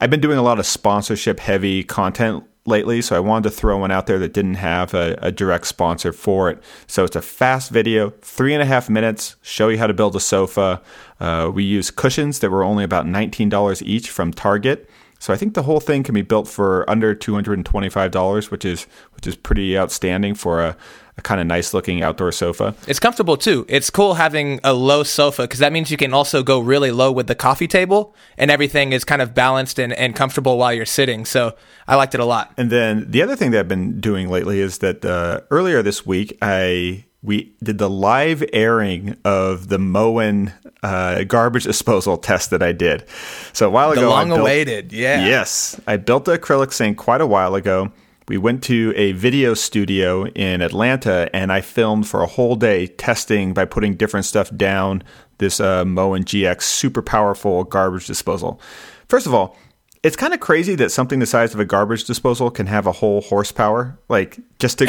I've 0.00 0.10
been 0.10 0.20
doing 0.20 0.36
a 0.38 0.42
lot 0.42 0.58
of 0.58 0.66
sponsorship 0.66 1.40
heavy 1.40 1.82
content 1.82 2.44
lately, 2.66 3.00
so 3.00 3.16
I 3.16 3.20
wanted 3.20 3.48
to 3.48 3.56
throw 3.56 3.78
one 3.78 3.90
out 3.90 4.06
there 4.06 4.18
that 4.18 4.34
didn't 4.34 4.56
have 4.56 4.92
a, 4.92 5.18
a 5.22 5.32
direct 5.32 5.66
sponsor 5.66 6.12
for 6.12 6.50
it. 6.50 6.62
So 6.86 7.04
it's 7.04 7.16
a 7.16 7.22
fast 7.22 7.70
video, 7.70 8.10
three 8.20 8.52
and 8.52 8.62
a 8.62 8.66
half 8.66 8.90
minutes, 8.90 9.36
show 9.40 9.68
you 9.68 9.78
how 9.78 9.86
to 9.86 9.94
build 9.94 10.14
a 10.14 10.20
sofa. 10.20 10.82
Uh, 11.18 11.50
we 11.54 11.64
use 11.64 11.90
cushions 11.90 12.40
that 12.40 12.50
were 12.50 12.62
only 12.62 12.84
about 12.84 13.06
$19 13.06 13.82
each 13.82 14.10
from 14.10 14.32
Target. 14.32 14.90
So 15.18 15.32
I 15.32 15.36
think 15.36 15.54
the 15.54 15.62
whole 15.62 15.80
thing 15.80 16.02
can 16.02 16.14
be 16.14 16.22
built 16.22 16.46
for 16.46 16.88
under 16.90 17.14
$225, 17.14 18.50
which 18.50 18.66
is 18.66 18.86
which 19.14 19.26
is 19.26 19.34
pretty 19.34 19.78
outstanding 19.78 20.34
for 20.34 20.62
a, 20.62 20.76
a 21.18 21.22
kind 21.22 21.40
of 21.40 21.46
nice 21.46 21.72
looking 21.72 22.02
outdoor 22.02 22.30
sofa. 22.30 22.74
It's 22.86 23.00
comfortable 23.00 23.36
too. 23.38 23.64
It's 23.68 23.88
cool 23.88 24.14
having 24.14 24.60
a 24.62 24.74
low 24.74 25.02
sofa 25.02 25.42
because 25.42 25.60
that 25.60 25.72
means 25.72 25.90
you 25.90 25.96
can 25.96 26.12
also 26.12 26.42
go 26.42 26.58
really 26.60 26.90
low 26.90 27.10
with 27.10 27.26
the 27.26 27.34
coffee 27.34 27.66
table 27.66 28.14
and 28.36 28.50
everything 28.50 28.92
is 28.92 29.02
kind 29.04 29.22
of 29.22 29.34
balanced 29.34 29.78
and, 29.78 29.92
and 29.94 30.14
comfortable 30.14 30.58
while 30.58 30.74
you're 30.74 30.84
sitting. 30.84 31.24
So 31.24 31.54
I 31.88 31.96
liked 31.96 32.14
it 32.14 32.20
a 32.20 32.26
lot. 32.26 32.52
And 32.58 32.68
then 32.70 33.10
the 33.10 33.22
other 33.22 33.34
thing 33.34 33.50
that 33.52 33.60
I've 33.60 33.68
been 33.68 33.98
doing 34.00 34.28
lately 34.28 34.60
is 34.60 34.78
that 34.78 35.04
uh, 35.06 35.40
earlier 35.50 35.82
this 35.82 36.04
week, 36.04 36.36
I 36.42 37.04
we 37.22 37.54
did 37.62 37.78
the 37.78 37.90
live 37.90 38.44
airing 38.52 39.16
of 39.24 39.68
the 39.68 39.78
Moen 39.78 40.52
uh, 40.82 41.24
garbage 41.24 41.64
disposal 41.64 42.18
test 42.18 42.50
that 42.50 42.62
I 42.62 42.70
did. 42.72 43.04
So 43.52 43.66
a 43.66 43.70
while 43.70 43.88
The 43.94 44.00
ago, 44.00 44.10
long 44.10 44.28
built- 44.28 44.40
awaited, 44.40 44.92
yeah. 44.92 45.26
Yes, 45.26 45.80
I 45.88 45.96
built 45.96 46.26
the 46.26 46.38
acrylic 46.38 46.72
sink 46.72 46.98
quite 46.98 47.20
a 47.22 47.26
while 47.26 47.54
ago. 47.56 47.90
We 48.28 48.38
went 48.38 48.64
to 48.64 48.92
a 48.96 49.12
video 49.12 49.54
studio 49.54 50.26
in 50.26 50.60
Atlanta, 50.60 51.30
and 51.32 51.52
I 51.52 51.60
filmed 51.60 52.08
for 52.08 52.22
a 52.22 52.26
whole 52.26 52.56
day 52.56 52.88
testing 52.88 53.54
by 53.54 53.66
putting 53.66 53.94
different 53.94 54.26
stuff 54.26 54.54
down 54.56 55.04
this 55.38 55.60
uh, 55.60 55.84
Moen 55.84 56.24
GX 56.24 56.62
super 56.62 57.02
powerful 57.02 57.62
garbage 57.62 58.06
disposal. 58.06 58.60
First 59.08 59.28
of 59.28 59.34
all, 59.34 59.56
it's 60.02 60.16
kind 60.16 60.34
of 60.34 60.40
crazy 60.40 60.74
that 60.74 60.90
something 60.90 61.20
the 61.20 61.26
size 61.26 61.54
of 61.54 61.60
a 61.60 61.64
garbage 61.64 62.04
disposal 62.04 62.50
can 62.50 62.66
have 62.66 62.86
a 62.86 62.92
whole 62.92 63.20
horsepower, 63.20 63.96
like 64.08 64.38
just 64.58 64.78
to 64.78 64.86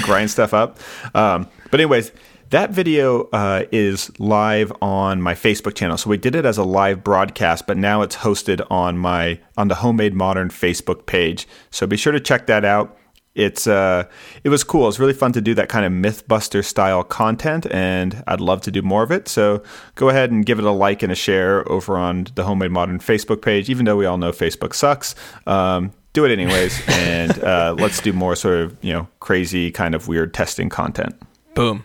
grind 0.02 0.30
stuff 0.30 0.54
up. 0.54 0.78
Um, 1.14 1.46
but 1.70 1.78
anyways, 1.80 2.10
that 2.50 2.70
video 2.70 3.28
uh, 3.32 3.64
is 3.70 4.10
live 4.18 4.72
on 4.82 5.22
my 5.22 5.34
Facebook 5.34 5.74
channel. 5.74 5.96
So 5.96 6.10
we 6.10 6.16
did 6.16 6.34
it 6.34 6.44
as 6.44 6.58
a 6.58 6.64
live 6.64 7.02
broadcast, 7.02 7.66
but 7.66 7.76
now 7.76 8.02
it's 8.02 8.16
hosted 8.16 8.64
on 8.70 8.98
my 8.98 9.40
on 9.56 9.68
the 9.68 9.76
Homemade 9.76 10.14
Modern 10.14 10.48
Facebook 10.48 11.06
page. 11.06 11.46
So 11.70 11.86
be 11.86 11.96
sure 11.96 12.12
to 12.12 12.20
check 12.20 12.46
that 12.48 12.64
out. 12.64 12.96
It's 13.36 13.68
uh, 13.68 14.04
it 14.42 14.48
was 14.48 14.64
cool. 14.64 14.82
It 14.82 14.86
was 14.86 14.98
really 14.98 15.12
fun 15.12 15.32
to 15.32 15.40
do 15.40 15.54
that 15.54 15.68
kind 15.68 15.86
of 15.86 15.92
MythBuster 15.92 16.64
style 16.64 17.04
content, 17.04 17.66
and 17.70 18.24
I'd 18.26 18.40
love 18.40 18.60
to 18.62 18.72
do 18.72 18.82
more 18.82 19.04
of 19.04 19.12
it. 19.12 19.28
So 19.28 19.62
go 19.94 20.08
ahead 20.08 20.32
and 20.32 20.44
give 20.44 20.58
it 20.58 20.64
a 20.64 20.72
like 20.72 21.04
and 21.04 21.12
a 21.12 21.14
share 21.14 21.70
over 21.70 21.96
on 21.96 22.26
the 22.34 22.42
Homemade 22.42 22.72
Modern 22.72 22.98
Facebook 22.98 23.42
page. 23.42 23.70
Even 23.70 23.86
though 23.86 23.96
we 23.96 24.06
all 24.06 24.18
know 24.18 24.32
Facebook 24.32 24.74
sucks, 24.74 25.14
um, 25.46 25.92
do 26.12 26.24
it 26.24 26.32
anyways, 26.32 26.82
and 26.88 27.38
uh, 27.44 27.76
let's 27.78 28.00
do 28.00 28.12
more 28.12 28.34
sort 28.34 28.58
of 28.58 28.76
you 28.82 28.92
know 28.92 29.06
crazy 29.20 29.70
kind 29.70 29.94
of 29.94 30.08
weird 30.08 30.34
testing 30.34 30.68
content. 30.68 31.14
Boom. 31.54 31.84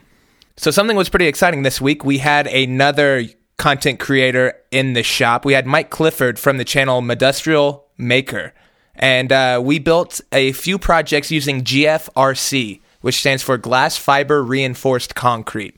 So 0.58 0.72
something 0.72 0.96
was 0.96 1.10
pretty 1.10 1.28
exciting 1.28 1.64
this 1.64 1.82
week. 1.82 2.06
We 2.06 2.20
had 2.20 2.48
another 2.48 3.26
content 3.58 4.00
creator 4.00 4.54
in 4.72 4.94
the 4.94 5.04
shop. 5.04 5.46
We 5.46 5.54
had 5.54 5.66
Mike 5.66 5.90
Clifford 5.90 6.40
from 6.40 6.58
the 6.58 6.66
channel 6.66 7.02
Modustrial 7.02 7.84
Maker. 7.98 8.54
And 8.96 9.32
uh, 9.32 9.62
we 9.64 9.80
built 9.80 10.22
a 10.32 10.54
few 10.54 10.80
projects 10.80 11.30
using 11.30 11.62
GFRC, 11.64 12.82
which 13.02 13.20
stands 13.20 13.44
for 13.44 13.58
Glass 13.58 13.98
Fiber 13.98 14.42
Reinforced 14.42 15.14
Concrete. 15.14 15.76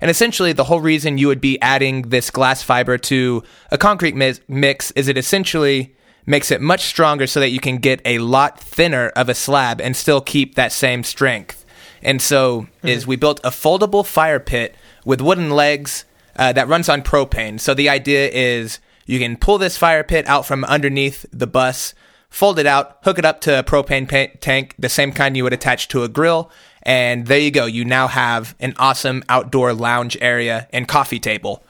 And 0.00 0.10
essentially, 0.10 0.52
the 0.52 0.64
whole 0.64 0.80
reason 0.80 1.18
you 1.18 1.26
would 1.26 1.40
be 1.40 1.60
adding 1.60 2.02
this 2.02 2.30
glass 2.30 2.62
fiber 2.62 2.96
to 2.98 3.42
a 3.70 3.76
concrete 3.76 4.14
mi- 4.14 4.34
mix 4.48 4.92
is 4.92 5.08
it 5.08 5.18
essentially 5.18 5.94
makes 6.24 6.50
it 6.50 6.60
much 6.60 6.82
stronger 6.82 7.26
so 7.26 7.40
that 7.40 7.50
you 7.50 7.60
can 7.60 7.78
get 7.78 8.00
a 8.04 8.18
lot 8.18 8.58
thinner 8.58 9.08
of 9.08 9.28
a 9.28 9.34
slab 9.34 9.80
and 9.80 9.96
still 9.96 10.20
keep 10.20 10.54
that 10.54 10.72
same 10.72 11.02
strength. 11.02 11.59
And 12.02 12.22
so 12.22 12.66
is 12.82 13.06
we 13.06 13.16
built 13.16 13.40
a 13.44 13.50
foldable 13.50 14.06
fire 14.06 14.40
pit 14.40 14.74
with 15.04 15.20
wooden 15.20 15.50
legs 15.50 16.04
uh, 16.36 16.52
that 16.52 16.68
runs 16.68 16.88
on 16.88 17.02
propane. 17.02 17.60
So 17.60 17.74
the 17.74 17.88
idea 17.88 18.28
is 18.28 18.78
you 19.06 19.18
can 19.18 19.36
pull 19.36 19.58
this 19.58 19.76
fire 19.76 20.04
pit 20.04 20.26
out 20.26 20.46
from 20.46 20.64
underneath 20.64 21.26
the 21.32 21.46
bus, 21.46 21.94
fold 22.30 22.58
it 22.58 22.66
out, 22.66 22.98
hook 23.02 23.18
it 23.18 23.24
up 23.24 23.40
to 23.42 23.58
a 23.58 23.62
propane 23.62 24.08
pa- 24.08 24.32
tank, 24.40 24.74
the 24.78 24.88
same 24.88 25.12
kind 25.12 25.36
you 25.36 25.42
would 25.44 25.52
attach 25.52 25.88
to 25.88 26.04
a 26.04 26.08
grill, 26.08 26.50
and 26.82 27.26
there 27.26 27.38
you 27.38 27.50
go. 27.50 27.66
You 27.66 27.84
now 27.84 28.06
have 28.06 28.54
an 28.60 28.74
awesome 28.78 29.22
outdoor 29.28 29.74
lounge 29.74 30.16
area 30.20 30.68
and 30.72 30.88
coffee 30.88 31.20
table. 31.20 31.62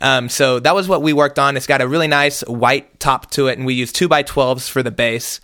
Um, 0.00 0.28
so 0.28 0.60
that 0.60 0.74
was 0.74 0.88
what 0.88 1.02
we 1.02 1.12
worked 1.12 1.38
on. 1.38 1.56
It's 1.56 1.66
got 1.66 1.80
a 1.80 1.88
really 1.88 2.08
nice 2.08 2.42
white 2.42 3.00
top 3.00 3.30
to 3.30 3.46
it, 3.46 3.58
and 3.58 3.66
we 3.66 3.74
used 3.74 3.94
two 3.94 4.08
by 4.08 4.22
twelves 4.22 4.68
for 4.68 4.82
the 4.82 4.90
base. 4.90 5.40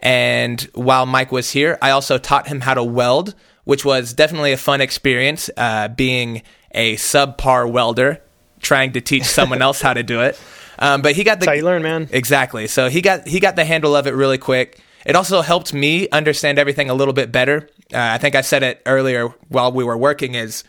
And 0.00 0.60
while 0.74 1.06
Mike 1.06 1.32
was 1.32 1.50
here, 1.50 1.76
I 1.82 1.90
also 1.90 2.18
taught 2.18 2.46
him 2.46 2.60
how 2.60 2.74
to 2.74 2.84
weld, 2.84 3.34
which 3.68 3.84
was 3.84 4.14
definitely 4.14 4.52
a 4.52 4.56
fun 4.56 4.80
experience. 4.80 5.50
Uh, 5.54 5.88
being 5.88 6.40
a 6.70 6.96
subpar 6.96 7.70
welder, 7.70 8.22
trying 8.60 8.94
to 8.94 9.02
teach 9.02 9.24
someone 9.24 9.60
else 9.68 9.82
how 9.82 9.92
to 9.92 10.02
do 10.02 10.22
it. 10.22 10.40
Um, 10.78 11.02
but 11.02 11.14
he 11.14 11.22
got 11.22 11.34
the 11.38 11.44
That's 11.44 11.48
how 11.48 11.52
you 11.52 11.64
learn, 11.64 11.82
man. 11.82 12.08
Exactly. 12.10 12.66
So 12.66 12.88
he 12.88 13.02
got 13.02 13.28
he 13.28 13.40
got 13.40 13.56
the 13.56 13.66
handle 13.66 13.94
of 13.94 14.06
it 14.06 14.14
really 14.14 14.38
quick. 14.38 14.80
It 15.04 15.16
also 15.16 15.42
helped 15.42 15.74
me 15.74 16.08
understand 16.08 16.58
everything 16.58 16.88
a 16.88 16.94
little 16.94 17.12
bit 17.12 17.30
better. 17.30 17.68
Uh, 17.92 17.98
I 17.98 18.16
think 18.16 18.34
I 18.34 18.40
said 18.40 18.62
it 18.62 18.80
earlier 18.86 19.28
while 19.48 19.70
we 19.70 19.84
were 19.84 19.98
working. 19.98 20.34
Is 20.34 20.64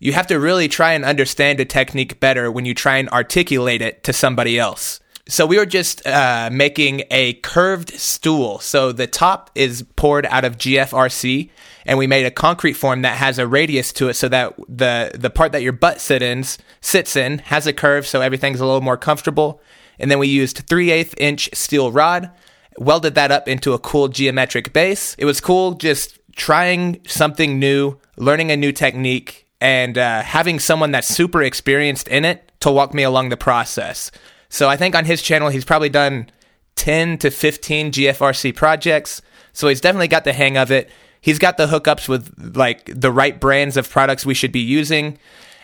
you 0.00 0.12
have 0.12 0.26
to 0.26 0.40
really 0.40 0.66
try 0.66 0.94
and 0.94 1.04
understand 1.04 1.60
a 1.60 1.64
technique 1.64 2.18
better 2.18 2.50
when 2.50 2.64
you 2.64 2.74
try 2.74 2.96
and 2.96 3.08
articulate 3.10 3.80
it 3.80 4.02
to 4.02 4.12
somebody 4.12 4.58
else. 4.58 4.98
So 5.28 5.46
we 5.46 5.56
were 5.56 5.66
just 5.66 6.04
uh, 6.04 6.50
making 6.52 7.04
a 7.12 7.34
curved 7.34 7.90
stool. 7.90 8.58
So 8.58 8.90
the 8.90 9.06
top 9.06 9.50
is 9.54 9.84
poured 9.94 10.26
out 10.26 10.44
of 10.44 10.58
GFRC, 10.58 11.50
and 11.86 11.98
we 11.98 12.06
made 12.06 12.26
a 12.26 12.30
concrete 12.30 12.74
form 12.74 13.02
that 13.02 13.16
has 13.16 13.38
a 13.38 13.46
radius 13.46 13.92
to 13.94 14.08
it, 14.08 14.14
so 14.14 14.28
that 14.28 14.54
the 14.68 15.12
the 15.14 15.30
part 15.30 15.52
that 15.52 15.62
your 15.62 15.72
butt 15.72 16.00
sit 16.00 16.22
in 16.22 16.44
sits 16.80 17.16
in 17.16 17.38
has 17.38 17.66
a 17.66 17.72
curve, 17.72 18.06
so 18.06 18.20
everything's 18.20 18.60
a 18.60 18.66
little 18.66 18.80
more 18.80 18.96
comfortable. 18.96 19.60
And 19.98 20.10
then 20.10 20.18
we 20.18 20.28
used 20.28 20.58
three 20.68 20.90
eighth 20.90 21.14
inch 21.18 21.50
steel 21.52 21.92
rod, 21.92 22.30
welded 22.78 23.14
that 23.14 23.30
up 23.30 23.48
into 23.48 23.72
a 23.72 23.78
cool 23.78 24.08
geometric 24.08 24.72
base. 24.72 25.14
It 25.18 25.24
was 25.24 25.40
cool 25.40 25.74
just 25.74 26.18
trying 26.36 27.00
something 27.06 27.58
new, 27.58 27.98
learning 28.16 28.50
a 28.50 28.56
new 28.56 28.72
technique, 28.72 29.46
and 29.60 29.98
uh, 29.98 30.22
having 30.22 30.58
someone 30.58 30.90
that's 30.90 31.08
super 31.08 31.42
experienced 31.42 32.08
in 32.08 32.24
it 32.24 32.50
to 32.60 32.70
walk 32.70 32.94
me 32.94 33.02
along 33.02 33.28
the 33.28 33.36
process. 33.36 34.10
So 34.48 34.68
I 34.68 34.76
think 34.76 34.94
on 34.94 35.04
his 35.04 35.22
channel, 35.22 35.48
he's 35.48 35.64
probably 35.64 35.88
done 35.88 36.30
10 36.76 37.18
to 37.18 37.30
15 37.30 37.92
GFRC 37.92 38.54
projects. 38.54 39.22
So 39.52 39.68
he's 39.68 39.80
definitely 39.80 40.08
got 40.08 40.24
the 40.24 40.32
hang 40.32 40.56
of 40.56 40.70
it. 40.70 40.90
He's 41.20 41.38
got 41.38 41.56
the 41.56 41.66
hookups 41.66 42.08
with 42.08 42.54
like 42.56 42.90
the 42.94 43.12
right 43.12 43.38
brands 43.38 43.76
of 43.76 43.88
products 43.88 44.24
we 44.24 44.34
should 44.34 44.52
be 44.52 44.60
using. 44.60 45.18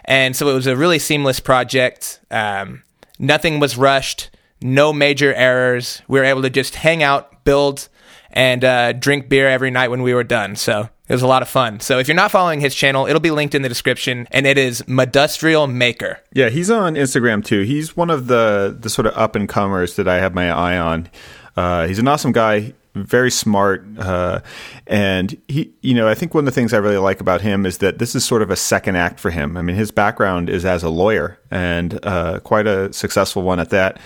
And 0.05 0.37
so 0.37 0.49
it 0.49 0.55
was 0.55 0.66
a 0.66 0.77
really 0.77 0.99
seamless 0.99 1.40
project. 1.40 2.21
Um, 2.31 2.83
nothing 3.19 3.59
was 3.59 3.77
rushed, 3.77 4.31
no 4.61 4.92
major 4.92 5.35
errors. 5.35 6.03
We 6.09 6.19
were 6.19 6.25
able 6.25 6.42
to 6.42 6.51
just 6.51 6.77
hang 6.77 7.03
out, 7.03 7.45
build, 7.45 7.88
and 8.31 8.64
uh, 8.64 8.92
drink 8.92 9.29
beer 9.29 9.49
every 9.49 9.71
night 9.71 9.88
when 9.88 10.03
we 10.03 10.14
were 10.14 10.25
done. 10.25 10.57
So 10.57 10.88
it 11.09 11.12
was 11.12 11.23
a 11.23 11.27
lot 11.27 11.42
of 11.42 11.49
fun. 11.49 11.81
So 11.81 11.99
if 11.99 12.09
you're 12.09 12.14
not 12.14 12.31
following 12.31 12.61
his 12.61 12.75
channel, 12.75 13.07
it'll 13.07 13.21
be 13.21 13.31
linked 13.31 13.55
in 13.55 13.62
the 13.62 13.69
description, 13.69 14.29
and 14.31 14.47
it 14.47 14.59
is 14.59 14.83
Modustrial 14.83 15.73
Maker. 15.73 16.21
Yeah, 16.33 16.49
he's 16.49 16.71
on 16.71 16.95
Instagram 16.95 17.45
too. 17.45 17.62
He's 17.62 17.97
one 17.97 18.11
of 18.11 18.27
the 18.27 18.77
the 18.79 18.90
sort 18.90 19.07
of 19.07 19.16
up 19.16 19.37
and 19.37 19.49
comers 19.49 19.97
that 19.97 20.07
I 20.09 20.16
have 20.16 20.35
my 20.35 20.51
eye 20.51 20.77
on. 20.77 21.09
Uh, 21.57 21.87
he's 21.87 21.99
an 21.99 22.09
awesome 22.09 22.33
guy, 22.33 22.75
very 23.05 23.31
smart, 23.31 23.87
uh, 23.99 24.41
and 24.87 25.37
he, 25.49 25.73
you 25.83 25.95
know, 25.95 26.09
I 26.09 26.15
think 26.15 26.35
one 26.35 26.43
of 26.43 26.47
the 26.47 26.59
things 26.59 26.73
I 26.73 26.79
really 26.79 26.97
like 26.97 27.21
about 27.21 27.41
him 27.41 27.67
is 27.67 27.79
that 27.79 27.99
this 27.99 28.15
is 28.15 28.25
sort 28.25 28.43
of 28.43 28.51
a 28.51 28.57
second 28.57 28.97
act 28.97 29.21
for 29.21 29.31
him. 29.31 29.57
I 29.57 29.63
mean, 29.63 29.77
his 29.77 29.91
background 29.91 30.49
is 30.49 30.65
as 30.65 30.83
a 30.83 30.89
lawyer 30.89 31.39
and 31.51 31.99
uh, 32.05 32.41
quite 32.41 32.67
a 32.67 32.93
successful 32.93 33.43
one 33.43 33.61
at 33.61 33.71
that, 33.71 33.99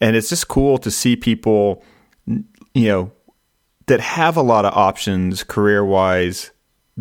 and 0.00 0.16
it's 0.16 0.28
just 0.28 0.48
cool 0.48 0.78
to 0.78 0.90
see 0.90 1.16
people, 1.16 1.82
you 2.26 2.88
know, 2.88 3.12
that 3.86 4.00
have 4.00 4.36
a 4.36 4.42
lot 4.42 4.64
of 4.64 4.74
options 4.74 5.42
career 5.42 5.84
wise 5.84 6.50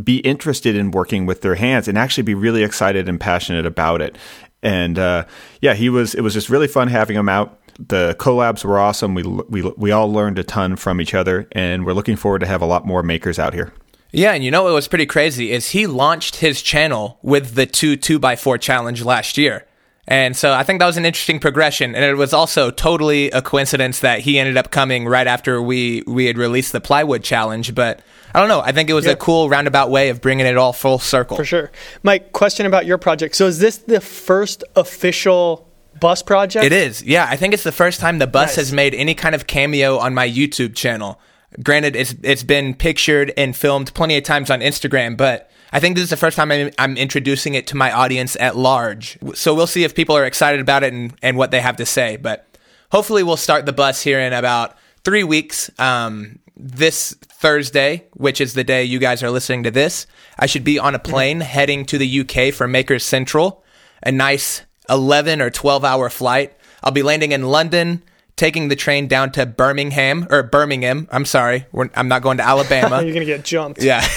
be 0.02 0.18
interested 0.20 0.76
in 0.76 0.92
working 0.92 1.26
with 1.26 1.42
their 1.42 1.56
hands 1.56 1.88
and 1.88 1.98
actually 1.98 2.24
be 2.24 2.36
really 2.36 2.64
excited 2.64 3.10
and 3.10 3.20
passionate 3.20 3.66
about 3.66 4.02
it. 4.02 4.16
And 4.62 4.98
uh, 4.98 5.26
yeah, 5.62 5.74
he 5.74 5.90
was. 5.90 6.16
It 6.16 6.22
was 6.22 6.34
just 6.34 6.50
really 6.50 6.68
fun 6.68 6.88
having 6.88 7.16
him 7.16 7.30
out. 7.30 7.57
The 7.80 8.16
collabs 8.20 8.66
were 8.66 8.80
awesome. 8.80 9.14
We 9.14 9.24
we 9.24 9.62
we 9.78 9.92
all 9.92 10.12
learned 10.12 10.40
a 10.40 10.44
ton 10.44 10.76
from 10.76 11.00
each 11.00 11.14
other, 11.14 11.48
and 11.52 11.86
we're 11.86 11.94
looking 11.94 12.16
forward 12.16 12.40
to 12.40 12.48
have 12.48 12.62
a 12.62 12.66
lot 12.66 12.86
more 12.86 13.04
makers 13.04 13.38
out 13.38 13.54
here. 13.54 13.74
Yeah, 14.12 14.32
and 14.32 14.44
you 14.44 14.52
know 14.52 14.64
what 14.64 14.74
was 14.74 14.88
pretty 14.88 15.06
crazy 15.06 15.52
is 15.52 15.72
he 15.72 15.86
launched 15.86 16.38
his 16.38 16.62
channel 16.62 17.20
with 17.22 17.56
the 17.56 17.66
two 17.66 17.96
two 17.96 18.20
by 18.20 18.36
four 18.36 18.58
challenge 18.58 19.04
last 19.04 19.38
year. 19.38 19.66
And 20.08 20.38
so 20.38 20.54
I 20.54 20.64
think 20.64 20.80
that 20.80 20.86
was 20.86 20.96
an 20.96 21.06
interesting 21.06 21.40
progression. 21.40 21.94
And 21.94 22.06
it 22.06 22.16
was 22.16 22.34
also 22.34 22.72
totally 22.72 23.30
a 23.32 23.42
coincidence 23.42 24.00
that 24.00 24.22
he 24.22 24.40
ended 24.40 24.56
up 24.56 24.72
coming 24.72 25.06
right 25.06 25.28
after 25.28 25.62
we, 25.62 26.02
we 26.08 26.26
had 26.26 26.38
released 26.38 26.72
the 26.72 26.80
plywood 26.80 27.24
challenge. 27.24 27.76
But 27.76 28.00
I 28.34 28.40
don't 28.40 28.48
know. 28.48 28.62
I 28.62 28.72
think 28.72 28.90
it 28.90 28.94
was 28.94 29.06
a 29.06 29.18
cool 29.18 29.50
roundabout 29.50 29.90
way 29.90 30.08
of 30.08 30.22
bringing 30.22 30.46
it 30.46 30.56
all 30.56 30.72
full 30.72 31.00
circle. 31.00 31.36
For 31.36 31.44
sure. 31.44 31.72
Mike, 32.04 32.32
question 32.32 32.66
about 32.66 32.86
your 32.86 32.98
project. 32.98 33.36
So 33.36 33.48
is 33.48 33.60
this 33.60 33.80
the 33.80 34.00
first 34.00 34.64
official 34.78 35.67
bus 36.00 36.22
project? 36.22 36.66
It 36.66 36.72
is. 36.72 37.04
Yeah, 37.04 37.26
I 37.30 37.36
think 37.36 37.54
it's 37.54 37.64
the 37.64 37.72
first 37.72 38.00
time 38.00 38.20
the 38.20 38.28
bus 38.28 38.50
Nice. 38.50 38.56
has 38.58 38.74
made 38.74 38.94
any 38.94 39.14
kind 39.16 39.36
of 39.36 39.48
cameo 39.48 39.98
on 39.98 40.14
my 40.14 40.28
YouTube 40.28 40.76
channel. 40.76 41.20
Granted, 41.64 41.96
it's 41.96 42.14
it's 42.24 42.44
been 42.44 42.74
pictured 42.74 43.34
and 43.38 43.56
filmed 43.56 43.94
plenty 43.94 44.18
of 44.18 44.24
times 44.24 44.50
on 44.52 44.60
Instagram, 44.60 45.16
but 45.18 45.50
I 45.72 45.80
think 45.80 45.96
this 45.96 46.04
is 46.04 46.10
the 46.10 46.18
first 46.18 46.38
time 46.38 46.52
I'm, 46.52 46.72
I'm 46.78 46.98
introducing 46.98 47.54
it 47.54 47.68
to 47.68 47.78
my 47.78 47.92
audience 47.92 48.36
at 48.40 48.56
large. 48.56 49.18
So 49.34 49.54
we'll 49.54 49.68
see 49.68 49.84
if 49.84 49.96
people 49.96 50.16
are 50.16 50.26
excited 50.26 50.60
about 50.60 50.84
it 50.84 50.94
and, 50.94 51.14
and 51.22 51.38
what 51.38 51.52
they 51.52 51.62
have 51.62 51.78
to 51.78 51.86
say. 51.86 52.18
But 52.18 52.48
hopefully, 52.92 53.24
we'll 53.24 53.38
start 53.38 53.66
the 53.66 53.74
bus 53.74 54.02
here 54.02 54.20
in 54.20 54.34
about 54.34 54.78
three 55.04 55.24
weeks. 55.24 55.70
Um, 55.80 56.40
this 56.60 57.14
Thursday, 57.22 58.08
which 58.14 58.42
is 58.42 58.54
the 58.54 58.64
day 58.64 58.84
you 58.84 59.00
guys 59.00 59.22
are 59.22 59.30
listening 59.30 59.64
to 59.64 59.72
this, 59.72 60.08
I 60.40 60.48
should 60.48 60.64
be 60.64 60.80
on 60.80 60.96
a 60.96 61.00
plane 61.00 61.42
heading 61.42 61.86
to 61.86 61.98
the 61.98 62.22
UK 62.22 62.54
for 62.54 62.68
Makers 62.68 63.06
Central, 63.06 63.64
a 64.02 64.12
nice 64.12 64.64
11 64.90 65.42
or 65.42 65.50
12 65.50 65.84
hour 65.84 66.10
flight. 66.10 66.54
I'll 66.84 66.92
be 66.92 67.04
landing 67.04 67.32
in 67.32 67.44
London, 67.44 68.04
taking 68.36 68.68
the 68.68 68.76
train 68.76 69.08
down 69.08 69.32
to 69.34 69.46
Birmingham 69.46 70.28
or 70.30 70.44
Birmingham. 70.44 71.08
I'm 71.12 71.26
sorry, 71.26 71.66
We're, 71.72 71.90
I'm 71.96 72.08
not 72.08 72.22
going 72.22 72.38
to 72.38 72.44
Alabama. 72.44 73.02
You're 73.04 73.14
gonna 73.14 73.26
get 73.26 73.44
jumped. 73.44 73.82
Yeah. 73.82 74.08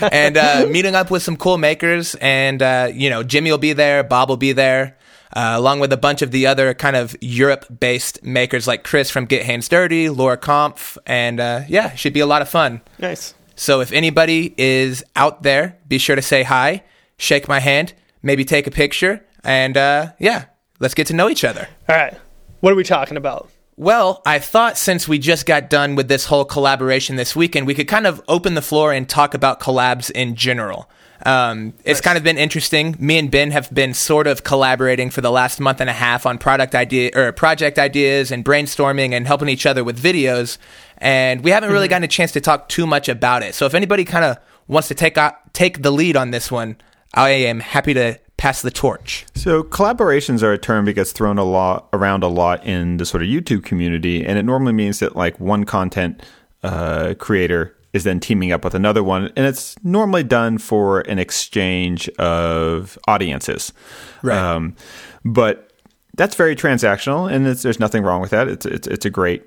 and 0.12 0.36
uh, 0.36 0.66
meeting 0.70 0.94
up 0.94 1.10
with 1.10 1.22
some 1.22 1.36
cool 1.36 1.58
makers. 1.58 2.14
And, 2.16 2.62
uh, 2.62 2.90
you 2.92 3.10
know, 3.10 3.22
Jimmy 3.22 3.50
will 3.50 3.58
be 3.58 3.72
there, 3.72 4.02
Bob 4.04 4.28
will 4.28 4.36
be 4.36 4.52
there, 4.52 4.96
uh, 5.34 5.54
along 5.56 5.80
with 5.80 5.92
a 5.92 5.96
bunch 5.96 6.22
of 6.22 6.30
the 6.30 6.46
other 6.46 6.72
kind 6.72 6.96
of 6.96 7.16
Europe 7.20 7.66
based 7.80 8.22
makers 8.22 8.66
like 8.66 8.84
Chris 8.84 9.10
from 9.10 9.26
Get 9.26 9.44
Hands 9.44 9.68
Dirty, 9.68 10.08
Laura 10.08 10.36
Kampf. 10.36 10.96
And 11.04 11.40
uh, 11.40 11.62
yeah, 11.68 11.94
should 11.94 12.12
be 12.12 12.20
a 12.20 12.26
lot 12.26 12.42
of 12.42 12.48
fun. 12.48 12.80
Nice. 12.98 13.34
So 13.56 13.80
if 13.80 13.92
anybody 13.92 14.54
is 14.56 15.04
out 15.16 15.42
there, 15.42 15.76
be 15.86 15.98
sure 15.98 16.16
to 16.16 16.22
say 16.22 16.44
hi, 16.44 16.82
shake 17.18 17.46
my 17.46 17.60
hand, 17.60 17.92
maybe 18.22 18.42
take 18.44 18.66
a 18.66 18.70
picture. 18.70 19.22
And 19.44 19.76
uh, 19.76 20.12
yeah, 20.18 20.46
let's 20.78 20.94
get 20.94 21.06
to 21.08 21.14
know 21.14 21.28
each 21.28 21.44
other. 21.44 21.68
All 21.88 21.96
right. 21.96 22.16
What 22.60 22.72
are 22.72 22.76
we 22.76 22.84
talking 22.84 23.16
about? 23.16 23.50
Well, 23.76 24.20
I 24.26 24.40
thought 24.40 24.76
since 24.76 25.08
we 25.08 25.18
just 25.18 25.46
got 25.46 25.70
done 25.70 25.96
with 25.96 26.08
this 26.08 26.26
whole 26.26 26.44
collaboration 26.44 27.16
this 27.16 27.34
weekend, 27.34 27.66
we 27.66 27.74
could 27.74 27.88
kind 27.88 28.06
of 28.06 28.22
open 28.28 28.54
the 28.54 28.60
floor 28.60 28.92
and 28.92 29.08
talk 29.08 29.32
about 29.32 29.58
collabs 29.58 30.10
in 30.10 30.34
general. 30.34 30.90
Um, 31.24 31.74
it's 31.84 32.00
kind 32.00 32.16
of 32.18 32.24
been 32.24 32.38
interesting. 32.38 32.94
Me 32.98 33.18
and 33.18 33.30
Ben 33.30 33.50
have 33.50 33.72
been 33.72 33.94
sort 33.94 34.26
of 34.26 34.44
collaborating 34.44 35.10
for 35.10 35.20
the 35.20 35.30
last 35.30 35.60
month 35.60 35.80
and 35.80 35.88
a 35.88 35.94
half 35.94 36.26
on 36.26 36.38
product 36.38 36.74
idea 36.74 37.10
or 37.14 37.32
project 37.32 37.78
ideas 37.78 38.30
and 38.30 38.44
brainstorming 38.44 39.12
and 39.12 39.26
helping 39.26 39.48
each 39.48 39.66
other 39.66 39.84
with 39.84 39.98
videos. 40.02 40.58
And 40.98 41.42
we 41.42 41.50
haven't 41.50 41.70
really 41.70 41.88
gotten 41.88 42.04
a 42.04 42.08
chance 42.08 42.32
to 42.32 42.40
talk 42.40 42.68
too 42.68 42.86
much 42.86 43.08
about 43.08 43.42
it. 43.42 43.54
So 43.54 43.66
if 43.66 43.74
anybody 43.74 44.04
kind 44.04 44.24
of 44.24 44.38
wants 44.66 44.88
to 44.88 44.94
take 44.94 45.18
uh, 45.18 45.32
take 45.52 45.82
the 45.82 45.90
lead 45.90 46.16
on 46.16 46.30
this 46.30 46.50
one, 46.50 46.76
I 47.14 47.30
am 47.30 47.60
happy 47.60 47.94
to 47.94 48.18
pass 48.40 48.62
the 48.62 48.70
torch. 48.70 49.26
So 49.34 49.62
collaborations 49.62 50.42
are 50.42 50.50
a 50.50 50.56
term 50.56 50.86
that 50.86 50.94
gets 50.94 51.12
thrown 51.12 51.36
a 51.36 51.44
lot 51.44 51.90
around 51.92 52.22
a 52.22 52.26
lot 52.26 52.64
in 52.64 52.96
the 52.96 53.04
sort 53.04 53.22
of 53.22 53.28
YouTube 53.28 53.64
community, 53.64 54.24
and 54.24 54.38
it 54.38 54.44
normally 54.44 54.72
means 54.72 54.98
that 55.00 55.14
like 55.14 55.38
one 55.38 55.64
content 55.64 56.22
uh, 56.62 57.12
creator 57.18 57.76
is 57.92 58.04
then 58.04 58.18
teaming 58.18 58.50
up 58.50 58.64
with 58.64 58.74
another 58.74 59.04
one, 59.04 59.26
and 59.36 59.44
it's 59.44 59.76
normally 59.84 60.22
done 60.22 60.56
for 60.56 61.00
an 61.00 61.18
exchange 61.18 62.08
of 62.18 62.98
audiences. 63.06 63.74
Right. 64.22 64.38
Um, 64.38 64.74
but 65.22 65.74
that's 66.16 66.34
very 66.34 66.56
transactional, 66.56 67.30
and 67.30 67.44
there's 67.44 67.78
nothing 67.78 68.04
wrong 68.04 68.22
with 68.22 68.30
that. 68.30 68.48
It's 68.48 68.64
it's 68.64 68.86
it's 68.88 69.04
a 69.04 69.10
great 69.10 69.44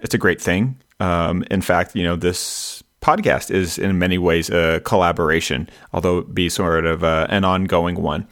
it's 0.00 0.14
a 0.14 0.18
great 0.18 0.40
thing. 0.40 0.80
Um, 0.98 1.44
in 1.50 1.60
fact, 1.60 1.94
you 1.94 2.04
know 2.04 2.16
this 2.16 2.82
podcast 3.00 3.50
is 3.50 3.78
in 3.78 3.98
many 3.98 4.18
ways 4.18 4.50
a 4.50 4.80
collaboration, 4.84 5.68
although 5.92 6.18
it 6.18 6.34
be 6.34 6.48
sort 6.48 6.84
of 6.84 7.02
uh, 7.02 7.26
an 7.30 7.44
ongoing 7.44 7.96
one. 7.96 8.26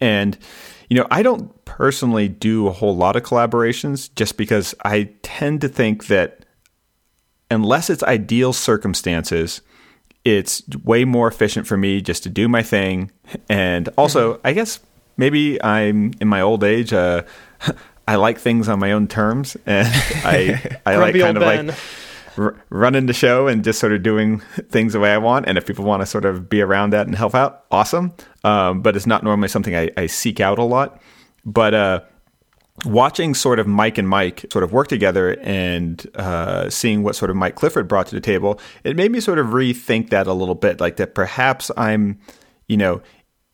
And 0.00 0.36
you 0.88 0.96
know, 0.96 1.06
I 1.10 1.22
don't 1.22 1.64
personally 1.64 2.28
do 2.28 2.66
a 2.68 2.72
whole 2.72 2.94
lot 2.94 3.16
of 3.16 3.22
collaborations 3.22 4.14
just 4.14 4.36
because 4.36 4.74
I 4.84 5.10
tend 5.22 5.62
to 5.62 5.68
think 5.68 6.08
that 6.08 6.44
unless 7.50 7.88
it's 7.88 8.02
ideal 8.02 8.52
circumstances, 8.52 9.62
it's 10.24 10.62
way 10.84 11.04
more 11.04 11.28
efficient 11.28 11.66
for 11.66 11.76
me 11.76 12.00
just 12.00 12.22
to 12.24 12.28
do 12.28 12.48
my 12.48 12.62
thing. 12.62 13.10
And 13.48 13.88
also, 13.96 14.38
I 14.44 14.52
guess 14.52 14.80
maybe 15.16 15.62
I'm 15.62 16.12
in 16.20 16.28
my 16.28 16.40
old 16.40 16.64
age. 16.64 16.92
Uh, 16.92 17.22
I 18.08 18.16
like 18.16 18.38
things 18.38 18.68
on 18.68 18.80
my 18.80 18.92
own 18.92 19.06
terms, 19.06 19.56
and 19.64 19.88
I 20.24 20.78
I 20.84 20.96
like 20.96 21.14
kind 21.18 21.36
of 21.36 21.42
Ben. 21.42 21.66
like 21.68 21.76
r- 22.36 22.56
running 22.70 23.06
the 23.06 23.12
show 23.12 23.46
and 23.46 23.64
just 23.64 23.78
sort 23.80 23.92
of 23.92 24.02
doing 24.02 24.40
things 24.70 24.92
the 24.92 25.00
way 25.00 25.12
I 25.12 25.18
want. 25.18 25.46
And 25.46 25.58
if 25.58 25.66
people 25.66 25.84
want 25.84 26.02
to 26.02 26.06
sort 26.06 26.24
of 26.24 26.48
be 26.48 26.60
around 26.60 26.90
that 26.90 27.06
and 27.06 27.14
help 27.16 27.34
out, 27.34 27.64
awesome. 27.70 28.12
Um, 28.44 28.82
but 28.82 28.96
it's 28.96 29.06
not 29.06 29.22
normally 29.22 29.48
something 29.48 29.74
I, 29.74 29.90
I 29.96 30.06
seek 30.06 30.40
out 30.40 30.58
a 30.58 30.64
lot. 30.64 31.00
But 31.44 31.74
uh, 31.74 32.00
watching 32.84 33.34
sort 33.34 33.58
of 33.58 33.66
Mike 33.66 33.98
and 33.98 34.08
Mike 34.08 34.46
sort 34.52 34.64
of 34.64 34.72
work 34.72 34.88
together 34.88 35.38
and 35.40 36.04
uh, 36.14 36.68
seeing 36.70 37.02
what 37.02 37.16
sort 37.16 37.30
of 37.30 37.36
Mike 37.36 37.54
Clifford 37.54 37.88
brought 37.88 38.06
to 38.08 38.14
the 38.14 38.20
table, 38.20 38.60
it 38.84 38.96
made 38.96 39.12
me 39.12 39.20
sort 39.20 39.38
of 39.38 39.48
rethink 39.48 40.10
that 40.10 40.26
a 40.26 40.32
little 40.32 40.54
bit. 40.54 40.80
Like 40.80 40.96
that 40.96 41.14
perhaps 41.14 41.70
I'm, 41.76 42.18
you 42.68 42.76
know, 42.76 43.02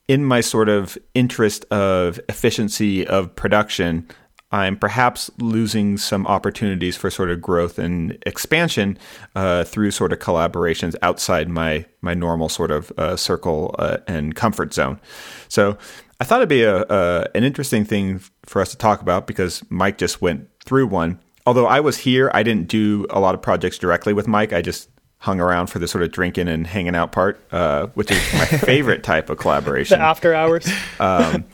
in 0.07 0.25
my 0.25 0.41
sort 0.41 0.69
of 0.69 0.97
interest 1.14 1.64
of 1.67 2.19
efficiency 2.29 3.07
of 3.07 3.35
production, 3.37 4.09
I'm 4.51 4.77
perhaps 4.79 5.31
losing 5.39 5.99
some 5.99 6.27
opportunities 6.27 6.97
for 6.97 7.11
sort 7.11 7.31
of 7.31 7.43
growth 7.43 7.79
and 7.79 8.17
expansion 8.25 8.97
uh, 9.35 9.65
through 9.65 9.91
sort 9.91 10.13
of 10.13 10.21
collaborations 10.21 10.95
outside 11.03 11.49
my 11.51 11.85
my 12.01 12.15
normal 12.15 12.49
sort 12.49 12.71
of 12.71 12.91
uh, 12.97 13.17
circle 13.17 13.75
uh, 13.79 13.99
and 14.07 14.35
comfort 14.35 14.73
zone. 14.73 15.01
So 15.49 15.77
I 16.21 16.25
thought 16.25 16.39
it'd 16.39 16.49
be 16.49 16.63
a, 16.63 16.83
a 16.89 17.29
an 17.35 17.45
interesting 17.45 17.85
thing 17.85 18.21
for 18.47 18.63
us 18.63 18.71
to 18.71 18.79
talk 18.79 19.03
about 19.03 19.27
because 19.27 19.63
Mike 19.69 19.99
just 19.99 20.23
went 20.23 20.49
through 20.65 20.87
one. 20.87 21.19
Although 21.47 21.67
I 21.67 21.81
was 21.81 21.99
here, 21.99 22.31
I 22.35 22.43
didn't 22.43 22.69
do 22.69 23.07
a 23.11 23.21
lot 23.21 23.35
of 23.35 23.43
projects 23.43 23.77
directly 23.79 24.13
with 24.13 24.27
Mike. 24.27 24.53
I 24.53 24.63
just 24.63 24.89
hung 25.21 25.41
around 25.41 25.67
for 25.67 25.79
the 25.81 25.89
sort 25.89 26.05
of 26.05 26.13
drinking 26.13 26.47
and 26.47 26.67
hanging 26.67 26.95
out 26.95 27.11
part, 27.11 27.41
uh, 27.53 27.87
which 27.95 28.11
is 28.11 28.19
my 28.35 28.45
favorite 28.47 29.03
type 29.03 29.29
of 29.31 29.37
collaboration 29.39 29.99
The 29.99 30.05
after 30.05 30.33
hours. 30.33 30.67
um, 31.01 31.45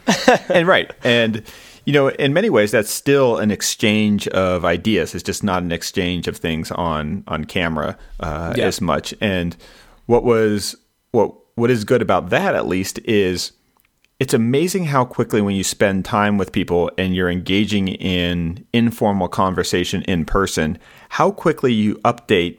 and 0.51 0.69
right 0.69 0.93
and 1.03 1.43
you 1.85 1.93
know 1.93 2.09
in 2.09 2.33
many 2.33 2.51
ways 2.51 2.71
that's 2.71 2.91
still 2.91 3.39
an 3.39 3.51
exchange 3.51 4.27
of 4.29 4.65
ideas. 4.65 5.15
It's 5.15 5.25
just 5.25 5.45
not 5.45 5.63
an 5.63 5.73
exchange 5.73 6.29
of 6.29 6.37
things 6.37 6.71
on 6.73 7.25
on 7.29 7.45
camera 7.45 7.97
uh, 8.21 8.55
Yeah. 8.57 8.67
as 8.67 8.81
much. 8.81 9.15
And 9.21 9.57
what 10.07 10.25
was 10.25 10.77
what 11.13 11.35
what 11.57 11.71
is 11.71 11.85
good 11.85 12.03
about 12.03 12.31
that 12.31 12.55
at 12.55 12.67
least 12.67 12.99
is 13.05 13.53
it's 14.21 14.35
amazing 14.35 14.85
how 14.87 15.05
quickly 15.05 15.41
when 15.41 15.57
you 15.57 15.65
spend 15.65 16.05
time 16.05 16.39
with 16.39 16.53
people 16.53 16.91
and 16.97 17.15
you're 17.15 17.31
engaging 17.31 17.89
in 17.89 18.65
informal 18.73 19.29
conversation 19.29 20.03
in 20.03 20.25
person 20.25 20.79
how 21.11 21.31
quickly 21.31 21.73
you 21.73 21.97
update 22.05 22.59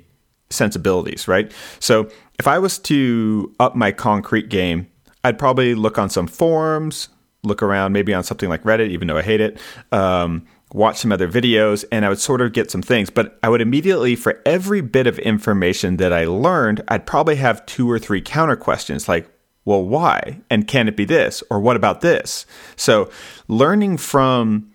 sensibilities 0.49 1.27
right? 1.27 1.51
So 1.79 2.09
if 2.39 2.47
i 2.47 2.59
was 2.59 2.77
to 2.79 3.53
up 3.59 3.75
my 3.75 3.91
concrete 3.91 4.49
game 4.49 4.87
i'd 5.23 5.39
probably 5.39 5.73
look 5.73 5.97
on 5.97 6.09
some 6.09 6.27
forums 6.27 7.07
look 7.45 7.63
around 7.63 7.93
maybe 7.93 8.13
on 8.13 8.23
something 8.23 8.49
like 8.49 8.63
reddit 8.63 8.89
even 8.89 9.07
though 9.07 9.17
i 9.17 9.21
hate 9.21 9.41
it 9.41 9.59
um, 9.91 10.45
watch 10.73 10.97
some 10.97 11.11
other 11.11 11.27
videos 11.27 11.85
and 11.91 12.05
i 12.05 12.09
would 12.09 12.19
sort 12.19 12.41
of 12.41 12.53
get 12.53 12.69
some 12.69 12.81
things 12.81 13.09
but 13.09 13.39
i 13.43 13.49
would 13.49 13.61
immediately 13.61 14.15
for 14.15 14.41
every 14.45 14.81
bit 14.81 15.07
of 15.07 15.17
information 15.19 15.97
that 15.97 16.11
i 16.11 16.25
learned 16.25 16.81
i'd 16.87 17.05
probably 17.05 17.35
have 17.35 17.65
two 17.65 17.89
or 17.89 17.99
three 17.99 18.21
counter 18.21 18.55
questions 18.55 19.07
like 19.07 19.29
well, 19.65 19.83
why? 19.83 20.41
And 20.51 20.67
can 20.67 20.87
it 20.87 20.95
be 20.95 21.05
this? 21.05 21.43
Or 21.49 21.59
what 21.59 21.75
about 21.75 22.01
this? 22.01 22.45
So, 22.75 23.09
learning 23.47 23.97
from 23.97 24.71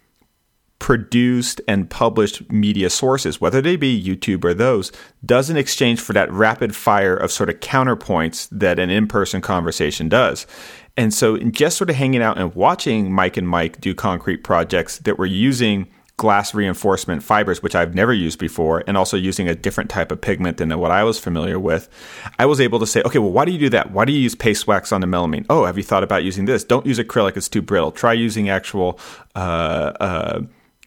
produced 0.80 1.60
and 1.68 1.88
published 1.88 2.50
media 2.50 2.90
sources, 2.90 3.40
whether 3.40 3.60
they 3.60 3.76
be 3.76 4.02
YouTube 4.02 4.44
or 4.44 4.52
those, 4.52 4.90
does 5.24 5.48
in 5.48 5.56
exchange 5.56 6.00
for 6.00 6.12
that 6.14 6.32
rapid 6.32 6.74
fire 6.74 7.14
of 7.14 7.30
sort 7.30 7.48
of 7.48 7.60
counterpoints 7.60 8.48
that 8.50 8.80
an 8.80 8.90
in 8.90 9.06
person 9.06 9.40
conversation 9.40 10.08
does. 10.08 10.46
And 10.96 11.14
so, 11.14 11.36
in 11.36 11.52
just 11.52 11.76
sort 11.76 11.90
of 11.90 11.96
hanging 11.96 12.22
out 12.22 12.36
and 12.38 12.52
watching 12.54 13.12
Mike 13.12 13.36
and 13.36 13.48
Mike 13.48 13.80
do 13.80 13.94
concrete 13.94 14.38
projects 14.38 14.98
that 14.98 15.18
were 15.18 15.26
using 15.26 15.86
glass 16.16 16.52
reinforcement 16.54 17.22
fibers, 17.22 17.62
which 17.62 17.74
I've 17.74 17.94
never 17.94 18.12
used 18.12 18.38
before, 18.38 18.82
and 18.86 18.96
also 18.96 19.16
using 19.16 19.48
a 19.48 19.54
different 19.54 19.88
type 19.88 20.12
of 20.12 20.20
pigment 20.20 20.58
than 20.58 20.76
what 20.78 20.90
I 20.90 21.04
was 21.04 21.18
familiar 21.18 21.58
with, 21.58 21.88
I 22.38 22.44
was 22.44 22.60
able 22.60 22.78
to 22.80 22.86
say, 22.86 23.00
okay, 23.06 23.18
well, 23.18 23.30
why 23.30 23.46
do 23.46 23.52
you 23.52 23.58
do 23.58 23.70
that? 23.70 23.92
Why 23.92 24.04
do 24.04 24.12
you 24.12 24.20
use 24.20 24.34
paste 24.34 24.66
wax 24.66 24.92
on 24.92 25.00
the 25.00 25.06
melamine? 25.06 25.46
Oh, 25.48 25.64
have 25.64 25.78
you 25.78 25.82
thought 25.82 26.02
about 26.02 26.24
using 26.24 26.44
this? 26.44 26.64
Don't 26.64 26.84
use 26.84 26.98
acrylic; 26.98 27.36
it's 27.36 27.48
too 27.48 27.62
brittle. 27.62 27.92
Try 27.92 28.14
using 28.14 28.48
actual. 28.48 28.98
Uh, 29.34 29.92
uh, 30.00 30.40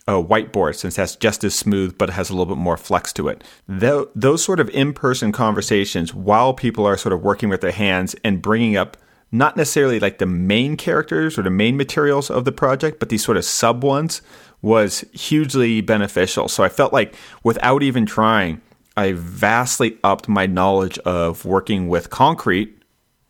a 0.07 0.13
whiteboard 0.13 0.75
since 0.75 0.97
that's 0.97 1.15
just 1.15 1.43
as 1.43 1.55
smooth 1.55 1.97
but 1.97 2.09
it 2.09 2.13
has 2.13 2.29
a 2.29 2.33
little 2.33 2.53
bit 2.53 2.61
more 2.61 2.77
flex 2.77 3.13
to 3.13 3.27
it. 3.27 3.43
Tho- 3.67 4.09
those 4.15 4.43
sort 4.43 4.59
of 4.59 4.69
in-person 4.69 5.31
conversations 5.31 6.13
while 6.13 6.53
people 6.53 6.85
are 6.85 6.97
sort 6.97 7.13
of 7.13 7.21
working 7.21 7.49
with 7.49 7.61
their 7.61 7.71
hands 7.71 8.15
and 8.23 8.41
bringing 8.41 8.75
up 8.75 8.97
not 9.31 9.57
necessarily 9.57 9.99
like 9.99 10.19
the 10.19 10.25
main 10.27 10.77
characters 10.77 11.39
or 11.39 11.41
the 11.41 11.49
main 11.49 11.75
materials 11.75 12.29
of 12.29 12.45
the 12.45 12.51
project, 12.51 12.99
but 12.99 13.09
these 13.09 13.25
sort 13.25 13.37
of 13.37 13.43
sub 13.43 13.83
ones 13.83 14.21
was 14.61 15.03
hugely 15.11 15.81
beneficial. 15.81 16.47
So 16.47 16.63
I 16.63 16.69
felt 16.69 16.93
like 16.93 17.15
without 17.43 17.81
even 17.81 18.05
trying, 18.05 18.61
I 18.95 19.13
vastly 19.13 19.97
upped 20.03 20.29
my 20.29 20.45
knowledge 20.45 20.99
of 20.99 21.45
working 21.45 21.87
with 21.87 22.11
concrete, 22.11 22.77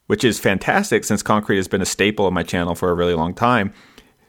which 0.08 0.26
is 0.26 0.40
fantastic 0.40 1.06
since 1.06 1.24
concrete 1.24 1.56
has 1.56 1.70
been 1.70 1.82
a 1.82 1.86
staple 1.86 2.28
of 2.28 2.34
my 2.34 2.44
channel 2.44 2.76
for 2.76 2.90
a 2.90 2.94
really 2.94 3.14
long 3.14 3.34
time 3.34 3.74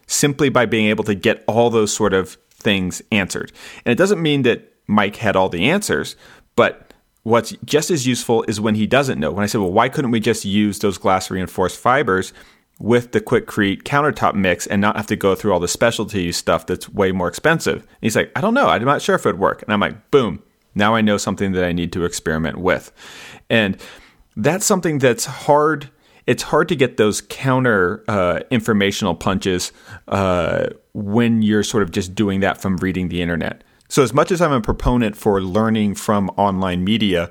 simply 0.06 0.48
by 0.48 0.66
being 0.66 0.86
able 0.86 1.04
to 1.04 1.14
get 1.14 1.44
all 1.46 1.70
those 1.70 1.92
sort 1.92 2.12
of 2.12 2.36
things 2.50 3.02
answered. 3.12 3.52
And 3.84 3.92
it 3.92 3.98
doesn't 3.98 4.22
mean 4.22 4.42
that 4.42 4.72
Mike 4.86 5.16
had 5.16 5.36
all 5.36 5.48
the 5.48 5.70
answers, 5.70 6.16
but 6.56 6.92
what's 7.22 7.52
just 7.64 7.90
as 7.90 8.06
useful 8.06 8.44
is 8.48 8.60
when 8.60 8.74
he 8.74 8.86
doesn't 8.86 9.18
know. 9.18 9.32
When 9.32 9.42
I 9.42 9.46
said, 9.46 9.60
well, 9.60 9.72
why 9.72 9.88
couldn't 9.88 10.10
we 10.10 10.20
just 10.20 10.44
use 10.44 10.78
those 10.78 10.98
glass 10.98 11.30
reinforced 11.30 11.78
fibers 11.78 12.32
with 12.78 13.12
the 13.12 13.20
Quikrete 13.20 13.82
countertop 13.84 14.34
mix 14.34 14.66
and 14.66 14.80
not 14.80 14.96
have 14.96 15.06
to 15.06 15.16
go 15.16 15.34
through 15.34 15.52
all 15.52 15.60
the 15.60 15.68
specialty 15.68 16.32
stuff 16.32 16.66
that's 16.66 16.88
way 16.88 17.12
more 17.12 17.28
expensive? 17.28 17.76
And 17.76 17.98
he's 18.02 18.16
like, 18.16 18.30
I 18.36 18.40
don't 18.40 18.54
know. 18.54 18.68
I'm 18.68 18.84
not 18.84 19.00
sure 19.00 19.14
if 19.14 19.24
it 19.24 19.30
would 19.30 19.38
work. 19.38 19.62
And 19.62 19.72
I'm 19.72 19.80
like, 19.80 20.10
boom, 20.10 20.42
Now 20.74 20.94
I 20.94 21.00
know 21.00 21.16
something 21.16 21.52
that 21.52 21.64
I 21.64 21.72
need 21.72 21.92
to 21.92 22.04
experiment 22.04 22.58
with. 22.58 22.92
And 23.48 23.76
that's 24.36 24.66
something 24.66 24.98
that's 24.98 25.24
hard. 25.24 25.90
It's 26.26 26.42
hard 26.44 26.68
to 26.68 26.76
get 26.76 26.96
those 26.96 27.20
counter 27.20 28.02
uh, 28.08 28.40
informational 28.50 29.14
punches 29.14 29.72
uh, 30.08 30.68
when 30.94 31.42
you're 31.42 31.62
sort 31.62 31.82
of 31.82 31.90
just 31.90 32.14
doing 32.14 32.40
that 32.40 32.60
from 32.60 32.76
reading 32.78 33.08
the 33.08 33.20
internet. 33.20 33.62
So, 33.88 34.02
as 34.02 34.14
much 34.14 34.32
as 34.32 34.40
I'm 34.40 34.52
a 34.52 34.60
proponent 34.60 35.16
for 35.16 35.40
learning 35.40 35.96
from 35.96 36.30
online 36.30 36.82
media, 36.82 37.30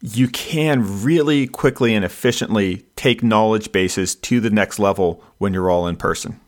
you 0.00 0.28
can 0.28 1.02
really 1.02 1.46
quickly 1.46 1.94
and 1.94 2.04
efficiently 2.04 2.84
take 2.96 3.22
knowledge 3.22 3.72
bases 3.72 4.14
to 4.14 4.40
the 4.40 4.50
next 4.50 4.78
level 4.78 5.22
when 5.38 5.52
you're 5.52 5.70
all 5.70 5.86
in 5.86 5.96
person. 5.96 6.40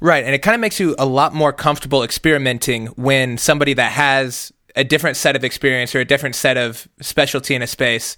Right, 0.00 0.24
and 0.24 0.34
it 0.34 0.40
kind 0.40 0.54
of 0.56 0.60
makes 0.60 0.80
you 0.80 0.96
a 0.98 1.06
lot 1.06 1.32
more 1.32 1.52
comfortable 1.52 2.02
experimenting 2.02 2.86
when 2.88 3.38
somebody 3.38 3.72
that 3.74 3.92
has 3.92 4.52
a 4.74 4.82
different 4.82 5.16
set 5.16 5.36
of 5.36 5.44
experience 5.44 5.94
or 5.94 6.00
a 6.00 6.04
different 6.04 6.34
set 6.34 6.56
of 6.56 6.88
specialty 7.00 7.54
in 7.54 7.62
a 7.62 7.66
space 7.66 8.16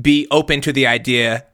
be 0.00 0.26
open 0.30 0.60
to 0.62 0.72
the 0.72 0.86
idea 0.86 1.44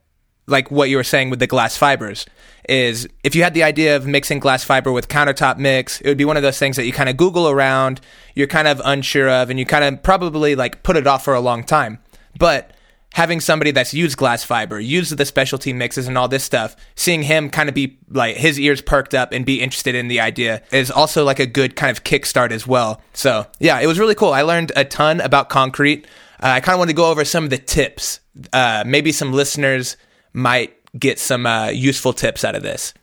like 0.46 0.70
what 0.70 0.90
you 0.90 0.96
were 0.96 1.04
saying 1.04 1.30
with 1.30 1.38
the 1.38 1.46
glass 1.46 1.76
fibers 1.76 2.26
is 2.68 3.08
if 3.24 3.34
you 3.34 3.42
had 3.42 3.54
the 3.54 3.62
idea 3.62 3.96
of 3.96 4.06
mixing 4.06 4.38
glass 4.38 4.62
fiber 4.62 4.92
with 4.92 5.08
countertop 5.08 5.58
mix 5.58 6.00
it 6.00 6.08
would 6.08 6.18
be 6.18 6.24
one 6.24 6.36
of 6.36 6.42
those 6.42 6.58
things 6.58 6.76
that 6.76 6.84
you 6.84 6.92
kind 6.92 7.08
of 7.08 7.16
google 7.16 7.48
around 7.48 8.00
you're 8.34 8.46
kind 8.46 8.68
of 8.68 8.80
unsure 8.84 9.28
of 9.28 9.50
and 9.50 9.58
you 9.58 9.66
kind 9.66 9.84
of 9.84 10.02
probably 10.02 10.54
like 10.54 10.82
put 10.82 10.96
it 10.96 11.06
off 11.06 11.24
for 11.24 11.34
a 11.34 11.40
long 11.40 11.64
time 11.64 11.98
but 12.38 12.72
having 13.14 13.40
somebody 13.40 13.70
that's 13.70 13.92
used 13.92 14.16
glass 14.16 14.42
fiber, 14.42 14.80
used 14.80 15.16
the 15.16 15.24
specialty 15.24 15.72
mixes 15.72 16.08
and 16.08 16.16
all 16.16 16.28
this 16.28 16.44
stuff, 16.44 16.76
seeing 16.94 17.22
him 17.22 17.50
kind 17.50 17.68
of 17.68 17.74
be 17.74 17.98
like 18.08 18.36
his 18.36 18.58
ears 18.58 18.80
perked 18.80 19.14
up 19.14 19.32
and 19.32 19.44
be 19.44 19.60
interested 19.60 19.94
in 19.94 20.08
the 20.08 20.20
idea 20.20 20.62
is 20.72 20.90
also 20.90 21.24
like 21.24 21.38
a 21.38 21.46
good 21.46 21.76
kind 21.76 21.90
of 21.90 22.04
kickstart 22.04 22.50
as 22.50 22.66
well. 22.66 23.00
So 23.12 23.46
yeah, 23.60 23.80
it 23.80 23.86
was 23.86 23.98
really 23.98 24.14
cool. 24.14 24.32
I 24.32 24.42
learned 24.42 24.72
a 24.76 24.84
ton 24.84 25.20
about 25.20 25.48
concrete. 25.48 26.06
Uh, 26.42 26.46
I 26.46 26.60
kind 26.60 26.74
of 26.74 26.78
want 26.78 26.90
to 26.90 26.96
go 26.96 27.10
over 27.10 27.24
some 27.24 27.44
of 27.44 27.50
the 27.50 27.58
tips. 27.58 28.20
Uh, 28.52 28.82
maybe 28.86 29.12
some 29.12 29.32
listeners 29.32 29.96
might 30.32 30.76
get 30.98 31.18
some 31.18 31.46
uh, 31.46 31.68
useful 31.68 32.12
tips 32.12 32.44
out 32.44 32.54
of 32.54 32.62
this. 32.62 32.94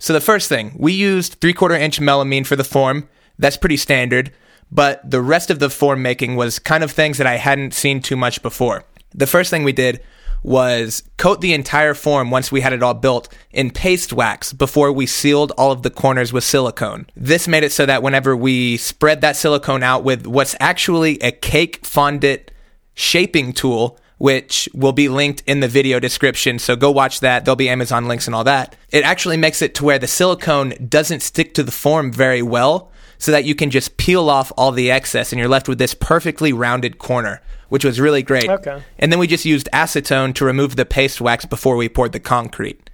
So 0.00 0.12
the 0.12 0.20
first 0.20 0.48
thing, 0.48 0.74
we 0.76 0.92
used 0.92 1.40
three 1.40 1.52
quarter 1.52 1.74
inch 1.74 2.00
melamine 2.00 2.46
for 2.46 2.56
the 2.56 2.64
form. 2.64 3.08
That's 3.38 3.56
pretty 3.56 3.76
standard. 3.76 4.32
But 4.70 5.08
the 5.08 5.22
rest 5.22 5.50
of 5.50 5.60
the 5.60 5.70
form 5.70 6.02
making 6.02 6.36
was 6.36 6.58
kind 6.58 6.84
of 6.84 6.90
things 6.90 7.16
that 7.18 7.26
I 7.26 7.36
hadn't 7.36 7.72
seen 7.72 8.00
too 8.02 8.16
much 8.16 8.42
before 8.42 8.84
the 9.14 9.26
first 9.26 9.50
thing 9.50 9.64
we 9.64 9.72
did 9.72 10.00
was 10.42 11.02
coat 11.16 11.40
the 11.40 11.52
entire 11.52 11.94
form 11.94 12.30
once 12.30 12.52
we 12.52 12.60
had 12.60 12.72
it 12.72 12.82
all 12.82 12.94
built 12.94 13.28
in 13.50 13.70
paste 13.70 14.12
wax 14.12 14.52
before 14.52 14.92
we 14.92 15.04
sealed 15.04 15.52
all 15.58 15.72
of 15.72 15.82
the 15.82 15.90
corners 15.90 16.32
with 16.32 16.44
silicone. 16.44 17.06
This 17.16 17.48
made 17.48 17.64
it 17.64 17.72
so 17.72 17.86
that 17.86 18.04
whenever 18.04 18.36
we 18.36 18.76
spread 18.76 19.20
that 19.20 19.36
silicone 19.36 19.82
out 19.82 20.04
with 20.04 20.26
what's 20.26 20.54
actually 20.60 21.20
a 21.22 21.32
cake 21.32 21.84
fondant 21.84 22.52
shaping 22.94 23.52
tool, 23.52 23.98
which 24.18 24.68
will 24.74 24.92
be 24.92 25.08
linked 25.08 25.42
in 25.46 25.60
the 25.60 25.68
video 25.68 25.98
description. 25.98 26.58
So 26.58 26.76
go 26.76 26.90
watch 26.90 27.20
that. 27.20 27.44
There'll 27.44 27.56
be 27.56 27.68
Amazon 27.68 28.06
links 28.06 28.26
and 28.26 28.34
all 28.34 28.44
that. 28.44 28.76
It 28.90 29.04
actually 29.04 29.36
makes 29.36 29.62
it 29.62 29.74
to 29.76 29.84
where 29.84 29.98
the 29.98 30.06
silicone 30.06 30.74
doesn't 30.88 31.20
stick 31.20 31.54
to 31.54 31.62
the 31.62 31.72
form 31.72 32.12
very 32.12 32.42
well 32.42 32.92
so 33.18 33.32
that 33.32 33.44
you 33.44 33.54
can 33.54 33.70
just 33.70 33.96
peel 33.96 34.28
off 34.28 34.52
all 34.56 34.72
the 34.72 34.90
excess 34.90 35.32
and 35.32 35.38
you're 35.38 35.48
left 35.48 35.68
with 35.68 35.78
this 35.78 35.94
perfectly 35.94 36.52
rounded 36.52 36.98
corner 36.98 37.40
which 37.68 37.84
was 37.84 38.00
really 38.00 38.22
great. 38.22 38.48
Okay. 38.48 38.82
And 38.98 39.12
then 39.12 39.18
we 39.18 39.26
just 39.26 39.44
used 39.44 39.68
acetone 39.72 40.34
to 40.36 40.44
remove 40.44 40.76
the 40.76 40.86
paste 40.86 41.20
wax 41.20 41.44
before 41.44 41.76
we 41.76 41.88
poured 41.88 42.12
the 42.12 42.20
concrete. 42.20 42.90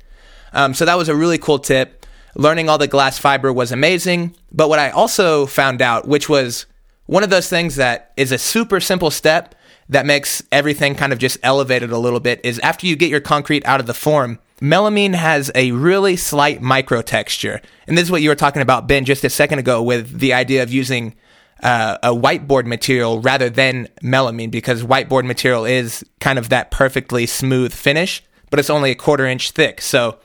Um, 0.52 0.74
so 0.74 0.84
that 0.84 0.98
was 0.98 1.08
a 1.08 1.14
really 1.14 1.38
cool 1.38 1.58
tip. 1.58 2.06
Learning 2.34 2.68
all 2.68 2.78
the 2.78 2.88
glass 2.88 3.18
fiber 3.18 3.52
was 3.52 3.72
amazing. 3.72 4.34
But 4.52 4.68
what 4.68 4.78
I 4.78 4.90
also 4.90 5.46
found 5.46 5.80
out, 5.80 6.08
which 6.08 6.28
was 6.28 6.66
one 7.06 7.22
of 7.22 7.30
those 7.30 7.48
things 7.48 7.76
that 7.76 8.12
is 8.16 8.32
a 8.32 8.38
super 8.38 8.80
simple 8.80 9.10
step 9.10 9.54
that 9.88 10.06
makes 10.06 10.42
everything 10.50 10.94
kind 10.94 11.12
of 11.12 11.18
just 11.18 11.38
elevated 11.42 11.90
a 11.90 11.98
little 11.98 12.20
bit, 12.20 12.40
is 12.44 12.58
after 12.60 12.86
you 12.86 12.96
get 12.96 13.10
your 13.10 13.20
concrete 13.20 13.64
out 13.66 13.80
of 13.80 13.86
the 13.86 13.94
form, 13.94 14.38
melamine 14.60 15.14
has 15.14 15.50
a 15.54 15.72
really 15.72 16.16
slight 16.16 16.62
micro 16.62 17.02
texture. 17.02 17.60
And 17.86 17.96
this 17.96 18.04
is 18.04 18.10
what 18.10 18.22
you 18.22 18.28
were 18.28 18.34
talking 18.34 18.62
about, 18.62 18.88
Ben, 18.88 19.04
just 19.04 19.24
a 19.24 19.30
second 19.30 19.58
ago 19.58 19.82
with 19.82 20.18
the 20.18 20.32
idea 20.32 20.62
of 20.62 20.72
using 20.72 21.14
uh, 21.62 21.98
a 22.02 22.10
whiteboard 22.10 22.66
material 22.66 23.20
rather 23.20 23.48
than 23.48 23.88
melamine 24.02 24.50
because 24.50 24.82
whiteboard 24.82 25.24
material 25.24 25.64
is 25.64 26.04
kind 26.20 26.38
of 26.38 26.48
that 26.48 26.70
perfectly 26.70 27.26
smooth 27.26 27.72
finish, 27.72 28.22
but 28.50 28.58
it's 28.58 28.70
only 28.70 28.90
a 28.90 28.94
quarter 28.94 29.26
inch 29.26 29.50
thick. 29.52 29.80
So 29.80 30.18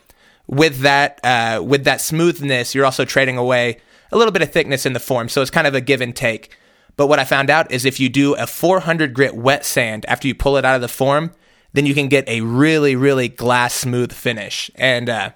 with 0.47 0.79
that 0.79 1.19
uh, 1.23 1.61
with 1.63 1.83
that 1.83 2.01
smoothness, 2.01 2.73
you're 2.73 2.85
also 2.85 3.05
trading 3.05 3.37
away 3.37 3.77
a 4.11 4.17
little 4.17 4.31
bit 4.31 4.41
of 4.41 4.51
thickness 4.51 4.85
in 4.85 4.93
the 4.93 4.99
form. 4.99 5.29
So 5.29 5.41
it's 5.41 5.51
kind 5.51 5.67
of 5.67 5.75
a 5.75 5.81
give 5.81 6.01
and 6.01 6.15
take. 6.15 6.57
But 6.99 7.07
what 7.07 7.17
I 7.17 7.23
found 7.23 7.49
out 7.49 7.71
is 7.71 7.85
if 7.85 7.97
you 7.97 8.09
do 8.09 8.35
a 8.35 8.45
400 8.45 9.13
grit 9.13 9.33
wet 9.33 9.63
sand 9.63 10.05
after 10.09 10.27
you 10.27 10.35
pull 10.35 10.57
it 10.57 10.65
out 10.65 10.75
of 10.75 10.81
the 10.81 10.89
form, 10.89 11.31
then 11.71 11.85
you 11.85 11.93
can 11.93 12.09
get 12.09 12.27
a 12.27 12.41
really 12.41 12.93
really 12.97 13.29
glass 13.29 13.73
smooth 13.73 14.11
finish, 14.11 14.69
and 14.75 15.09
uh, 15.09 15.29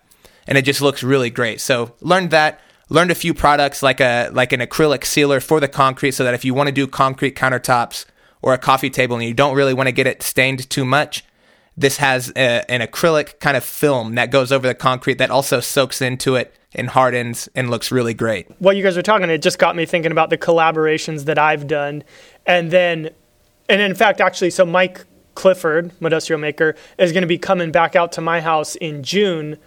and 0.45 0.57
it 0.57 0.63
just 0.63 0.81
looks 0.81 1.03
really 1.03 1.29
great. 1.29 1.61
So 1.61 1.95
learned 2.01 2.31
that. 2.31 2.59
Learned 2.89 3.11
a 3.11 3.15
few 3.15 3.33
products 3.33 3.81
like 3.81 4.01
a 4.01 4.29
like 4.33 4.51
an 4.51 4.59
acrylic 4.59 5.05
sealer 5.05 5.39
for 5.39 5.61
the 5.61 5.69
concrete 5.69 6.11
so 6.11 6.25
that 6.25 6.33
if 6.33 6.43
you 6.43 6.53
want 6.53 6.67
to 6.67 6.73
do 6.73 6.85
concrete 6.85 7.37
countertops 7.37 8.03
or 8.41 8.53
a 8.53 8.57
coffee 8.57 8.89
table 8.89 9.15
and 9.15 9.23
you 9.23 9.33
don't 9.33 9.55
really 9.55 9.73
want 9.73 9.87
to 9.87 9.93
get 9.93 10.05
it 10.05 10.21
stained 10.21 10.69
too 10.69 10.83
much 10.83 11.23
this 11.75 11.97
has 11.97 12.31
a, 12.35 12.69
an 12.69 12.81
acrylic 12.81 13.39
kind 13.39 13.57
of 13.57 13.63
film 13.63 14.15
that 14.15 14.29
goes 14.29 14.51
over 14.51 14.67
the 14.67 14.75
concrete 14.75 15.17
that 15.17 15.31
also 15.31 15.59
soaks 15.59 16.01
into 16.01 16.35
it 16.35 16.53
and 16.75 16.89
hardens 16.89 17.49
and 17.55 17.69
looks 17.69 17.91
really 17.91 18.13
great. 18.13 18.47
What 18.59 18.75
you 18.75 18.83
guys 18.83 18.95
were 18.95 19.01
talking, 19.01 19.29
it 19.29 19.41
just 19.41 19.59
got 19.59 19.75
me 19.75 19.85
thinking 19.85 20.11
about 20.11 20.29
the 20.29 20.37
collaborations 20.37 21.25
that 21.25 21.37
I've 21.37 21.67
done. 21.67 22.03
And 22.45 22.71
then, 22.71 23.09
and 23.69 23.81
in 23.81 23.95
fact, 23.95 24.21
actually, 24.21 24.49
so 24.49 24.65
Mike 24.65 25.05
Clifford, 25.35 25.91
Modustrial 25.99 26.39
Maker, 26.39 26.75
is 26.97 27.11
going 27.11 27.21
to 27.21 27.27
be 27.27 27.37
coming 27.37 27.71
back 27.71 27.95
out 27.95 28.11
to 28.13 28.21
my 28.21 28.41
house 28.41 28.75
in 28.75 29.03
June 29.03 29.57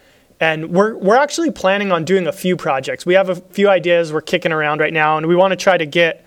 and 0.41 0.71
we're 0.71 0.97
we're 0.97 1.17
actually 1.17 1.51
planning 1.51 1.93
on 1.93 2.05
doing 2.05 2.27
a 2.27 2.33
few 2.33 2.57
projects. 2.57 3.07
We 3.07 3.15
have 3.15 3.29
a 3.29 3.37
few 3.37 3.69
ideas 3.69 4.13
we're 4.13 4.21
kicking 4.21 4.53
around 4.53 4.81
right 4.81 4.93
now, 4.93 5.17
and 5.17 5.27
we 5.27 5.35
want 5.37 5.53
to 5.53 5.57
try 5.57 5.77
to 5.77 5.87
get 5.87 6.25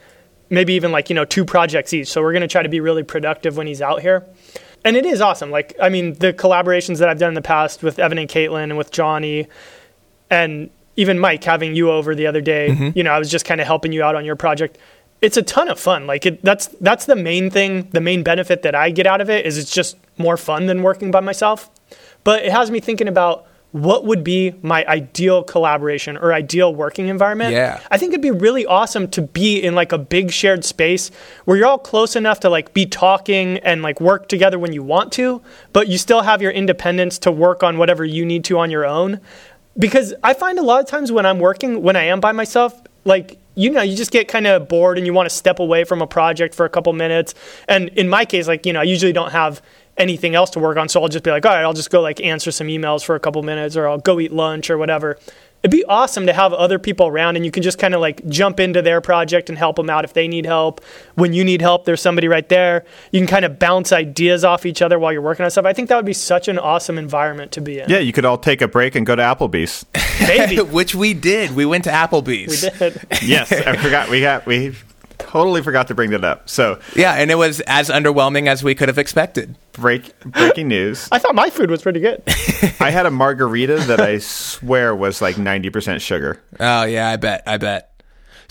maybe 0.50 0.74
even 0.74 0.92
like 0.92 1.10
you 1.10 1.16
know 1.16 1.26
two 1.26 1.46
projects 1.46 1.94
each. 1.94 2.08
So 2.08 2.22
we're 2.22 2.34
going 2.34 2.42
to 2.42 2.48
try 2.48 2.64
to 2.64 2.70
be 2.70 2.80
really 2.80 3.04
productive 3.04 3.58
when 3.58 3.68
he's 3.68 3.82
out 3.82 4.02
here. 4.02 4.26
And 4.84 4.96
it 4.96 5.06
is 5.06 5.22
awesome. 5.22 5.52
Like 5.52 5.76
I 5.82 5.90
mean, 5.90 6.14
the 6.14 6.34
collaborations 6.34 7.00
that 7.00 7.10
I've 7.10 7.20
done 7.20 7.30
in 7.30 7.36
the 7.36 7.42
past 7.42 7.84
with 7.84 8.00
Evan 8.00 8.18
and 8.18 8.30
Katelyn 8.30 8.64
and 8.64 8.78
with 8.78 8.92
Johnny, 8.92 9.48
and 10.30 10.70
even 10.96 11.18
Mike 11.18 11.44
having 11.44 11.76
you 11.76 11.92
over 11.92 12.14
the 12.14 12.28
other 12.28 12.42
day. 12.42 12.70
Mm-hmm. 12.70 12.98
You 12.98 13.04
know, 13.04 13.12
I 13.12 13.20
was 13.20 13.32
just 13.32 13.46
kind 13.46 13.62
of 13.62 13.68
helping 13.68 13.94
you 13.94 14.04
out 14.04 14.16
on 14.16 14.26
your 14.26 14.36
project. 14.36 14.78
It's 15.22 15.38
a 15.38 15.42
ton 15.42 15.70
of 15.70 15.80
fun. 15.80 16.08
Like 16.08 16.26
it, 16.26 16.44
that's 16.44 16.68
that's 16.82 17.06
the 17.06 17.16
main 17.16 17.50
thing. 17.50 17.90
The 17.92 18.02
main 18.02 18.24
benefit 18.24 18.64
that 18.64 18.76
I 18.76 18.90
get 18.90 19.08
out 19.08 19.22
of 19.22 19.30
it 19.30 19.46
is 19.46 19.58
it's 19.58 19.72
just 19.72 19.98
more 20.18 20.38
fun 20.38 20.66
than 20.66 20.84
working 20.84 21.12
by 21.12 21.22
myself. 21.22 21.70
But 22.24 22.44
it 22.44 22.52
has 22.52 22.70
me 22.70 22.80
thinking 22.80 23.08
about 23.08 23.48
what 23.72 24.04
would 24.04 24.24
be 24.24 24.56
my 24.64 24.84
ideal 24.88 25.44
collaboration 25.44 26.18
or 26.18 26.34
ideal 26.34 26.74
working 26.74 27.08
environment. 27.08 27.54
Yeah. 27.54 27.80
I 27.92 27.98
think 27.98 28.14
it'd 28.14 28.22
be 28.22 28.32
really 28.32 28.66
awesome 28.66 29.08
to 29.10 29.22
be 29.22 29.60
in 29.60 29.76
like 29.76 29.92
a 29.92 29.98
big 29.98 30.32
shared 30.32 30.66
space 30.66 31.12
where 31.46 31.56
you're 31.56 31.68
all 31.68 31.78
close 31.78 32.16
enough 32.16 32.40
to 32.40 32.50
like 32.50 32.74
be 32.74 32.88
talking 32.88 33.60
and 33.60 33.84
like 33.84 34.02
work 34.02 34.28
together 34.28 34.58
when 34.58 34.74
you 34.74 34.82
want 34.82 35.12
to, 35.14 35.42
but 35.72 35.88
you 35.88 36.00
still 36.00 36.22
have 36.22 36.42
your 36.42 36.52
independence 36.52 37.20
to 37.20 37.32
work 37.32 37.62
on 37.62 37.78
whatever 37.78 38.04
you 38.04 38.26
need 38.26 38.44
to 38.46 38.58
on 38.58 38.72
your 38.72 38.86
own. 38.86 39.22
Because 39.78 40.14
I 40.24 40.34
find 40.34 40.60
a 40.60 40.64
lot 40.64 40.82
of 40.82 40.88
times 40.88 41.12
when 41.12 41.26
I'm 41.26 41.40
working, 41.40 41.82
when 41.82 41.96
I 41.96 42.04
am 42.04 42.20
by 42.20 42.32
myself, 42.32 42.82
like 43.06 43.40
you 43.60 43.70
know, 43.72 43.82
you 43.82 43.98
just 43.98 44.12
get 44.12 44.30
kind 44.30 44.48
of 44.48 44.70
bored 44.70 44.98
and 44.98 45.06
you 45.06 45.12
want 45.12 45.30
to 45.30 45.36
step 45.36 45.60
away 45.60 45.84
from 45.84 46.02
a 46.02 46.08
project 46.08 46.56
for 46.56 46.66
a 46.66 46.70
couple 46.70 46.94
minutes. 46.94 47.36
And 47.68 47.90
in 47.90 48.08
my 48.08 48.24
case, 48.24 48.48
like, 48.48 48.66
you 48.66 48.72
know, 48.72 48.80
I 48.80 48.84
usually 48.84 49.12
don't 49.12 49.34
have 49.34 49.62
anything 49.98 50.34
else 50.34 50.50
to 50.52 50.60
work 50.60 50.78
on. 50.78 50.88
So 50.88 51.02
I'll 51.02 51.10
just 51.10 51.26
be 51.26 51.32
like, 51.32 51.46
all 51.46 51.52
right, 51.52 51.64
I'll 51.64 51.74
just 51.74 51.90
go 51.90 52.00
like 52.00 52.22
answer 52.22 52.52
some 52.52 52.68
emails 52.68 53.04
for 53.04 53.16
a 53.16 53.20
couple 53.20 53.44
minutes 53.44 53.76
or 53.76 53.86
I'll 53.86 53.98
go 53.98 54.18
eat 54.22 54.32
lunch 54.32 54.70
or 54.70 54.78
whatever. 54.78 55.20
It'd 55.62 55.72
be 55.72 55.84
awesome 55.86 56.26
to 56.28 56.34
have 56.34 56.54
other 56.54 56.80
people 56.80 57.08
around 57.08 57.36
and 57.36 57.44
you 57.44 57.52
can 57.52 57.64
just 57.64 57.78
kind 57.78 57.94
of 57.94 58.00
like 58.00 58.26
jump 58.30 58.60
into 58.62 58.82
their 58.82 59.02
project 59.02 59.50
and 59.50 59.58
help 59.58 59.76
them 59.76 59.90
out 59.90 60.06
if 60.06 60.14
they 60.14 60.28
need 60.28 60.46
help. 60.46 60.82
When 61.16 61.34
you 61.34 61.44
need 61.44 61.62
help, 61.62 61.84
there's 61.84 62.02
somebody 62.02 62.30
right 62.30 62.48
there. 62.48 62.86
You 63.12 63.20
can 63.20 63.28
kind 63.28 63.44
of 63.44 63.60
bounce 63.60 63.92
ideas 63.92 64.46
off 64.46 64.66
each 64.66 64.82
other 64.82 64.98
while 64.98 65.12
you're 65.12 65.22
working 65.22 65.44
on 65.44 65.52
stuff. 65.52 65.66
I 65.66 65.74
think 65.74 65.90
that 65.90 65.98
would 65.98 66.06
be 66.06 66.14
such 66.14 66.48
an 66.48 66.58
awesome 66.58 66.98
environment 66.98 67.52
to 67.54 67.62
be 67.62 67.80
in. 67.80 67.90
Yeah, 67.90 68.00
you 68.00 68.14
could 68.14 68.24
all 68.24 68.38
take 68.38 68.62
a 68.62 68.68
break 68.70 68.96
and 68.96 69.06
go 69.06 69.16
to 69.16 69.22
Applebee's. 69.22 69.86
Maybe. 70.22 70.62
Which 70.70 70.96
we 70.96 71.14
did. 71.14 71.56
We 71.56 71.66
went 71.66 71.84
to 71.86 71.90
Applebee's. 71.92 72.64
We 72.64 72.70
did. 72.80 73.02
yes, 73.22 73.52
I 73.52 73.76
forgot. 73.76 74.10
We 74.10 74.22
got 74.22 74.46
we 74.46 74.76
totally 75.20 75.62
forgot 75.62 75.88
to 75.90 75.96
bring 75.96 76.10
that 76.12 76.24
up. 76.24 76.50
So 76.50 76.80
yeah, 76.96 77.14
and 77.14 77.30
it 77.30 77.36
was 77.36 77.60
as 77.62 77.90
underwhelming 77.90 78.48
as 78.48 78.64
we 78.64 78.74
could 78.74 78.88
have 78.88 78.98
expected. 78.98 79.56
Break 79.74 80.20
breaking 80.22 80.68
news. 80.68 81.08
I 81.12 81.20
thought 81.20 81.36
my 81.36 81.50
food 81.50 81.70
was 81.70 81.82
pretty 81.82 82.00
good. 82.00 82.24
I 82.80 82.90
had 82.90 83.06
a 83.06 83.12
margarita 83.12 83.78
that 83.88 84.02
I 84.02 84.18
swear 84.18 84.96
was 84.96 85.22
like 85.22 85.38
ninety 85.38 85.70
percent 85.70 86.02
sugar. 86.02 86.42
Oh 86.60 86.84
yeah, 86.84 87.10
I 87.10 87.18
bet. 87.18 87.44
I 87.46 87.58
bet. 87.58 87.89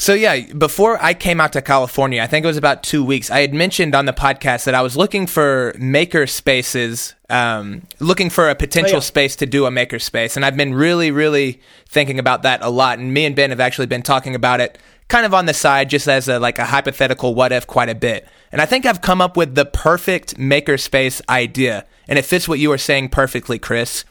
So 0.01 0.15
yeah, 0.15 0.53
before 0.53 0.97
I 1.03 1.13
came 1.13 1.41
out 1.41 1.53
to 1.55 1.61
California, 1.61 2.23
I 2.23 2.29
think 2.29 2.45
it 2.45 2.47
was 2.47 2.57
about 2.57 2.85
two 2.85 3.05
weeks. 3.05 3.33
I 3.33 3.41
had 3.41 3.53
mentioned 3.53 3.97
on 3.97 4.07
the 4.07 4.13
podcast 4.13 4.65
that 4.65 4.75
I 4.77 4.81
was 4.81 4.97
looking 4.97 5.27
for 5.27 5.75
maker 5.77 6.29
spaces, 6.29 7.15
um, 7.29 7.83
looking 7.99 8.31
for 8.31 8.49
a 8.49 8.55
potential 8.55 8.95
Oh, 8.95 8.99
yeah. 8.99 9.01
space 9.01 9.35
to 9.37 9.47
do 9.47 9.67
a 9.67 9.73
maker 9.73 9.99
space, 9.99 10.37
and 10.37 10.45
I've 10.45 10.57
been 10.57 10.73
really, 10.73 11.11
really 11.11 11.61
thinking 11.89 12.21
about 12.21 12.43
that 12.45 12.63
a 12.63 12.71
lot. 12.71 13.01
And 13.01 13.13
me 13.13 13.25
and 13.25 13.35
Ben 13.35 13.51
have 13.51 13.59
actually 13.59 13.87
been 13.89 14.03
talking 14.03 14.37
about 14.37 14.61
it, 14.61 14.79
kind 15.09 15.27
of 15.27 15.35
on 15.35 15.47
the 15.47 15.55
side, 15.55 15.91
just 15.91 16.07
as 16.07 16.29
a 16.29 16.39
like 16.39 16.61
a 16.61 16.67
hypothetical 16.67 17.35
what 17.35 17.51
if, 17.51 17.67
quite 17.67 17.89
a 17.89 17.95
bit. 17.97 18.29
And 18.53 18.63
I 18.63 18.67
think 18.67 18.87
I've 18.87 19.03
come 19.03 19.21
up 19.21 19.37
with 19.37 19.57
the 19.57 19.67
perfect 19.67 20.39
maker 20.39 20.79
space 20.79 21.21
idea, 21.29 21.85
and 22.07 22.21
it 22.21 22.25
fits 22.25 22.47
what 22.47 22.61
you 22.61 22.69
were 22.69 22.79
saying 22.79 23.09
perfectly, 23.09 23.59
Chris 23.59 24.05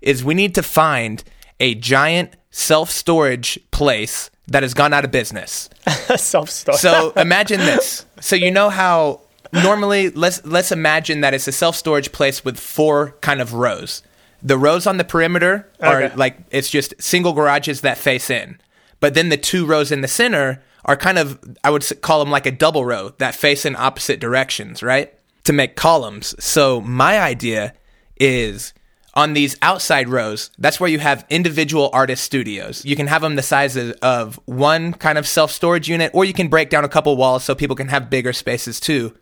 is 0.00 0.24
we 0.24 0.32
need 0.32 0.54
to 0.54 0.62
find 0.62 1.22
a 1.60 1.74
giant 1.74 2.32
self 2.50 2.90
storage 2.90 3.60
place 3.70 4.30
that 4.50 4.62
has 4.62 4.74
gone 4.74 4.92
out 4.92 5.04
of 5.04 5.10
business. 5.10 5.70
Self 6.16 6.50
store. 6.50 6.74
So 6.74 7.12
imagine 7.16 7.60
this. 7.60 8.04
So 8.20 8.36
you 8.36 8.50
know 8.50 8.68
how 8.68 9.20
normally 9.52 10.10
let's 10.10 10.44
let's 10.44 10.70
imagine 10.72 11.22
that 11.22 11.34
it's 11.34 11.48
a 11.48 11.52
self 11.52 11.76
storage 11.76 12.12
place 12.12 12.44
with 12.44 12.58
four 12.58 13.12
kind 13.20 13.40
of 13.40 13.54
rows. 13.54 14.02
The 14.42 14.56
rows 14.58 14.86
on 14.86 14.96
the 14.96 15.04
perimeter 15.04 15.68
are 15.80 16.02
Okay. 16.02 16.16
like 16.16 16.38
it's 16.50 16.70
just 16.70 16.94
single 17.00 17.32
garages 17.32 17.80
that 17.82 17.98
face 17.98 18.30
in. 18.30 18.58
But 19.00 19.14
then 19.14 19.28
the 19.28 19.36
two 19.36 19.64
rows 19.66 19.90
in 19.92 20.00
the 20.02 20.08
center 20.08 20.62
are 20.84 20.96
kind 20.96 21.18
of 21.18 21.38
I 21.64 21.70
would 21.70 21.86
call 22.02 22.18
them 22.20 22.30
like 22.30 22.46
a 22.46 22.50
double 22.52 22.84
row 22.84 23.14
that 23.18 23.34
face 23.34 23.64
in 23.64 23.76
opposite 23.76 24.20
directions, 24.20 24.82
right? 24.82 25.12
To 25.44 25.52
make 25.52 25.76
columns. 25.76 26.34
So 26.42 26.80
my 26.80 27.20
idea 27.20 27.74
is 28.18 28.72
on 29.14 29.32
these 29.32 29.56
outside 29.60 30.08
rows, 30.08 30.50
that's 30.58 30.78
where 30.78 30.88
you 30.88 31.00
have 31.00 31.26
individual 31.30 31.90
artist 31.92 32.22
studios. 32.22 32.84
You 32.84 32.94
can 32.94 33.08
have 33.08 33.22
them 33.22 33.34
the 33.34 33.42
size 33.42 33.76
of, 33.76 34.40
one 34.46 34.92
kind 34.92 35.18
of 35.18 35.26
self 35.26 35.50
storage 35.50 35.88
unit, 35.88 36.12
or 36.14 36.24
you 36.24 36.32
can 36.32 36.48
break 36.48 36.70
down 36.70 36.84
a 36.84 36.88
couple 36.88 37.16
walls 37.16 37.44
so 37.44 37.54
people 37.54 37.76
can 37.76 37.88
have 37.88 38.10
bigger 38.10 38.32
spaces 38.32 38.78
too. 38.78 39.16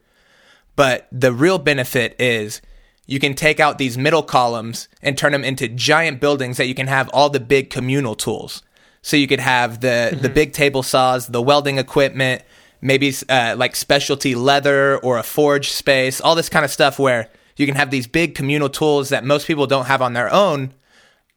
But 0.77 1.09
the 1.11 1.33
real 1.33 1.59
benefit 1.59 2.15
is 2.21 2.61
you 3.07 3.19
can 3.19 3.35
take 3.35 3.59
out 3.59 3.79
these 3.79 3.97
middle 3.97 4.23
columns 4.23 4.89
and 5.03 5.17
turn 5.17 5.33
them 5.33 5.43
into 5.43 5.69
giant 5.69 6.21
buildings 6.21 6.59
that 6.59 6.67
you 6.67 6.75
can 6.75 6.87
have 6.87 7.09
all 7.13 7.31
the 7.31 7.41
big 7.41 7.71
communal 7.71 8.15
tools. 8.15 8.63
So 9.01 9.17
you 9.17 9.27
could 9.27 9.41
have 9.41 9.81
the 9.81 10.17
the 10.21 10.29
big 10.29 10.53
table 10.53 10.83
saws, 10.83 11.29
the 11.29 11.41
welding 11.41 11.79
equipment, 11.79 12.43
maybe 12.81 13.15
uh, 13.29 13.55
like 13.57 13.75
specialty 13.75 14.35
leather 14.35 14.99
or 14.99 15.19
a 15.19 15.23
forge 15.23 15.71
space, 15.71 16.21
all 16.21 16.35
this 16.35 16.49
kind 16.49 16.65
of 16.65 16.71
stuff 16.71 16.99
where 16.99 17.31
you 17.59 17.67
can 17.67 17.75
have 17.75 17.91
these 17.91 18.07
big 18.07 18.35
communal 18.35 18.69
tools 18.69 19.09
that 19.09 19.25
most 19.25 19.47
people 19.47 19.67
don't 19.67 19.87
have 19.87 20.03
on 20.03 20.13
their 20.13 20.33
own. 20.33 20.73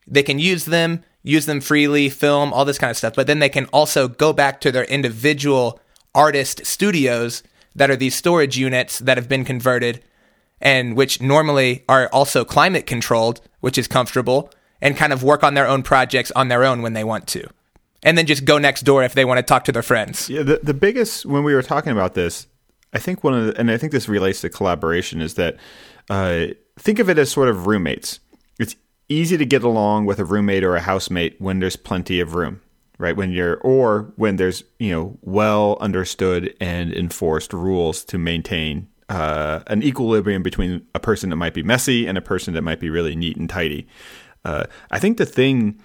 They 0.07 0.23
can 0.23 0.39
use 0.39 0.65
them, 0.65 1.03
use 1.23 1.45
them 1.45 1.61
freely, 1.61 2.09
film, 2.09 2.53
all 2.53 2.65
this 2.65 2.77
kind 2.77 2.91
of 2.91 2.97
stuff. 2.97 3.13
But 3.15 3.27
then 3.27 3.39
they 3.39 3.49
can 3.49 3.65
also 3.67 4.07
go 4.07 4.33
back 4.33 4.61
to 4.61 4.71
their 4.71 4.85
individual 4.85 5.79
artist 6.13 6.65
studios 6.65 7.43
that 7.75 7.89
are 7.89 7.95
these 7.95 8.15
storage 8.15 8.57
units 8.57 8.99
that 8.99 9.17
have 9.17 9.29
been 9.29 9.45
converted 9.45 10.03
and 10.61 10.95
which 10.95 11.21
normally 11.21 11.83
are 11.89 12.07
also 12.13 12.45
climate 12.45 12.85
controlled, 12.85 13.41
which 13.61 13.77
is 13.77 13.87
comfortable, 13.87 14.51
and 14.81 14.95
kind 14.95 15.11
of 15.11 15.23
work 15.23 15.43
on 15.43 15.55
their 15.55 15.67
own 15.67 15.83
projects 15.83 16.31
on 16.35 16.47
their 16.47 16.63
own 16.63 16.81
when 16.81 16.93
they 16.93 17.03
want 17.03 17.27
to. 17.27 17.47
And 18.03 18.17
then 18.17 18.25
just 18.25 18.45
go 18.45 18.57
next 18.57 18.81
door 18.81 19.03
if 19.03 19.13
they 19.13 19.25
want 19.25 19.39
to 19.39 19.43
talk 19.43 19.63
to 19.65 19.71
their 19.71 19.83
friends. 19.83 20.29
Yeah, 20.29 20.43
the, 20.43 20.59
the 20.61 20.73
biggest 20.73 21.25
when 21.25 21.43
we 21.43 21.53
were 21.53 21.63
talking 21.63 21.91
about 21.91 22.13
this, 22.13 22.47
I 22.93 22.99
think 22.99 23.23
one 23.23 23.33
of 23.33 23.45
the, 23.45 23.59
and 23.59 23.71
I 23.71 23.77
think 23.77 23.91
this 23.91 24.07
relates 24.07 24.41
to 24.41 24.49
collaboration 24.49 25.21
is 25.21 25.35
that 25.35 25.57
uh, 26.11 26.47
think 26.77 26.99
of 26.99 27.09
it 27.09 27.17
as 27.17 27.31
sort 27.31 27.47
of 27.47 27.67
roommates. 27.67 28.19
It's 28.59 28.75
easy 29.07 29.37
to 29.37 29.45
get 29.45 29.63
along 29.63 30.05
with 30.05 30.19
a 30.19 30.25
roommate 30.25 30.63
or 30.63 30.75
a 30.75 30.81
housemate 30.81 31.39
when 31.39 31.59
there's 31.59 31.77
plenty 31.77 32.19
of 32.19 32.35
room, 32.35 32.61
right? 32.97 33.15
When 33.15 33.31
you're 33.31 33.55
or 33.61 34.11
when 34.17 34.35
there's 34.35 34.65
you 34.77 34.91
know 34.91 35.17
well 35.21 35.77
understood 35.79 36.53
and 36.59 36.93
enforced 36.93 37.53
rules 37.53 38.03
to 38.05 38.17
maintain 38.17 38.89
uh, 39.07 39.61
an 39.67 39.83
equilibrium 39.83 40.43
between 40.43 40.85
a 40.93 40.99
person 40.99 41.29
that 41.29 41.37
might 41.37 41.53
be 41.53 41.63
messy 41.63 42.05
and 42.05 42.17
a 42.17 42.21
person 42.21 42.53
that 42.55 42.61
might 42.61 42.81
be 42.81 42.89
really 42.89 43.15
neat 43.15 43.37
and 43.37 43.49
tidy. 43.49 43.87
Uh, 44.43 44.65
I 44.91 44.99
think 44.99 45.17
the 45.17 45.25
thing 45.25 45.79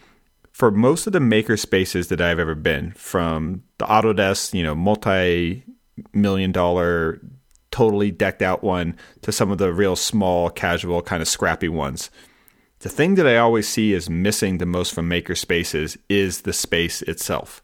for 0.50 0.72
most 0.72 1.06
of 1.06 1.12
the 1.12 1.20
maker 1.20 1.56
spaces 1.56 2.08
that 2.08 2.20
I've 2.20 2.40
ever 2.40 2.56
been, 2.56 2.90
from 2.92 3.62
the 3.78 3.84
Autodesk, 3.84 4.54
you 4.54 4.64
know, 4.64 4.74
multi 4.74 5.62
million 6.12 6.50
dollar, 6.50 7.20
totally 7.76 8.10
decked 8.10 8.40
out 8.40 8.64
one 8.64 8.96
to 9.20 9.30
some 9.30 9.50
of 9.50 9.58
the 9.58 9.70
real 9.70 9.96
small, 9.96 10.48
casual, 10.48 11.02
kind 11.02 11.20
of 11.20 11.28
scrappy 11.28 11.68
ones. 11.68 12.10
The 12.78 12.88
thing 12.88 13.16
that 13.16 13.26
I 13.26 13.36
always 13.36 13.68
see 13.68 13.92
is 13.92 14.08
missing 14.08 14.56
the 14.56 14.64
most 14.64 14.94
from 14.94 15.08
maker 15.08 15.34
spaces 15.34 15.98
is 16.08 16.42
the 16.42 16.54
space 16.54 17.02
itself. 17.02 17.62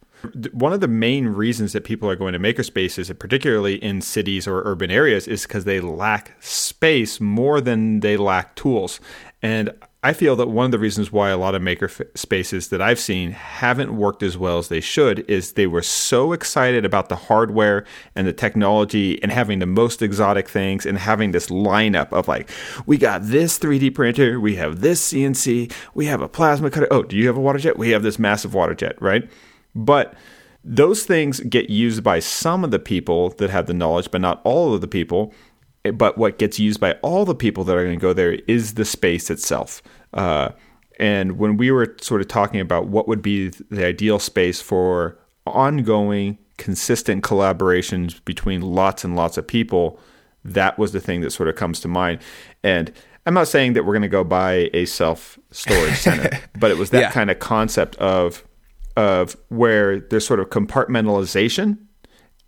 One 0.53 0.75
of 0.75 0.81
the 0.81 0.89
main 0.89 1.29
reasons 1.29 1.73
that 1.73 1.85
people 1.85 2.11
are 2.11 2.17
going 2.17 2.35
to 2.35 2.39
maker 2.39 2.63
spaces, 2.63 3.11
particularly 3.19 3.83
in 3.83 4.03
cities 4.03 4.47
or 4.47 4.61
urban 4.67 4.91
areas, 4.91 5.27
is 5.27 5.45
because 5.45 5.65
they 5.65 5.81
lack 5.81 6.37
space 6.41 7.19
more 7.19 7.63
than 7.63 8.01
they 8.01 8.19
lack 8.19 8.55
tools. 8.55 9.01
And 9.41 9.71
I 10.05 10.13
feel 10.15 10.35
that 10.35 10.49
one 10.49 10.65
of 10.65 10.73
the 10.73 10.81
reasons 10.81 11.13
why 11.13 11.31
a 11.31 11.37
lot 11.37 11.55
of 11.55 11.63
maker 11.63 11.85
f- 11.85 12.01
spaces 12.17 12.71
that 12.71 12.83
I've 12.83 12.99
seen 12.99 13.31
haven't 13.31 13.97
worked 13.97 14.25
as 14.25 14.37
well 14.37 14.59
as 14.59 14.67
they 14.67 14.81
should 14.81 15.21
is 15.31 15.53
they 15.53 15.69
were 15.69 15.83
so 15.83 16.33
excited 16.33 16.85
about 16.85 17.09
the 17.09 17.15
hardware 17.15 17.85
and 18.17 18.27
the 18.27 18.33
technology 18.33 19.23
and 19.23 19.31
having 19.31 19.61
the 19.61 19.67
most 19.67 20.03
exotic 20.03 20.49
things 20.49 20.85
and 20.85 20.99
having 20.99 21.31
this 21.31 21.51
lineup 21.51 22.13
of 22.13 22.27
like, 22.27 22.51
we 22.85 22.99
got 22.99 23.23
this 23.23 23.57
3D 23.61 23.95
printer, 23.95 24.41
we 24.41 24.57
have 24.57 24.81
this 24.81 25.13
CNC, 25.13 25.73
we 25.95 26.07
have 26.07 26.21
a 26.21 26.29
plasma 26.29 26.69
cutter. 26.69 26.89
Oh, 26.91 27.05
do 27.05 27.17
you 27.17 27.29
have 27.29 27.37
a 27.37 27.41
water 27.41 27.61
jet? 27.61 27.79
We 27.79 27.91
have 27.91 28.03
this 28.03 28.19
massive 28.19 28.55
water 28.55 28.75
jet, 28.75 29.01
right? 29.01 29.31
But 29.73 30.15
those 30.65 31.05
things 31.05 31.39
get 31.41 31.71
used 31.71 32.03
by 32.03 32.19
some 32.19 32.65
of 32.65 32.73
the 32.73 32.81
people 32.81 33.31
that 33.31 33.51
have 33.51 33.67
the 33.67 33.75
knowledge, 33.75 34.11
but 34.11 34.21
not 34.21 34.41
all 34.43 34.75
of 34.75 34.81
the 34.81 34.89
people 34.89 35.33
but 35.95 36.17
what 36.17 36.39
gets 36.39 36.59
used 36.59 36.79
by 36.81 36.93
all 37.03 37.25
the 37.25 37.35
people 37.35 37.65
that 37.65 37.77
are 37.77 37.85
going 37.85 37.99
to 37.99 38.01
go 38.03 38.13
there 38.13 38.33
is 38.47 38.75
the 38.75 38.85
space 38.85 39.31
itself. 39.31 39.83
Uh, 40.15 40.51
and 40.99 41.39
when 41.39 41.57
we 41.57 41.71
were 41.71 41.97
sort 42.01 42.21
of 42.21 42.29
talking 42.29 42.61
about 42.61 42.87
what 42.87 43.09
would 43.09 43.23
be 43.23 43.49
the 43.49 43.85
ideal 43.85 44.19
space 44.19 44.61
for 44.61 45.19
ongoing, 45.47 46.39
consistent 46.59 47.25
collaborations 47.25 48.25
between 48.25 48.61
lots 48.61 49.03
and 49.05 49.17
lots 49.17 49.37
of 49.37 49.47
people, 49.47 49.99
that 50.45 50.79
was 50.79 50.93
the 50.93 51.01
thing 51.01 51.21
that 51.23 51.31
sort 51.31 51.49
of 51.49 51.57
comes 51.57 51.81
to 51.81 51.89
mind. 51.89 52.21
And 52.63 52.93
I'm 53.27 53.35
not 53.35 53.49
saying 53.49 53.73
that 53.73 53.85
we're 53.85 53.93
going 53.95 54.03
to 54.03 54.09
go 54.09 54.23
buy 54.25 54.71
a 54.73 54.85
self 54.85 55.39
storage 55.51 55.97
center, 55.97 56.31
but 56.61 56.71
it 56.71 56.77
was 56.79 56.91
that 56.91 57.01
Yeah. 57.01 57.11
kind 57.11 57.31
of 57.31 57.39
concept 57.39 57.97
of 57.97 58.45
of 58.97 59.37
where 59.49 60.01
there's 60.01 60.27
sort 60.27 60.39
of 60.39 60.51
compartmentalization 60.51 61.79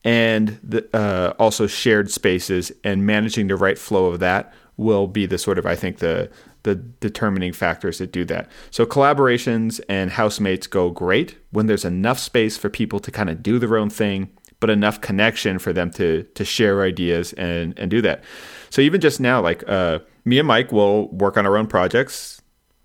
and 0.04 0.60
the, 0.62 0.86
uh, 0.94 1.32
also 1.38 1.66
shared 1.66 2.10
spaces 2.10 2.70
and 2.84 3.06
managing 3.06 3.48
the 3.48 3.56
right 3.56 3.78
flow 3.78 4.06
of 4.06 4.20
that 4.20 4.52
will 4.76 5.06
be 5.06 5.24
the 5.26 5.38
sort 5.38 5.58
of 5.58 5.66
I 5.66 5.74
think 5.74 5.98
the 5.98 6.30
the 6.64 6.74
determining 6.74 7.52
factors 7.52 7.98
that 7.98 8.10
do 8.10 8.24
that. 8.24 8.48
So 8.70 8.86
collaborations 8.86 9.80
and 9.88 10.10
housemates 10.10 10.66
go 10.66 10.90
great 10.90 11.36
when 11.50 11.66
there's 11.66 11.84
enough 11.84 12.18
space 12.18 12.56
for 12.56 12.70
people 12.70 13.00
to 13.00 13.10
kind 13.10 13.28
of 13.28 13.42
do 13.42 13.58
their 13.58 13.76
own 13.76 13.90
thing, 13.90 14.30
but 14.60 14.70
enough 14.70 15.00
connection 15.00 15.58
for 15.58 15.72
them 15.72 15.90
to 15.92 16.24
to 16.34 16.44
share 16.44 16.82
ideas 16.82 17.32
and 17.34 17.78
and 17.78 17.90
do 17.90 18.02
that. 18.02 18.24
So 18.70 18.82
even 18.82 19.00
just 19.00 19.20
now, 19.20 19.40
like 19.40 19.62
uh, 19.68 20.00
me 20.24 20.38
and 20.38 20.48
Mike 20.48 20.72
will 20.72 21.08
work 21.08 21.36
on 21.36 21.46
our 21.46 21.56
own 21.56 21.66
projects. 21.66 22.42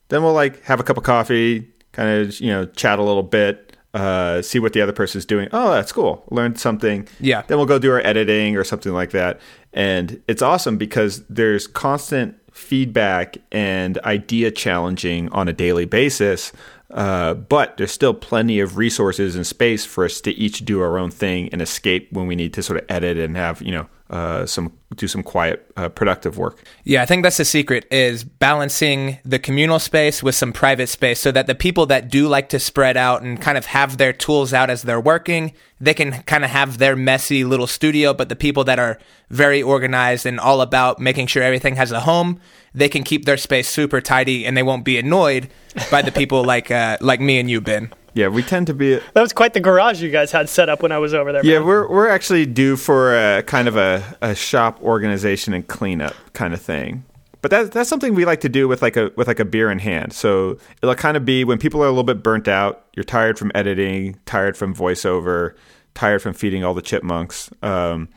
Then 0.10 0.24
we'll 0.24 0.34
like 0.34 0.64
have 0.64 0.80
a 0.80 0.84
cup 0.84 0.98
of 0.98 1.04
coffee, 1.04 1.68
kind 1.92 2.10
of 2.10 2.40
you 2.40 2.52
know 2.52 2.66
chat 2.66 3.00
a 3.00 3.04
little 3.04 3.24
bit, 3.24 3.69
uh, 3.94 4.42
see 4.42 4.60
what 4.60 4.74
the 4.74 4.82
other 4.82 4.92
person's 4.92 5.26
doing. 5.26 5.50
Oh, 5.52 5.72
that's 5.72 5.92
cool. 5.92 6.24
Learned 6.30 6.60
something. 6.60 7.08
Yeah. 7.20 7.44
Then 7.48 7.58
we'll 7.58 7.66
go 7.66 7.80
do 7.80 7.92
our 7.92 8.06
editing 8.06 8.56
or 8.56 8.64
something 8.64 8.94
like 8.94 9.12
that. 9.12 9.40
And 9.74 10.22
it's 10.28 10.42
awesome 10.42 10.78
because 10.78 11.24
there's 11.28 11.68
constant 11.68 12.36
feedback 12.54 13.38
and 13.52 13.98
idea 14.00 14.52
challenging 14.52 15.30
on 15.30 15.48
a 15.48 15.54
daily 15.54 15.86
basis. 15.86 16.52
Uh, 16.92 17.36
but 17.36 17.78
there's 17.78 17.92
still 17.92 18.14
plenty 18.14 18.60
of 18.60 18.78
resources 18.78 19.36
and 19.36 19.46
space 19.46 19.86
for 19.86 20.06
us 20.06 20.22
to 20.22 20.32
each 20.32 20.66
do 20.66 20.82
our 20.82 20.98
own 20.98 21.12
thing 21.12 21.50
and 21.52 21.62
escape 21.62 22.12
when 22.12 22.26
we 22.26 22.36
need 22.36 22.54
to 22.54 22.64
sort 22.64 22.80
of 22.80 22.86
edit 22.90 23.16
and 23.16 23.38
have 23.38 23.62
you 23.62 23.72
know 23.72 23.88
uh, 24.10 24.46
some 24.46 24.74
do 24.96 25.08
some 25.08 25.22
quiet 25.22 25.72
uh, 25.78 25.88
productive 25.88 26.38
work. 26.38 26.64
Yeah, 26.84 27.04
I 27.04 27.06
think 27.06 27.22
that's 27.22 27.38
the 27.38 27.46
secret 27.46 27.86
is 27.92 28.24
balancing 28.24 29.20
the 29.24 29.38
communal 29.38 29.78
space 29.78 30.24
with 30.24 30.34
some 30.34 30.52
private 30.52 30.88
space 30.88 31.20
so 31.20 31.32
that 31.32 31.46
the 31.46 31.54
people 31.54 31.86
that 31.88 32.10
do 32.10 32.28
like 32.28 32.50
to 32.50 32.60
spread 32.60 32.98
out 32.98 33.22
and 33.22 33.40
kind 33.40 33.58
of 33.58 33.68
have 33.68 33.98
their 33.98 34.12
tools 34.12 34.52
out 34.52 34.72
as 34.72 34.82
they're 34.82 35.00
working, 35.00 35.54
they 35.80 35.94
can 35.94 36.24
kind 36.24 36.44
of 36.44 36.50
have 36.50 36.80
their 36.80 36.96
messy 36.96 37.44
little 37.44 37.68
studio, 37.68 38.14
but 38.14 38.30
the 38.30 38.36
people 38.36 38.64
that 38.64 38.80
are 38.80 38.98
very 39.30 39.62
organized 39.62 40.26
and 40.26 40.40
all 40.40 40.62
about 40.62 41.00
making 41.00 41.28
sure 41.28 41.44
everything 41.44 41.76
has 41.76 41.92
a 41.92 42.00
home, 42.00 42.40
they 42.74 42.90
can 42.90 43.04
keep 43.04 43.26
their 43.26 43.38
space 43.38 43.70
super 43.70 44.02
tidy 44.02 44.44
and 44.44 44.58
they 44.58 44.64
won't 44.64 44.84
be 44.84 44.98
annoyed 44.98 45.50
by 45.92 46.02
the 46.02 46.12
people 46.12 46.44
like 46.54 46.72
uh, 46.72 46.98
like 47.00 47.22
me 47.22 47.40
and 47.40 47.50
you, 47.50 47.62
Ben. 47.62 47.94
Yeah, 48.14 48.28
we 48.28 48.44
tend 48.44 48.68
to 48.68 48.74
be 48.74 48.96
That 49.14 49.22
was 49.22 49.34
quite 49.34 49.54
the 49.54 49.60
garage 49.60 50.02
you 50.02 50.10
guys 50.12 50.32
had 50.32 50.50
set 50.50 50.70
up 50.70 50.82
when 50.82 50.92
I 50.92 50.98
was 50.98 51.14
over 51.14 51.32
there. 51.32 51.46
Yeah, 51.46 51.60
man. 51.60 51.68
we're 51.68 51.88
we're 51.90 52.10
actually 52.10 52.46
due 52.46 52.76
for 52.76 53.16
a 53.16 53.44
kind 53.44 53.68
of 53.68 53.78
a, 53.78 54.04
a 54.22 54.36
shop 54.36 54.82
organization 54.82 55.54
and 55.54 55.68
cleanup 55.68 56.16
kind 56.34 56.54
of 56.54 56.62
thing. 56.62 57.04
but 57.42 57.52
that's 57.52 57.70
that's 57.70 57.90
something 57.90 58.16
we 58.16 58.26
like 58.26 58.42
to 58.42 58.50
do 58.50 58.68
with 58.68 58.82
like 58.82 58.98
a 58.98 59.12
with 59.16 59.28
like 59.28 59.40
a 59.40 59.46
beer 59.46 59.72
in 59.72 59.80
hand. 59.80 60.14
So 60.14 60.58
it'll 60.82 60.96
kind 60.96 61.16
of 61.18 61.24
be 61.26 61.44
when 61.44 61.58
people 61.58 61.82
are 61.82 61.86
a 61.86 61.90
little 61.90 62.04
bit 62.04 62.22
burnt 62.24 62.48
out, 62.48 62.86
you're 62.96 63.04
tired 63.04 63.38
from 63.40 63.52
editing, 63.56 64.18
tired 64.26 64.58
from 64.58 64.76
voiceover, 64.76 65.54
tired 65.94 66.22
from 66.22 66.34
feeding 66.34 66.64
all 66.64 66.74
the 66.74 66.82
chipmunks. 66.82 67.50
Um, 67.62 68.10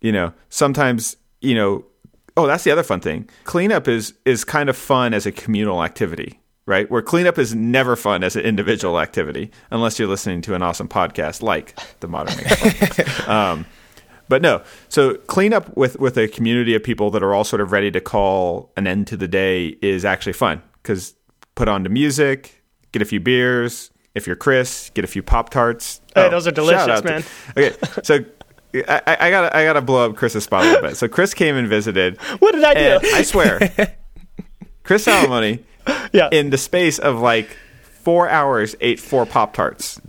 you 0.00 0.12
know, 0.12 0.32
sometimes 0.48 1.16
you 1.40 1.54
know. 1.54 1.84
Oh, 2.36 2.46
that's 2.46 2.62
the 2.62 2.70
other 2.70 2.84
fun 2.84 3.00
thing. 3.00 3.28
Cleanup 3.44 3.88
is 3.88 4.14
is 4.24 4.44
kind 4.44 4.68
of 4.68 4.76
fun 4.76 5.12
as 5.12 5.26
a 5.26 5.32
communal 5.32 5.82
activity, 5.82 6.38
right? 6.68 6.88
Where 6.90 7.00
cleanup 7.00 7.38
is 7.38 7.54
never 7.54 7.96
fun 7.96 8.22
as 8.22 8.36
an 8.36 8.42
individual 8.42 9.00
activity, 9.00 9.50
unless 9.70 9.98
you're 9.98 10.06
listening 10.06 10.42
to 10.42 10.54
an 10.54 10.62
awesome 10.62 10.86
podcast 10.86 11.42
like 11.42 11.76
the 12.00 12.08
Modern 12.08 12.36
Maker. 12.36 13.26
um, 13.30 13.66
but 14.28 14.42
no, 14.42 14.62
so 14.88 15.14
cleanup 15.14 15.74
with 15.76 15.98
with 15.98 16.18
a 16.18 16.28
community 16.28 16.74
of 16.74 16.82
people 16.82 17.10
that 17.12 17.22
are 17.22 17.34
all 17.34 17.44
sort 17.44 17.62
of 17.62 17.72
ready 17.72 17.90
to 17.90 18.00
call 18.00 18.70
an 18.76 18.86
end 18.86 19.06
to 19.08 19.16
the 19.16 19.26
day 19.26 19.78
is 19.80 20.04
actually 20.04 20.34
fun 20.34 20.62
because 20.82 21.14
put 21.54 21.66
on 21.66 21.82
the 21.82 21.88
music, 21.88 22.62
get 22.92 23.00
a 23.00 23.06
few 23.06 23.18
beers. 23.18 23.90
If 24.14 24.26
you're 24.26 24.36
Chris, 24.36 24.90
get 24.90 25.04
a 25.04 25.08
few 25.08 25.22
Pop 25.22 25.48
Tarts. 25.48 26.00
Hey, 26.14 26.28
those 26.28 26.46
are 26.46 26.50
delicious, 26.50 27.02
man. 27.02 27.24
okay, 27.56 27.74
so 28.02 28.18
I, 28.74 29.16
I 29.20 29.30
gotta 29.30 29.56
I 29.56 29.64
gotta 29.64 29.80
blow 29.80 30.10
up 30.10 30.16
Chris's 30.16 30.44
spot 30.44 30.64
a 30.64 30.66
little 30.66 30.88
bit. 30.88 30.96
So 30.98 31.08
Chris 31.08 31.32
came 31.32 31.56
and 31.56 31.66
visited. 31.66 32.18
What 32.40 32.52
did 32.52 32.64
I 32.64 32.74
do? 32.74 33.08
I 33.14 33.22
swear, 33.22 33.58
Chris 34.82 35.06
Salomone, 35.06 35.62
yeah, 36.12 36.28
in 36.32 36.50
the 36.50 36.58
space 36.58 36.98
of 36.98 37.18
like 37.20 37.48
four 38.02 38.28
hours, 38.28 38.74
ate 38.80 39.00
four 39.00 39.26
Pop 39.26 39.54
Tarts. 39.54 40.00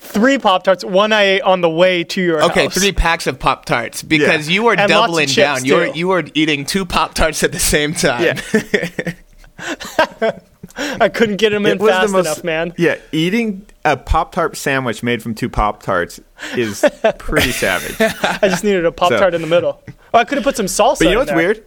three 0.00 0.38
Pop 0.38 0.62
Tarts. 0.64 0.84
One 0.84 1.12
I 1.12 1.22
ate 1.22 1.42
on 1.42 1.60
the 1.60 1.70
way 1.70 2.04
to 2.04 2.20
your 2.22 2.42
Okay, 2.44 2.64
house. 2.64 2.74
three 2.74 2.92
packs 2.92 3.26
of 3.26 3.38
Pop 3.38 3.64
Tarts 3.64 4.02
because 4.02 4.48
Yeah. 4.48 4.54
you 4.54 4.62
were 4.64 4.72
And 4.72 4.80
lots 4.80 4.92
of 4.92 4.96
doubling 5.06 5.26
chips, 5.28 5.36
down. 5.36 5.64
You 5.64 5.74
were 5.76 5.86
too. 5.92 5.98
you 5.98 6.08
were 6.08 6.24
eating 6.34 6.64
two 6.66 6.84
Pop 6.86 7.14
Tarts 7.14 7.42
at 7.42 7.52
the 7.52 7.58
same 7.60 7.94
time. 7.94 8.22
Yeah. 8.22 9.12
I 10.76 11.08
couldn't 11.10 11.36
get 11.36 11.50
them 11.50 11.66
in 11.66 11.72
It 11.72 11.80
was 11.80 11.88
the 11.90 11.92
fast 12.00 12.12
most- 12.12 12.26
enough, 12.26 12.44
man. 12.44 12.72
Yeah, 12.78 12.96
eating 13.12 13.66
a 13.84 13.96
Pop 13.96 14.32
Tart 14.32 14.56
sandwich 14.56 15.02
made 15.02 15.22
from 15.22 15.34
two 15.34 15.48
Pop 15.50 15.82
Tarts 15.82 16.18
is 16.56 16.84
pretty 17.18 17.52
savage. 17.52 17.96
I 18.00 18.48
just 18.48 18.64
needed 18.64 18.84
a 18.86 18.92
Pop 18.92 19.10
Tart 19.10 19.32
So- 19.32 19.36
in 19.36 19.42
the 19.42 19.48
middle. 19.48 19.82
Oh, 20.14 20.18
I 20.18 20.24
could 20.24 20.38
have 20.38 20.44
put 20.44 20.56
some 20.56 20.66
salsa. 20.66 20.98
But 21.00 21.04
you 21.04 21.04
know 21.06 21.12
in 21.12 21.18
what's 21.18 21.28
there. 21.30 21.36
weird? 21.36 21.64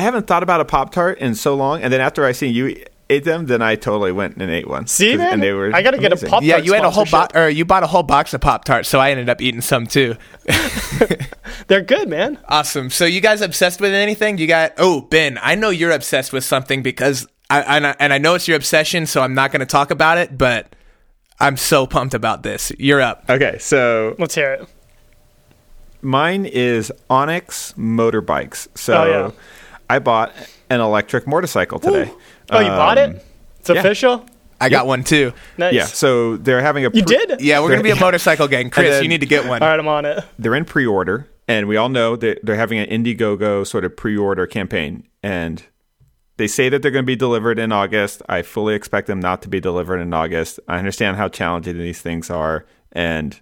I 0.00 0.02
haven't 0.02 0.26
thought 0.26 0.42
about 0.42 0.60
a 0.60 0.64
Pop 0.64 0.92
Tart 0.92 1.18
in 1.18 1.34
so 1.34 1.54
long, 1.54 1.82
and 1.82 1.92
then 1.92 2.00
after 2.00 2.24
I 2.24 2.32
seen 2.32 2.54
you 2.54 2.82
ate 3.10 3.24
them, 3.24 3.46
then 3.46 3.60
I 3.60 3.74
totally 3.74 4.12
went 4.12 4.36
and 4.36 4.50
ate 4.50 4.66
one. 4.66 4.86
See, 4.86 5.14
man, 5.16 5.34
and 5.34 5.42
they 5.42 5.52
were 5.52 5.74
I 5.74 5.82
gotta 5.82 5.98
get 5.98 6.12
a 6.12 6.14
amazing. 6.14 6.30
Pop- 6.30 6.42
Yeah, 6.42 6.54
Pop-Tart 6.54 6.66
you 6.66 6.72
had 6.74 6.84
a 6.84 6.90
whole 6.90 7.04
box, 7.04 7.36
or 7.36 7.48
you 7.50 7.64
bought 7.66 7.82
a 7.82 7.86
whole 7.86 8.02
box 8.02 8.32
of 8.32 8.40
Pop 8.40 8.64
Tarts, 8.64 8.88
so 8.88 8.98
I 8.98 9.10
ended 9.10 9.28
up 9.28 9.42
eating 9.42 9.60
some 9.60 9.86
too. 9.86 10.16
They're 11.66 11.82
good, 11.82 12.08
man. 12.08 12.38
Awesome. 12.48 12.88
So 12.90 13.04
you 13.04 13.20
guys 13.20 13.40
obsessed 13.42 13.80
with 13.80 13.92
anything? 13.92 14.38
You 14.38 14.46
got? 14.46 14.72
Oh, 14.78 15.02
Ben, 15.02 15.38
I 15.42 15.54
know 15.54 15.70
you're 15.70 15.90
obsessed 15.92 16.32
with 16.32 16.44
something 16.44 16.82
because 16.82 17.26
I 17.50 17.60
and 17.76 17.86
I, 17.88 17.96
and 17.98 18.12
I 18.12 18.18
know 18.18 18.34
it's 18.34 18.48
your 18.48 18.56
obsession, 18.56 19.06
so 19.06 19.22
I'm 19.22 19.34
not 19.34 19.52
going 19.52 19.60
to 19.60 19.66
talk 19.66 19.90
about 19.90 20.18
it. 20.18 20.38
But 20.38 20.74
I'm 21.38 21.56
so 21.56 21.86
pumped 21.86 22.14
about 22.14 22.42
this. 22.42 22.72
You're 22.78 23.00
up. 23.00 23.24
Okay, 23.28 23.58
so 23.58 24.14
Let's 24.18 24.34
hear 24.34 24.52
it. 24.54 24.68
mine 26.02 26.44
is 26.46 26.92
Onyx 27.08 27.74
motorbikes. 27.76 28.68
So 28.76 28.94
Oh, 29.02 29.06
yeah. 29.06 29.30
I 29.90 29.98
bought 29.98 30.32
an 30.70 30.80
electric 30.80 31.26
motorcycle 31.26 31.78
today. 31.78 32.10
Oh, 32.50 32.60
you 32.60 32.68
bought 32.68 32.98
Um, 32.98 33.10
it? 33.16 33.26
It's 33.60 33.68
yeah. 33.70 33.76
official. 33.76 34.24
I 34.60 34.68
got 34.68 34.86
one 34.86 35.04
too. 35.04 35.32
Nice. 35.58 35.72
Yeah, 35.74 35.84
so 35.86 36.36
they're 36.36 36.60
having 36.60 36.84
a 36.84 36.90
You 36.92 37.02
did? 37.02 37.40
Yeah, 37.40 37.60
we're 37.60 37.70
gonna 37.70 37.82
be 37.82 37.90
a 37.90 37.96
motorcycle 37.96 38.46
gang. 38.46 38.70
Chris, 38.74 38.90
then- 38.90 39.02
you 39.02 39.08
need 39.08 39.20
to 39.20 39.26
get 39.26 39.46
one. 39.46 39.62
All 39.62 39.68
right, 39.68 39.78
I'm 39.78 39.88
on 39.88 40.04
it. 40.04 40.22
they're 40.38 40.54
in 40.54 40.64
pre-order 40.64 41.28
and 41.48 41.66
we 41.66 41.76
all 41.76 41.88
know 41.88 42.14
that 42.16 42.40
they're 42.44 42.56
having 42.56 42.78
an 42.78 42.88
indiegogo 42.88 43.66
sort 43.66 43.84
of 43.84 43.96
pre-order 43.96 44.46
campaign 44.46 45.04
and 45.22 45.64
they 46.36 46.46
say 46.46 46.68
that 46.68 46.80
they're 46.82 46.90
going 46.92 47.04
to 47.04 47.06
be 47.06 47.16
delivered 47.16 47.58
in 47.58 47.72
august 47.72 48.22
i 48.28 48.40
fully 48.40 48.74
expect 48.74 49.06
them 49.08 49.18
not 49.18 49.42
to 49.42 49.48
be 49.48 49.58
delivered 49.60 49.98
in 49.98 50.14
august 50.14 50.60
i 50.68 50.78
understand 50.78 51.16
how 51.16 51.28
challenging 51.28 51.76
these 51.76 52.00
things 52.00 52.30
are 52.30 52.64
and 52.92 53.40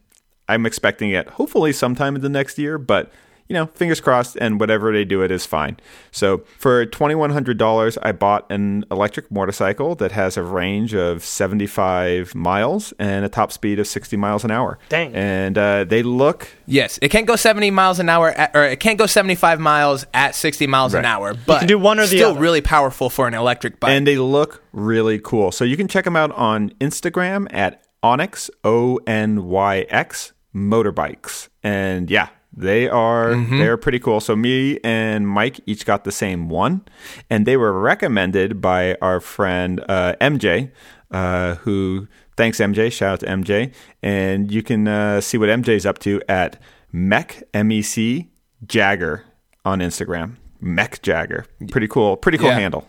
i'm 0.49 0.64
expecting 0.64 1.11
it 1.11 1.28
hopefully 1.30 1.72
sometime 1.72 2.16
in 2.16 2.22
the 2.22 2.28
next 2.30 2.59
year 2.59 2.78
but 2.78 3.12
you 3.49 3.55
know 3.55 3.66
fingers 3.66 4.01
crossed 4.01 4.36
and 4.40 4.61
whatever 4.61 4.92
they 4.92 5.05
do 5.05 5.22
it 5.22 5.30
is 5.30 5.46
fine 5.46 5.76
so 6.11 6.38
for 6.59 6.84
$2100 6.86 7.99
i 8.03 8.12
bought 8.12 8.51
an 8.51 8.84
electric 8.90 9.30
motorcycle 9.30 9.94
that 9.94 10.12
has 10.12 10.36
a 10.36 10.42
range 10.42 10.94
of 10.94 11.24
75 11.24 12.34
miles 12.34 12.92
and 12.99 13.24
a 13.24 13.28
top 13.28 13.53
speed 13.53 13.78
of 13.78 13.86
60 13.86 14.16
miles 14.16 14.44
an 14.44 14.51
hour 14.51 14.78
Dang. 14.88 15.14
and 15.14 15.57
uh, 15.59 15.84
they 15.84 16.03
look 16.03 16.49
Yes, 16.70 16.99
it 17.01 17.09
can't 17.09 17.26
go 17.26 17.34
70 17.34 17.70
miles 17.70 17.99
an 17.99 18.11
hour, 18.11 18.28
at, 18.28 18.55
or 18.55 18.62
it 18.62 18.78
can't 18.78 18.99
go 18.99 19.07
75 19.07 19.59
miles 19.59 20.05
at 20.12 20.34
60 20.34 20.66
miles 20.66 20.92
an 20.92 21.07
hour. 21.07 21.32
But 21.32 21.66
do 21.66 21.78
one 21.78 21.99
or 21.99 22.03
the 22.03 22.09
still 22.09 22.32
other. 22.32 22.40
really 22.40 22.61
powerful 22.61 23.09
for 23.09 23.26
an 23.26 23.32
electric 23.32 23.80
bike. 23.80 23.90
and 23.90 24.07
they 24.07 24.18
look 24.18 24.62
really 24.72 25.18
cool. 25.18 25.51
So 25.51 25.64
you 25.64 25.78
can 25.78 25.88
check 25.88 26.05
them 26.05 26.14
out 26.14 26.30
on 26.32 26.68
Instagram 26.78 27.46
at 27.55 27.82
Onyx 28.03 28.51
O 28.64 29.01
N 29.07 29.46
Y 29.46 29.86
X 29.88 30.34
Motorbikes, 30.55 31.49
and 31.62 32.11
yeah, 32.11 32.28
they 32.59 32.88
are 32.88 33.34
they're 33.36 33.76
pretty 33.76 33.98
cool. 33.98 34.20
So 34.20 34.34
me 34.36 34.78
and 34.82 35.28
Mike 35.28 35.61
each 35.66 35.86
got 35.86 36.04
the 36.04 36.12
same 36.12 36.48
one, 36.48 36.82
and 37.30 37.46
they 37.46 37.56
were 37.56 37.72
recommended 37.78 38.61
by 38.61 38.96
our 39.00 39.20
friend 39.20 39.82
uh, 39.88 40.14
MJ, 40.20 40.70
uh, 41.11 41.54
who 41.56 42.09
thanks 42.36 42.59
MJ. 42.59 42.90
Shout 42.92 43.12
out 43.14 43.20
to 43.20 43.26
MJ, 43.26 43.72
and 44.02 44.50
you 44.50 44.62
can 44.62 44.88
uh, 44.88 45.20
see 45.20 45.38
what 45.38 45.48
MJ's 45.48 45.86
up 45.86 45.98
to 46.00 46.20
at 46.28 46.61
Mech 46.92 47.42
M 47.54 47.70
E 47.72 47.82
C 47.82 48.28
Jagger 48.66 49.24
on 49.64 49.78
Instagram. 49.80 50.36
Mech 50.61 51.00
Jagger, 51.02 51.46
pretty 51.70 51.86
cool, 51.88 52.16
pretty 52.16 52.38
cool 52.38 52.48
Yeah. 52.48 52.59
handle. 52.59 52.86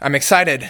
I'm 0.00 0.14
excited. 0.14 0.68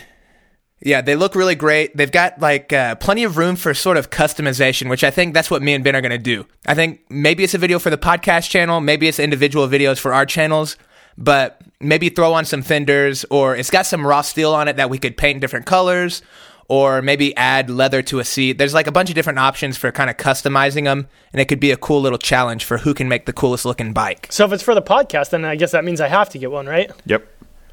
Yeah, 0.81 1.01
they 1.01 1.17
look 1.17 1.35
really 1.35 1.57
great. 1.57 1.97
They've 1.97 2.11
got 2.11 2.41
like 2.41 2.73
uh, 2.73 2.95
plenty 2.97 3.25
of 3.25 3.37
room 3.37 3.57
for 3.57 3.75
sort 3.75 3.97
of 3.97 4.11
customization, 4.11 4.89
which 4.89 5.03
I 5.03 5.11
think 5.11 5.35
that's 5.35 5.51
what 5.51 5.63
me 5.63 5.75
and 5.75 5.83
Ben 5.83 5.97
are 5.97 6.01
going 6.01 6.11
to 6.11 6.19
do. 6.19 6.47
I 6.67 6.75
think 6.75 7.01
maybe 7.11 7.43
it's 7.43 7.55
a 7.55 7.59
video 7.59 7.79
for 7.79 7.91
the 7.91 7.99
podcast 7.99 8.49
channel, 8.49 8.81
maybe 8.81 9.09
it's 9.09 9.19
individual 9.19 9.67
videos 9.67 9.99
for 9.99 10.15
our 10.15 10.25
channels, 10.25 10.77
but 11.17 11.61
maybe 11.81 12.09
throw 12.09 12.33
on 12.33 12.45
some 12.45 12.63
fenders 12.63 13.25
or 13.31 13.57
it's 13.57 13.71
got 13.71 13.87
some 13.87 14.07
raw 14.07 14.23
steel 14.23 14.55
on 14.55 14.69
it 14.69 14.77
that 14.77 14.91
we 14.91 14.99
could 14.99 15.17
paint 15.17 15.37
in 15.37 15.41
different 15.41 15.67
colors 15.67 16.23
or 16.69 17.01
maybe 17.01 17.35
add 17.37 17.71
leather 17.71 18.03
to 18.03 18.19
a 18.21 18.25
seat. 18.25 18.59
There's 18.59 18.75
like 18.75 18.87
a 18.87 18.93
bunch 18.93 19.09
of 19.09 19.15
different 19.15 19.39
options 19.39 19.77
for 19.77 19.91
kind 19.91 20.11
of 20.11 20.17
customizing 20.19 20.85
them, 20.85 21.09
and 21.33 21.41
it 21.41 21.47
could 21.47 21.61
be 21.61 21.71
a 21.71 21.77
cool 21.77 22.01
little 22.01 22.19
challenge 22.19 22.65
for 22.65 22.79
who 22.79 22.93
can 22.93 23.09
make 23.09 23.25
the 23.25 23.33
coolest 23.33 23.65
looking 23.65 23.93
bike. 23.95 24.29
So 24.31 24.45
if 24.45 24.53
it's 24.53 24.63
for 24.63 24.75
the 24.75 24.83
podcast, 24.83 25.31
then 25.31 25.45
I 25.45 25.57
guess 25.57 25.73
that 25.73 25.85
means 25.85 26.01
I 26.01 26.09
have 26.09 26.29
to 26.31 26.39
get 26.39 26.51
one, 26.51 26.67
right? 26.67 26.91
Yep. 27.07 27.27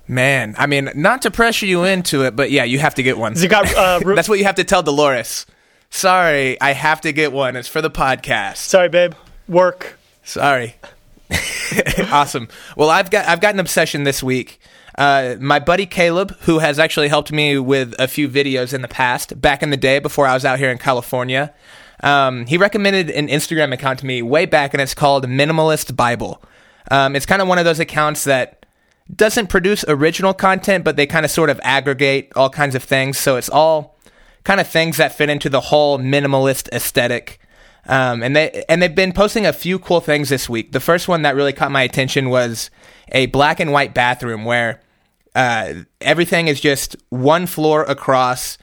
Man, 0.08 0.56
I 0.58 0.68
mean, 0.68 0.90
not 0.96 1.24
to 1.24 1.32
pressure 1.32 1.66
you 1.66 1.84
into 1.84 2.24
it, 2.26 2.36
but 2.36 2.52
yeah, 2.52 2.64
you 2.64 2.80
have 2.80 2.96
to 2.96 3.04
get 3.04 3.18
one. 3.18 3.34
It 3.36 3.48
got 3.50 3.74
uh, 3.76 4.00
ru- 4.06 4.16
That's 4.16 4.30
what 4.30 4.38
you 4.40 4.46
have 4.46 4.56
to 4.56 4.64
tell 4.64 4.84
Dolores. 4.84 5.46
Sorry, 5.90 6.60
I 6.62 6.74
have 6.74 7.02
to 7.02 7.12
get 7.14 7.32
one. 7.32 7.56
It's 7.56 7.68
for 7.68 7.82
the 7.82 7.90
podcast. 7.90 8.58
Sorry, 8.58 8.90
babe. 8.90 9.14
Work. 9.48 9.98
Sorry. 10.24 10.76
awesome. 12.12 12.48
Well, 12.76 12.90
I've 12.90 13.10
got 13.10 13.28
I've 13.28 13.42
got 13.42 13.54
an 13.54 13.60
obsession 13.60 14.04
this 14.04 14.22
week. 14.22 14.60
Uh, 14.98 15.36
my 15.40 15.60
buddy 15.60 15.86
Caleb, 15.86 16.36
who 16.42 16.60
has 16.60 16.80
actually 16.80 17.08
helped 17.10 17.32
me 17.32 17.58
with 17.58 17.94
a 18.00 18.08
few 18.08 18.30
videos 18.30 18.74
in 18.74 18.82
the 18.82 18.88
past, 18.88 19.40
back 19.42 19.62
in 19.62 19.70
the 19.70 19.78
day 19.78 20.00
before 20.00 20.26
I 20.28 20.34
was 20.34 20.46
out 20.46 20.58
here 20.60 20.70
in 20.70 20.78
California, 20.78 21.54
um, 22.02 22.46
he 22.46 22.58
recommended 22.58 23.10
an 23.10 23.28
Instagram 23.28 23.74
account 23.74 24.00
to 24.00 24.06
me 24.06 24.22
way 24.22 24.46
back, 24.46 24.74
and 24.74 24.82
it's 24.82 24.94
called 24.94 25.28
Minimalist 25.28 25.96
Bible. 25.96 26.42
Um, 26.92 27.16
it's 27.16 27.26
kind 27.26 27.42
of 27.42 27.48
one 27.48 27.58
of 27.58 27.66
those 27.66 27.80
accounts 27.80 28.24
that 28.26 28.65
doesn't 29.14 29.48
produce 29.48 29.86
original 29.88 30.34
content, 30.34 30.84
but 30.84 30.96
they 30.96 31.06
kind 31.06 31.26
of 31.26 31.32
sort 31.32 31.50
of 31.50 31.60
aggregate 31.64 32.32
all 32.36 32.50
kinds 32.50 32.76
of 32.76 32.84
things. 32.84 33.18
So 33.18 33.36
it's 33.36 33.50
all 33.50 33.98
kind 34.44 34.60
of 34.60 34.68
things 34.68 34.98
that 34.98 35.16
fit 35.16 35.30
into 35.30 35.50
the 35.50 35.62
whole 35.62 36.00
minimalist 36.00 36.70
aesthetic. 36.72 37.40
Um, 37.88 38.24
and 38.24 38.36
they 38.36 38.64
and 38.68 38.82
they've 38.82 38.96
been 38.96 39.14
posting 39.14 39.46
a 39.46 39.54
few 39.54 39.78
cool 39.78 40.02
things 40.02 40.30
this 40.30 40.50
week. 40.50 40.72
The 40.72 40.80
first 40.80 41.08
one 41.08 41.22
that 41.22 41.36
really 41.36 41.54
caught 41.54 41.72
my 41.72 41.84
attention 41.84 42.30
was 42.30 42.72
a 43.12 43.28
black 43.28 43.60
and 43.60 43.72
white 43.72 43.94
bathroom 43.94 44.44
where 44.44 44.82
uh, 45.36 45.74
everything 46.02 46.48
is 46.48 46.60
just 46.60 46.96
one 47.10 47.46
floor 47.46 47.84
across, 47.84 48.58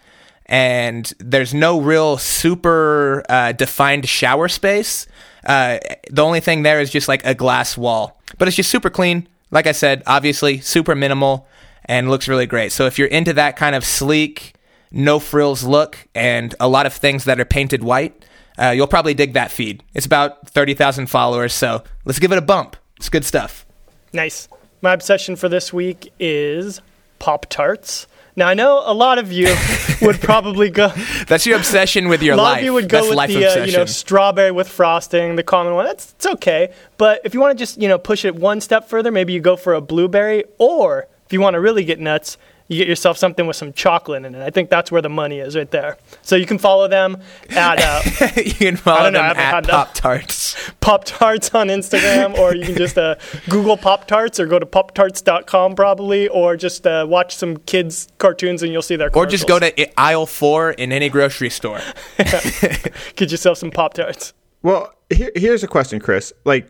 and 0.47 1.12
there's 1.18 1.55
no 1.55 1.80
real 1.80 2.18
super 2.18 3.22
uh, 3.28 3.53
defined 3.53 4.09
shower 4.09 4.49
space. 4.49 5.07
Uh, 5.47 5.78
the 6.11 6.24
only 6.24 6.40
thing 6.40 6.62
there 6.62 6.80
is 6.80 6.90
just 6.90 7.07
like 7.07 7.24
a 7.24 7.34
glass 7.34 7.78
wall, 7.78 8.20
but 8.38 8.49
it's 8.49 8.57
just 8.57 8.70
super 8.70 8.90
clean. 8.90 9.28
Like 9.53 9.69
I 9.69 9.73
said, 9.73 10.03
obviously 10.07 10.59
super 10.59 10.97
minimal 10.97 11.47
and 11.85 12.11
looks 12.11 12.27
really 12.27 12.47
great. 12.47 12.73
So 12.73 12.87
if 12.87 12.99
you're 12.99 13.09
into 13.09 13.35
that 13.35 13.57
kind 13.57 13.77
of 13.77 13.85
sleek, 13.85 14.55
no 14.91 15.21
frills 15.21 15.63
look 15.63 16.09
and 16.15 16.55
a 16.59 16.69
lot 16.69 16.87
of 16.87 16.93
things 16.93 17.25
that 17.25 17.39
are 17.39 17.45
painted 17.45 17.85
white, 17.85 18.25
uh, 18.59 18.71
you'll 18.71 18.87
probably 18.89 19.15
dig 19.15 19.35
that 19.35 19.53
feed. 19.53 19.85
It's 19.95 20.07
about 20.07 20.49
30,000 20.49 21.07
followers, 21.07 21.53
so 21.53 21.85
let's 22.05 22.19
give 22.19 22.33
it 22.33 22.39
a 22.39 22.43
bump. 22.43 22.77
It's 22.97 23.09
good 23.09 23.25
stuff. 23.25 23.65
Nice. 24.13 24.49
My 24.81 24.93
obsession 24.93 25.37
for 25.37 25.49
this 25.49 25.73
week 25.73 26.13
is 26.19 26.81
Pop 27.19 27.47
Tarts. 27.49 28.07
Now 28.35 28.49
I 28.49 28.55
know 28.55 28.83
a 28.85 28.95
lot 28.95 29.18
of 29.18 29.30
you 29.30 29.55
would 30.03 30.20
probably 30.20 30.70
go. 30.70 30.89
That's 31.26 31.47
your 31.47 31.57
obsession 31.59 32.09
with 32.09 32.22
your 32.22 32.35
life. 32.37 32.41
a 32.41 32.43
lot 32.43 32.51
life. 32.51 32.59
of 32.61 32.64
you 32.64 32.72
would 32.74 32.89
go 32.89 32.99
That's 32.99 33.30
with 33.30 33.39
the 33.39 33.62
uh, 33.62 33.64
you 33.64 33.72
know 33.72 33.85
strawberry 33.85 34.51
with 34.51 34.68
frosting, 34.68 35.37
the 35.37 35.43
common 35.43 35.74
one. 35.74 35.85
That's 35.85 36.12
it's 36.12 36.26
okay. 36.26 36.72
But 36.97 37.20
if 37.24 37.35
you 37.35 37.41
want 37.41 37.57
to 37.57 37.62
just 37.62 37.80
you 37.80 37.89
know 37.89 37.99
push 37.99 38.24
it 38.24 38.35
one 38.35 38.61
step 38.61 38.89
further, 38.89 39.11
maybe 39.11 39.33
you 39.33 39.41
go 39.41 39.57
for 39.57 39.74
a 39.74 39.80
blueberry 39.80 40.45
or 40.59 41.09
if 41.26 41.33
you 41.33 41.41
want 41.41 41.55
to 41.55 41.61
really 41.61 41.85
get 41.85 42.01
nuts, 42.01 42.39
you 42.73 42.79
get 42.79 42.89
yourself 42.89 43.18
something 43.18 43.47
with 43.47 43.57
some 43.57 43.73
chocolate 43.73 44.25
in 44.25 44.35
it. 44.35 44.43
I 44.43 44.51
think 44.51 44.70
that's 44.70 44.91
where 44.91 45.03
the 45.03 45.11
money 45.11 45.41
is 45.41 45.55
right 45.55 45.70
there. 45.70 45.99
So 46.23 46.37
you 46.37 46.47
can 46.47 46.59
follow 46.59 46.89
them 46.89 47.18
at 47.51 47.79
uh, 47.81 48.29
you 48.37 48.55
can 48.55 48.77
follow 48.77 49.11
know, 49.11 49.18
them 49.18 49.37
at. 49.37 49.68
Pop 49.68 49.95
Tarts. 49.95 50.57
Pop 50.81 51.05
Tarts 51.05 51.55
on 51.55 51.68
Instagram, 51.68 52.37
or 52.39 52.55
you 52.55 52.64
can 52.64 52.77
just 52.77 52.97
uh, 52.97 53.16
Google 53.49 53.77
Pop 53.77 54.07
Tarts 54.07 54.41
or 54.41 54.47
go 54.47 54.59
to 54.59 54.66
poptarts.com 54.66 55.75
probably, 55.75 56.29
or 56.29 56.57
just 56.57 56.87
uh, 56.87 57.07
watch 57.09 57.37
some 57.37 57.59
kids' 57.59 58.09
cartoons 58.18 58.62
and 58.62 58.73
you'll 58.73 58.83
see 58.83 58.97
their 58.97 59.14
Or 59.14 59.27
just 59.27 59.47
go 59.47 59.59
to 59.59 60.01
aisle 60.01 60.27
four 60.27 60.70
in 60.73 60.93
any 60.93 61.11
grocery 61.11 61.51
store. 61.51 61.81
get 62.18 63.31
yourself 63.31 63.59
some 63.59 63.70
Pop 63.70 63.95
Tarts. 63.95 64.33
Well, 64.62 64.95
here, 65.11 65.31
here's 65.35 65.62
a 65.62 65.68
question, 65.68 66.01
Chris. 66.01 66.33
Like, 66.45 66.68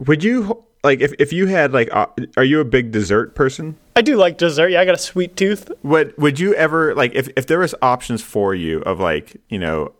would 0.00 0.22
you 0.22 0.64
like 0.84 1.00
if, 1.00 1.12
if 1.18 1.32
you 1.32 1.46
had 1.46 1.72
like, 1.72 1.88
uh, 1.92 2.06
are 2.36 2.44
you 2.44 2.60
a 2.60 2.64
big 2.64 2.92
dessert 2.92 3.34
person? 3.34 3.76
I 3.96 4.02
do 4.02 4.16
like 4.16 4.38
dessert. 4.38 4.68
Yeah, 4.68 4.80
I 4.80 4.84
got 4.84 4.94
a 4.94 4.98
sweet 4.98 5.36
tooth. 5.36 5.70
Would 5.82 6.16
would 6.18 6.38
you 6.38 6.54
ever 6.54 6.94
like 6.94 7.12
if 7.14 7.28
if 7.36 7.46
there 7.46 7.58
was 7.58 7.74
options 7.82 8.22
for 8.22 8.54
you 8.54 8.80
of 8.82 9.00
like 9.00 9.36
you 9.48 9.58
know 9.58 9.92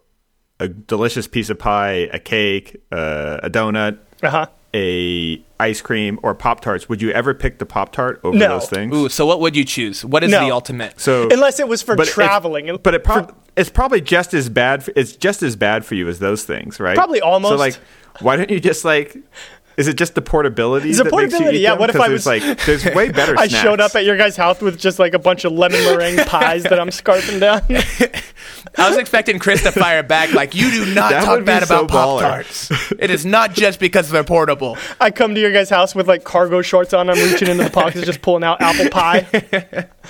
a 0.61 0.68
delicious 0.68 1.26
piece 1.26 1.51
of 1.51 1.59
pie, 1.59 2.09
a 2.12 2.18
cake, 2.20 2.76
uh, 2.93 3.39
a 3.43 3.51
donut, 3.51 3.99
Uh 4.22 4.30
huh. 4.30 4.47
a 4.74 5.43
ice 5.59 5.80
cream, 5.80 6.18
or 6.22 6.35
pop 6.35 6.61
tarts? 6.61 6.89
Would 6.89 7.01
you 7.03 7.11
ever 7.12 7.35
pick 7.35 7.59
the 7.59 7.66
pop 7.66 7.93
tart 7.93 8.20
over 8.22 8.37
No. 8.37 8.49
those 8.59 8.68
things? 8.68 8.95
Ooh, 8.95 9.09
so 9.09 9.24
what 9.26 9.41
would 9.41 9.57
you 9.57 9.64
choose? 9.64 10.05
What 10.05 10.22
is 10.22 10.30
No. 10.30 10.45
the 10.47 10.53
ultimate? 10.53 11.01
So 11.01 11.28
Unless 11.30 11.59
it 11.61 11.66
was 11.68 11.82
for 11.82 11.97
but 11.97 12.03
it's- 12.09 12.14
traveling. 12.14 12.78
but 12.82 12.95
it 12.95 13.03
prob- 13.05 13.35
it's 13.57 13.70
probably 13.70 14.01
just 14.01 14.35
as 14.35 14.49
bad. 14.49 14.85
For, 14.85 14.93
it's 14.97 15.16
just 15.16 15.43
as 15.43 15.55
bad 15.57 15.85
for 15.85 15.95
you 15.95 16.09
as 16.09 16.18
those 16.18 16.43
things, 16.45 16.78
right? 16.80 16.97
Probably 16.97 17.20
almost 17.20 17.51
So 17.51 17.55
almost. 17.59 17.78
like, 17.78 18.22
why 18.22 18.37
don't 18.37 18.51
you 18.51 18.61
just 18.61 18.85
like? 18.85 19.16
Is 19.77 19.89
it 19.89 19.95
just 19.97 20.14
the 20.14 20.22
portability? 20.22 20.91
It's 20.91 20.99
the 20.99 21.05
that 21.05 21.11
makes 21.11 21.22
you 21.25 21.29
portability, 21.31 21.59
eat 21.59 21.62
yeah. 21.62 21.70
them? 21.70 21.79
What 21.81 21.91
if 21.91 21.97
I 22.01 22.09
was- 22.09 22.27
like 22.27 22.43
there's 22.64 22.85
way 22.87 23.09
better. 23.12 23.37
I 23.39 23.49
snacks. 23.49 23.62
showed 23.62 23.81
up 23.81 23.95
at 23.95 24.05
your 24.05 24.16
guys' 24.16 24.37
house 24.37 24.61
with 24.61 24.79
just 24.79 24.99
like 24.99 25.14
a 25.14 25.18
bunch 25.18 25.45
of 25.45 25.53
lemon 25.53 25.83
meringue 25.85 26.25
pies 26.27 26.62
that 26.64 26.79
I'm 26.79 26.91
scarfing 26.91 27.41
down. 27.41 27.62
I 28.77 28.89
was 28.89 28.99
expecting 28.99 29.39
Chris 29.39 29.62
to 29.62 29.72
fire 29.72 30.03
back 30.03 30.33
like, 30.33 30.55
"You 30.55 30.70
do 30.70 30.95
not 30.95 31.11
That 31.11 31.25
talk 31.25 31.45
bad 31.45 31.64
so 31.66 31.77
about 31.81 31.89
Pop. 31.91 32.20
Tarts. 32.20 32.70
it 32.99 33.11
is 33.11 33.25
not 33.25 33.53
just 33.53 33.79
because 33.81 34.11
they're 34.11 34.25
portable." 34.25 34.77
I 35.01 35.11
come 35.11 35.35
to 35.35 35.41
your 35.41 35.53
guys' 35.53 35.70
house 35.70 35.95
with 35.95 36.09
like 36.09 36.25
cargo 36.25 36.62
shorts 36.62 36.93
on. 36.93 37.09
I'm 37.11 37.16
reaching 37.16 37.49
into 37.49 37.64
the 37.64 37.70
pockets, 37.70 38.05
just 38.05 38.22
pulling 38.22 38.43
out 38.45 38.61
apple 38.61 38.89
pie. 38.91 39.27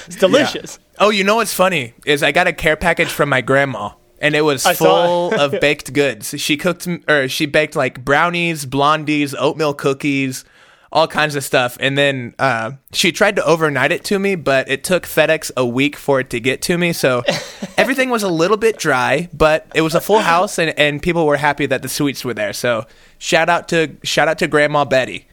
It's 0.06 0.16
delicious. 0.16 0.78
Oh, 0.98 1.10
you 1.10 1.24
know 1.24 1.36
what's 1.36 1.52
funny 1.54 1.92
is 2.06 2.22
I 2.22 2.32
got 2.32 2.46
a 2.46 2.52
care 2.52 2.76
package 2.76 3.08
from 3.08 3.28
my 3.28 3.40
grandma, 3.40 3.90
and 4.24 4.34
it 4.34 4.40
was 4.40 4.64
I 4.64 4.72
full 4.74 5.34
of 5.34 5.52
baked 5.60 5.92
goods. 5.92 6.34
She 6.40 6.56
cooked 6.56 6.88
or 7.08 7.28
she 7.28 7.44
baked 7.44 7.76
like 7.76 8.04
brownies, 8.04 8.64
blondies, 8.64 9.34
oatmeal 9.38 9.74
cookies, 9.74 10.44
all 10.90 11.06
kinds 11.06 11.34
of 11.36 11.44
stuff. 11.44 11.76
And 11.78 11.98
then 11.98 12.34
uh, 12.38 12.72
she 12.92 13.12
tried 13.12 13.36
to 13.36 13.44
overnight 13.44 13.92
it 13.92 14.02
to 14.04 14.18
me, 14.18 14.34
but 14.34 14.70
it 14.70 14.82
took 14.82 15.02
FedEx 15.02 15.50
a 15.58 15.66
week 15.66 15.94
for 15.94 16.20
it 16.20 16.30
to 16.30 16.40
get 16.40 16.62
to 16.62 16.78
me. 16.78 16.94
So 16.94 17.22
everything 17.76 18.08
was 18.08 18.22
a 18.22 18.30
little 18.30 18.56
bit 18.56 18.78
dry, 18.78 19.28
but 19.34 19.66
it 19.74 19.82
was 19.82 19.94
a 19.94 20.00
full 20.00 20.20
house, 20.20 20.58
and, 20.58 20.76
and 20.78 21.02
people 21.02 21.26
were 21.26 21.36
happy 21.36 21.66
that 21.66 21.82
the 21.82 21.88
sweets 21.88 22.24
were 22.24 22.34
there. 22.34 22.54
So 22.54 22.86
shout 23.18 23.50
out 23.50 23.68
to 23.68 23.96
shout 24.04 24.28
out 24.28 24.38
to 24.38 24.48
Grandma 24.48 24.86
Betty. 24.86 25.28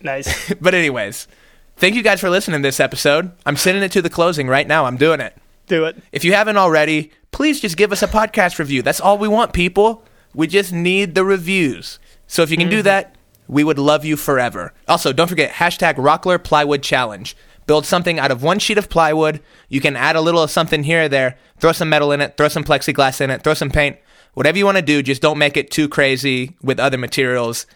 Nice. 0.00 0.52
But 0.60 0.74
anyways, 0.74 1.28
thank 1.76 1.94
you 1.94 2.02
guys 2.02 2.20
for 2.20 2.30
listening 2.30 2.62
to 2.62 2.66
this 2.66 2.80
episode. 2.80 3.30
I'm 3.46 3.56
sending 3.56 3.84
it 3.84 3.92
to 3.92 4.02
the 4.02 4.10
closing 4.10 4.48
right 4.48 4.66
now. 4.66 4.86
I'm 4.86 4.96
doing 4.96 5.20
it. 5.20 5.36
Do 5.68 5.84
it. 5.84 5.96
If 6.12 6.24
you 6.24 6.32
haven't 6.32 6.56
already, 6.56 7.12
please 7.30 7.60
just 7.60 7.76
give 7.76 7.92
us 7.92 8.02
a 8.02 8.08
podcast 8.08 8.58
review. 8.58 8.82
That's 8.82 9.00
all 9.00 9.18
we 9.18 9.28
want, 9.28 9.52
people. 9.52 10.04
We 10.34 10.46
just 10.46 10.72
need 10.72 11.14
the 11.14 11.24
reviews. 11.24 11.98
So 12.26 12.42
if 12.42 12.50
you 12.50 12.56
can 12.56 12.68
do 12.68 12.82
that, 12.82 13.14
we 13.46 13.64
would 13.64 13.78
love 13.78 14.04
you 14.04 14.16
forever. 14.16 14.74
Also, 14.86 15.12
don't 15.12 15.28
forget 15.28 15.52
hashtag 15.52 15.94
Rockler 15.94 16.42
Plywood 16.42 16.82
Challenge. 16.82 17.36
Build 17.66 17.86
something 17.86 18.18
out 18.18 18.30
of 18.30 18.42
one 18.42 18.58
sheet 18.58 18.78
of 18.78 18.88
plywood. 18.88 19.40
You 19.68 19.80
can 19.80 19.96
add 19.96 20.16
a 20.16 20.20
little 20.20 20.42
of 20.42 20.50
something 20.50 20.84
here 20.84 21.04
or 21.04 21.08
there. 21.08 21.38
Throw 21.58 21.72
some 21.72 21.88
metal 21.88 22.12
in 22.12 22.20
it. 22.20 22.36
Throw 22.36 22.48
some 22.48 22.64
plexiglass 22.64 23.20
in 23.20 23.30
it. 23.30 23.42
Throw 23.42 23.54
some 23.54 23.70
paint. 23.70 23.98
Whatever 24.34 24.58
you 24.58 24.64
want 24.64 24.76
to 24.76 24.82
do, 24.82 25.02
just 25.02 25.20
don't 25.20 25.38
make 25.38 25.56
it 25.56 25.70
too 25.70 25.88
crazy 25.88 26.56
with 26.62 26.78
other 26.78 26.98
materials. 26.98 27.66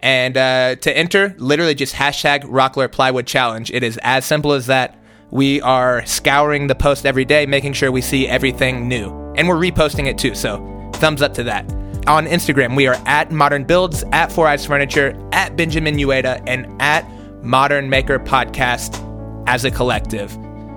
And 0.00 0.36
uh, 0.36 0.76
to 0.76 0.96
enter, 0.96 1.34
literally 1.38 1.74
just 1.74 1.94
hashtag 1.94 2.44
Rockler 2.44 2.90
Plywood 2.90 3.26
Challenge. 3.26 3.70
It 3.70 3.82
is 3.82 3.98
as 4.02 4.24
simple 4.24 4.52
as 4.52 4.66
that. 4.66 4.98
We 5.32 5.62
are 5.62 6.04
scouring 6.04 6.66
the 6.66 6.74
post 6.74 7.06
every 7.06 7.24
day, 7.24 7.46
making 7.46 7.72
sure 7.72 7.90
we 7.90 8.02
see 8.02 8.28
everything 8.28 8.86
new. 8.86 9.10
And 9.34 9.48
we're 9.48 9.56
reposting 9.56 10.06
it 10.06 10.18
too, 10.18 10.34
so 10.34 10.58
thumbs 10.96 11.22
up 11.22 11.32
to 11.34 11.42
that. 11.44 11.64
On 12.06 12.26
Instagram, 12.26 12.76
we 12.76 12.86
are 12.86 13.00
at 13.06 13.32
Modern 13.32 13.64
Builds, 13.64 14.04
at 14.12 14.30
Four 14.30 14.46
Eyes 14.46 14.66
Furniture, 14.66 15.18
at 15.32 15.56
Benjamin 15.56 15.96
Uyeda, 15.96 16.42
and 16.46 16.66
at 16.82 17.08
Modern 17.42 17.88
Maker 17.88 18.18
Podcast 18.18 19.00
as 19.48 19.64
a 19.64 19.70
collective. 19.70 20.30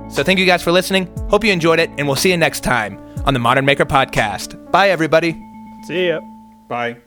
So 0.10 0.24
thank 0.24 0.40
you 0.40 0.46
guys 0.46 0.64
for 0.64 0.72
listening. 0.72 1.14
Hope 1.30 1.44
you 1.44 1.52
enjoyed 1.52 1.80
it, 1.80 1.90
and 1.98 2.08
we'll 2.08 2.16
see 2.16 2.32
you 2.32 2.38
next 2.38 2.62
time 2.62 2.98
on 3.26 3.34
the 3.34 3.40
Modern 3.42 3.66
Maker 3.66 3.86
Podcast. 3.86 4.72
Bye, 4.72 4.90
everybody. 4.90 5.34
See 5.86 6.08
ya. 6.08 6.22
Bye. 6.70 7.05